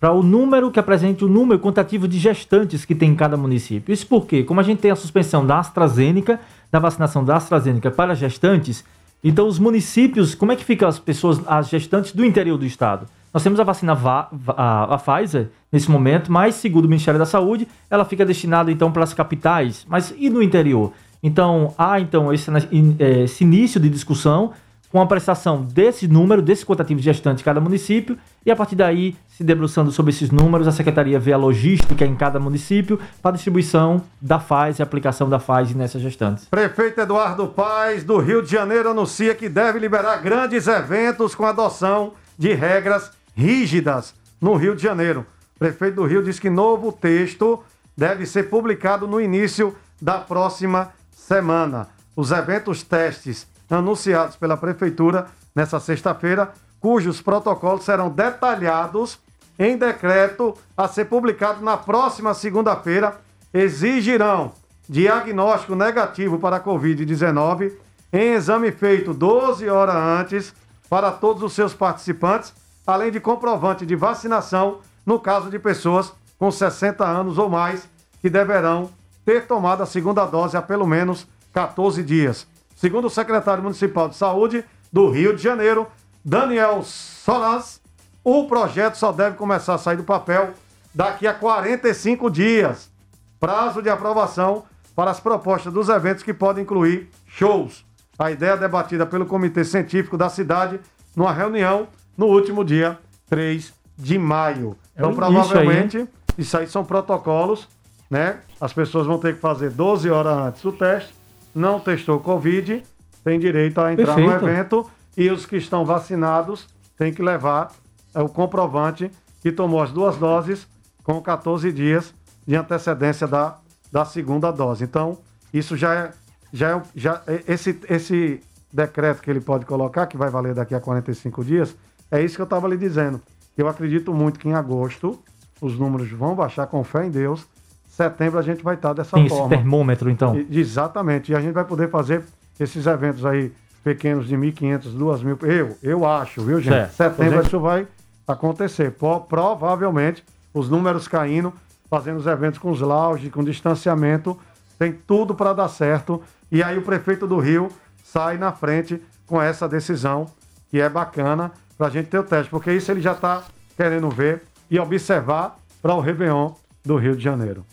[0.00, 3.92] para o número que apresente o número quantitativo de gestantes que tem em cada município.
[3.92, 6.40] Isso porque, como a gente tem a suspensão da AstraZeneca,
[6.70, 8.84] da vacinação da AstraZeneca para gestantes,
[9.22, 13.06] então os municípios, como é que ficam as pessoas, as gestantes do interior do estado?
[13.34, 17.26] Nós temos a vacina va- a, a Pfizer nesse momento, mas segundo o Ministério da
[17.26, 20.92] Saúde, ela fica destinada então para as capitais, mas e no interior?
[21.20, 24.52] Então, há então esse, in- eh, esse início de discussão
[24.92, 28.16] com a prestação desse número, desse quantitativo de gestantes em cada município,
[28.46, 32.14] e a partir daí, se debruçando sobre esses números, a Secretaria vê a logística em
[32.14, 36.44] cada município para a distribuição da Pfizer, a aplicação da Pfizer nessas gestantes.
[36.44, 42.12] Prefeito Eduardo Paes, do Rio de Janeiro, anuncia que deve liberar grandes eventos com adoção
[42.38, 45.26] de regras rígidas no Rio de Janeiro.
[45.56, 47.62] O prefeito do Rio diz que novo texto
[47.96, 51.88] deve ser publicado no início da próxima semana.
[52.16, 59.18] Os eventos testes anunciados pela prefeitura nessa sexta-feira, cujos protocolos serão detalhados
[59.58, 63.20] em decreto a ser publicado na próxima segunda-feira,
[63.52, 64.52] exigirão
[64.88, 67.72] diagnóstico negativo para a Covid-19
[68.12, 70.54] em exame feito 12 horas antes
[70.88, 72.54] para todos os seus participantes,
[72.86, 77.88] além de comprovante de vacinação no caso de pessoas com 60 anos ou mais
[78.20, 78.90] que deverão
[79.24, 82.46] ter tomado a segunda dose há pelo menos 14 dias.
[82.76, 85.86] Segundo o secretário municipal de saúde do Rio de Janeiro,
[86.24, 87.80] Daniel Solas,
[88.22, 90.52] o projeto só deve começar a sair do papel
[90.94, 92.90] daqui a 45 dias.
[93.38, 97.84] Prazo de aprovação para as propostas dos eventos que podem incluir shows.
[98.18, 100.80] A ideia é debatida pelo Comitê Científico da cidade
[101.16, 104.76] numa reunião no último dia 3 de maio.
[104.96, 106.08] É Então, o início aí, provavelmente,
[106.38, 107.68] isso aí são protocolos,
[108.10, 108.38] né?
[108.60, 111.14] As pessoas vão ter que fazer 12 horas antes do teste.
[111.54, 112.82] Não testou Covid,
[113.22, 114.46] tem direito a entrar no Perfeito.
[114.48, 114.90] evento.
[115.16, 116.66] E os que estão vacinados
[116.98, 117.72] têm que levar
[118.14, 119.10] é, o comprovante
[119.40, 120.66] que tomou as duas doses
[121.04, 122.12] com 14 dias
[122.46, 123.56] de antecedência da,
[123.92, 124.84] da segunda dose.
[124.84, 125.18] Então,
[125.52, 126.10] isso já é.
[126.52, 128.40] Já é, já é- esse, esse
[128.72, 131.76] decreto que ele pode colocar, que vai valer daqui a 45 dias,
[132.10, 133.20] é isso que eu estava lhe dizendo.
[133.56, 135.18] Eu acredito muito que em agosto
[135.60, 137.46] os números vão baixar com fé em Deus.
[137.88, 139.56] setembro a gente vai estar dessa Tem esse forma.
[139.56, 140.36] termômetro, então.
[140.36, 141.30] E- Exatamente.
[141.32, 142.22] E a gente vai poder fazer
[142.58, 143.52] esses eventos aí
[143.84, 145.44] pequenos de 1.500, 2.000.
[145.46, 146.72] Eu, eu acho, viu, gente?
[146.74, 146.92] Certo.
[146.94, 147.46] Setembro Pois é.
[147.48, 147.86] isso vai
[148.26, 148.90] acontecer.
[148.92, 151.52] Po- provavelmente, os números caindo,
[151.88, 154.36] fazendo os eventos com os lounge, com distanciamento,
[154.78, 156.20] tem tudo para dar certo.
[156.50, 157.68] E aí o prefeito do Rio
[158.02, 160.26] sai na frente com essa decisão,
[160.70, 163.42] que é bacana para a gente ter o teste, porque isso ele já está
[163.76, 166.52] querendo ver e observar para o Réveillon
[166.84, 167.64] do Rio de Janeiro.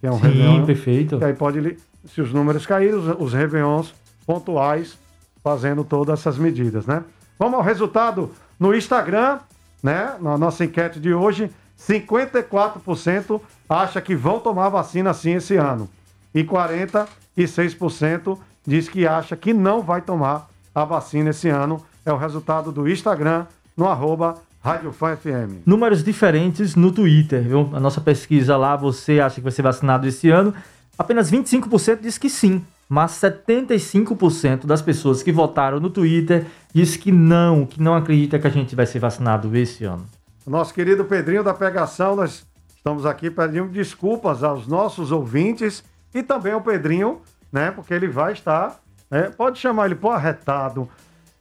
[0.00, 1.18] Que é um Sim, Réveillon perfeito.
[1.18, 1.76] que aí pode,
[2.06, 3.94] se os números caírem, os, os Réveillons
[4.26, 4.98] pontuais,
[5.42, 7.04] fazendo todas essas medidas, né?
[7.38, 9.38] Vamos ao resultado no Instagram,
[9.82, 10.14] né?
[10.20, 15.88] Na nossa enquete de hoje, 54% acha que vão tomar vacina sim esse ano.
[16.34, 21.84] E 46% diz que acha que não vai tomar a vacina esse ano.
[22.04, 25.66] É o resultado do Instagram no arroba Rádio Fã FM.
[25.66, 27.70] Números diferentes no Twitter, viu?
[27.72, 30.54] A nossa pesquisa lá, você acha que vai ser vacinado esse ano?
[30.98, 37.10] Apenas 25% diz que sim, mas 75% das pessoas que votaram no Twitter diz que
[37.10, 40.04] não, que não acredita que a gente vai ser vacinado esse ano.
[40.46, 45.82] Nosso querido Pedrinho da Pegação, nós estamos aqui pedindo desculpas aos nossos ouvintes
[46.14, 47.20] e também ao Pedrinho,
[47.50, 47.70] né?
[47.70, 48.78] Porque ele vai estar.
[49.10, 50.88] né, pode chamar ele pro arretado.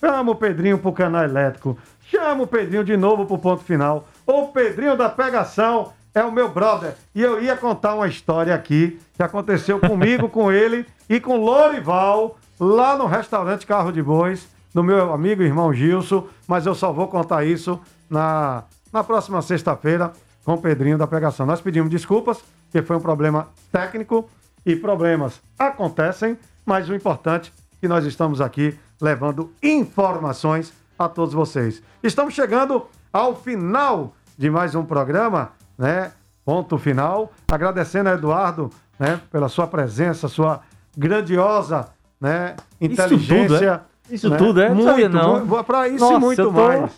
[0.04, 1.78] Chama o Pedrinho pro canal elétrico.
[2.12, 4.06] Chama o Pedrinho de novo pro ponto final.
[4.28, 6.96] O Pedrinho da Pegação é o meu brother.
[7.16, 12.38] E eu ia contar uma história aqui que aconteceu comigo, com ele e com Lorival,
[12.60, 16.28] lá no restaurante Carro de Bois, do meu amigo e irmão Gilson.
[16.46, 20.12] Mas eu só vou contar isso na, na próxima sexta-feira
[20.44, 21.46] com o Pedrinho da Pegação.
[21.46, 24.30] Nós pedimos desculpas, porque foi um problema técnico
[24.66, 28.78] e problemas acontecem, mas o importante é que nós estamos aqui
[29.08, 31.84] levando informações a todos vocês.
[32.02, 36.14] Estamos chegando ao final de mais um programa, né?
[36.46, 37.30] Ponto final.
[37.52, 40.62] Agradecendo a Eduardo, né, pela sua presença, sua
[40.98, 41.90] grandiosa,
[42.20, 43.82] né, inteligência.
[44.10, 44.38] Isso né?
[44.38, 44.70] tudo, é?
[44.70, 45.64] Não Muito, sabia, não.
[45.66, 46.92] Para isso Nossa, e muito tô- mais.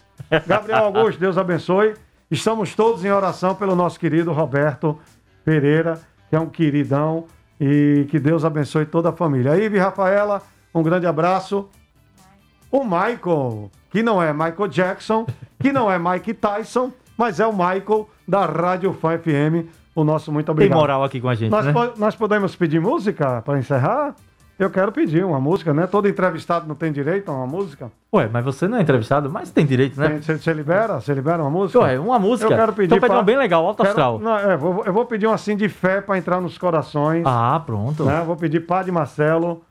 [0.45, 1.95] Gabriel Augusto, Deus abençoe.
[2.29, 4.99] Estamos todos em oração pelo nosso querido Roberto
[5.43, 5.99] Pereira,
[6.29, 7.25] que é um queridão,
[7.59, 9.55] e que Deus abençoe toda a família.
[9.57, 10.41] Ive Rafaela,
[10.73, 11.67] um grande abraço.
[12.71, 15.25] O Michael, que não é Michael Jackson,
[15.59, 19.67] que não é Mike Tyson, mas é o Michael da Rádio Fã FM.
[19.95, 20.77] O nosso muito Tem obrigado.
[20.77, 21.71] moral aqui com a gente, Nós, né?
[21.71, 24.13] po- nós podemos pedir música para encerrar?
[24.59, 25.85] Eu quero pedir uma música, né?
[25.85, 27.91] Todo entrevistado não tem direito a uma música.
[28.13, 30.19] Ué, mas você não é entrevistado, mas tem direito, né?
[30.21, 30.99] Você, libera?
[30.99, 31.79] Você libera uma música?
[31.79, 32.53] Ué, uma música.
[32.53, 34.19] Eu quero pedir Então pede pra- uma bem legal, alto Quero- astral.
[34.19, 37.23] Não, é, vou- eu vou pedir um assim de fé para entrar nos corações.
[37.25, 38.05] Ah, pronto.
[38.05, 38.21] né?
[38.25, 39.61] Vou pedir Padre Marcelo,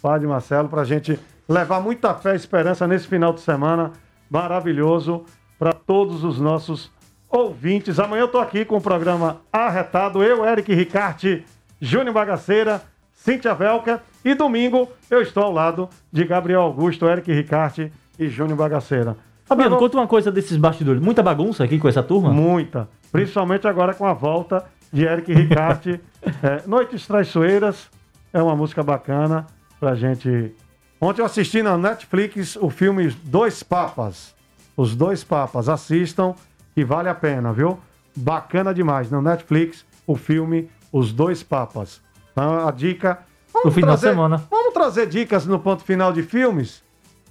[0.00, 1.18] Padre Marcelo, para a gente
[1.50, 3.90] levar muita fé e esperança nesse final de semana
[4.30, 5.24] maravilhoso
[5.58, 6.92] para todos os nossos
[7.28, 7.98] ouvintes.
[7.98, 11.44] Amanhã eu tô aqui com o programa Arretado, eu, Eric Ricarte,
[11.80, 12.80] Júnior Bagaceira,
[13.12, 18.56] Cíntia Velker e domingo eu estou ao lado de Gabriel Augusto, Eric Ricarte e Júnior
[18.56, 19.16] Bagaceira.
[19.44, 21.02] Fabiano, conta uma coisa desses bastidores.
[21.02, 22.32] Muita bagunça aqui com essa turma?
[22.32, 22.88] Muita.
[23.10, 26.00] Principalmente agora com a volta de Eric Ricarte.
[26.42, 27.88] É, Noites Traiçoeiras
[28.30, 29.46] é uma música bacana
[29.80, 30.54] pra gente.
[31.00, 34.34] Ontem eu assisti na Netflix o filme Dois Papas.
[34.76, 35.68] Os Dois Papas.
[35.68, 36.34] Assistam
[36.74, 37.78] que vale a pena, viu?
[38.14, 39.10] Bacana demais.
[39.10, 42.00] Na Netflix, o filme Os Dois Papas.
[42.32, 43.18] Então, a dica.
[43.52, 44.44] Vamos No final de semana.
[44.50, 46.82] Vamos trazer dicas no ponto final de filmes?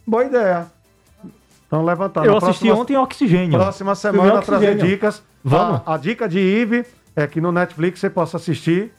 [0.05, 0.67] Boa ideia.
[1.67, 2.25] Então, levantar.
[2.25, 3.57] Eu Na assisti próxima- ontem Oxigênio.
[3.59, 4.91] Próxima semana trazer Oxigênio.
[4.95, 5.23] dicas.
[5.43, 5.81] Vamos.
[5.85, 6.85] A, a dica de Ive
[7.15, 8.91] é que no Netflix você possa assistir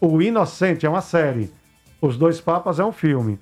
[0.00, 1.52] O Inocente, é uma série.
[2.00, 3.38] Os Dois Papas é um filme.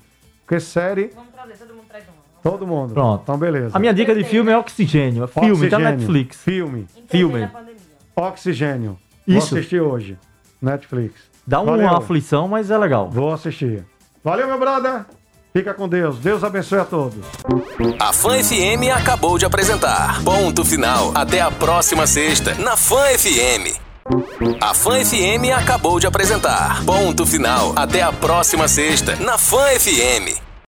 [0.51, 1.13] Porque série.
[1.15, 2.17] Vamos trazer, todo mundo traz uma.
[2.43, 2.93] Todo mundo.
[2.93, 3.23] Pronto.
[3.23, 3.71] Então, beleza.
[3.73, 5.23] A minha dica de filme é Oxigênio.
[5.23, 5.79] É filme, tá Oxigênio.
[5.99, 6.37] Netflix.
[6.39, 6.87] Filme.
[7.07, 7.49] Filme.
[8.17, 8.99] Oxigênio.
[9.29, 9.51] Isso.
[9.51, 10.19] Vou assistir hoje.
[10.61, 11.15] Netflix.
[11.47, 11.97] Dá uma Valeu.
[11.97, 13.09] aflição, mas é legal.
[13.09, 13.85] Vou assistir.
[14.25, 15.05] Valeu, meu brother.
[15.53, 16.19] Fica com Deus.
[16.19, 17.25] Deus abençoe a todos.
[18.01, 20.21] A Fã FM acabou de apresentar.
[20.25, 21.13] Ponto final.
[21.15, 23.90] Até a próxima sexta, na Fã FM.
[24.61, 26.85] A Fã FM acabou de apresentar.
[26.85, 27.73] Ponto final.
[27.77, 30.50] Até a próxima sexta, na Fã FM.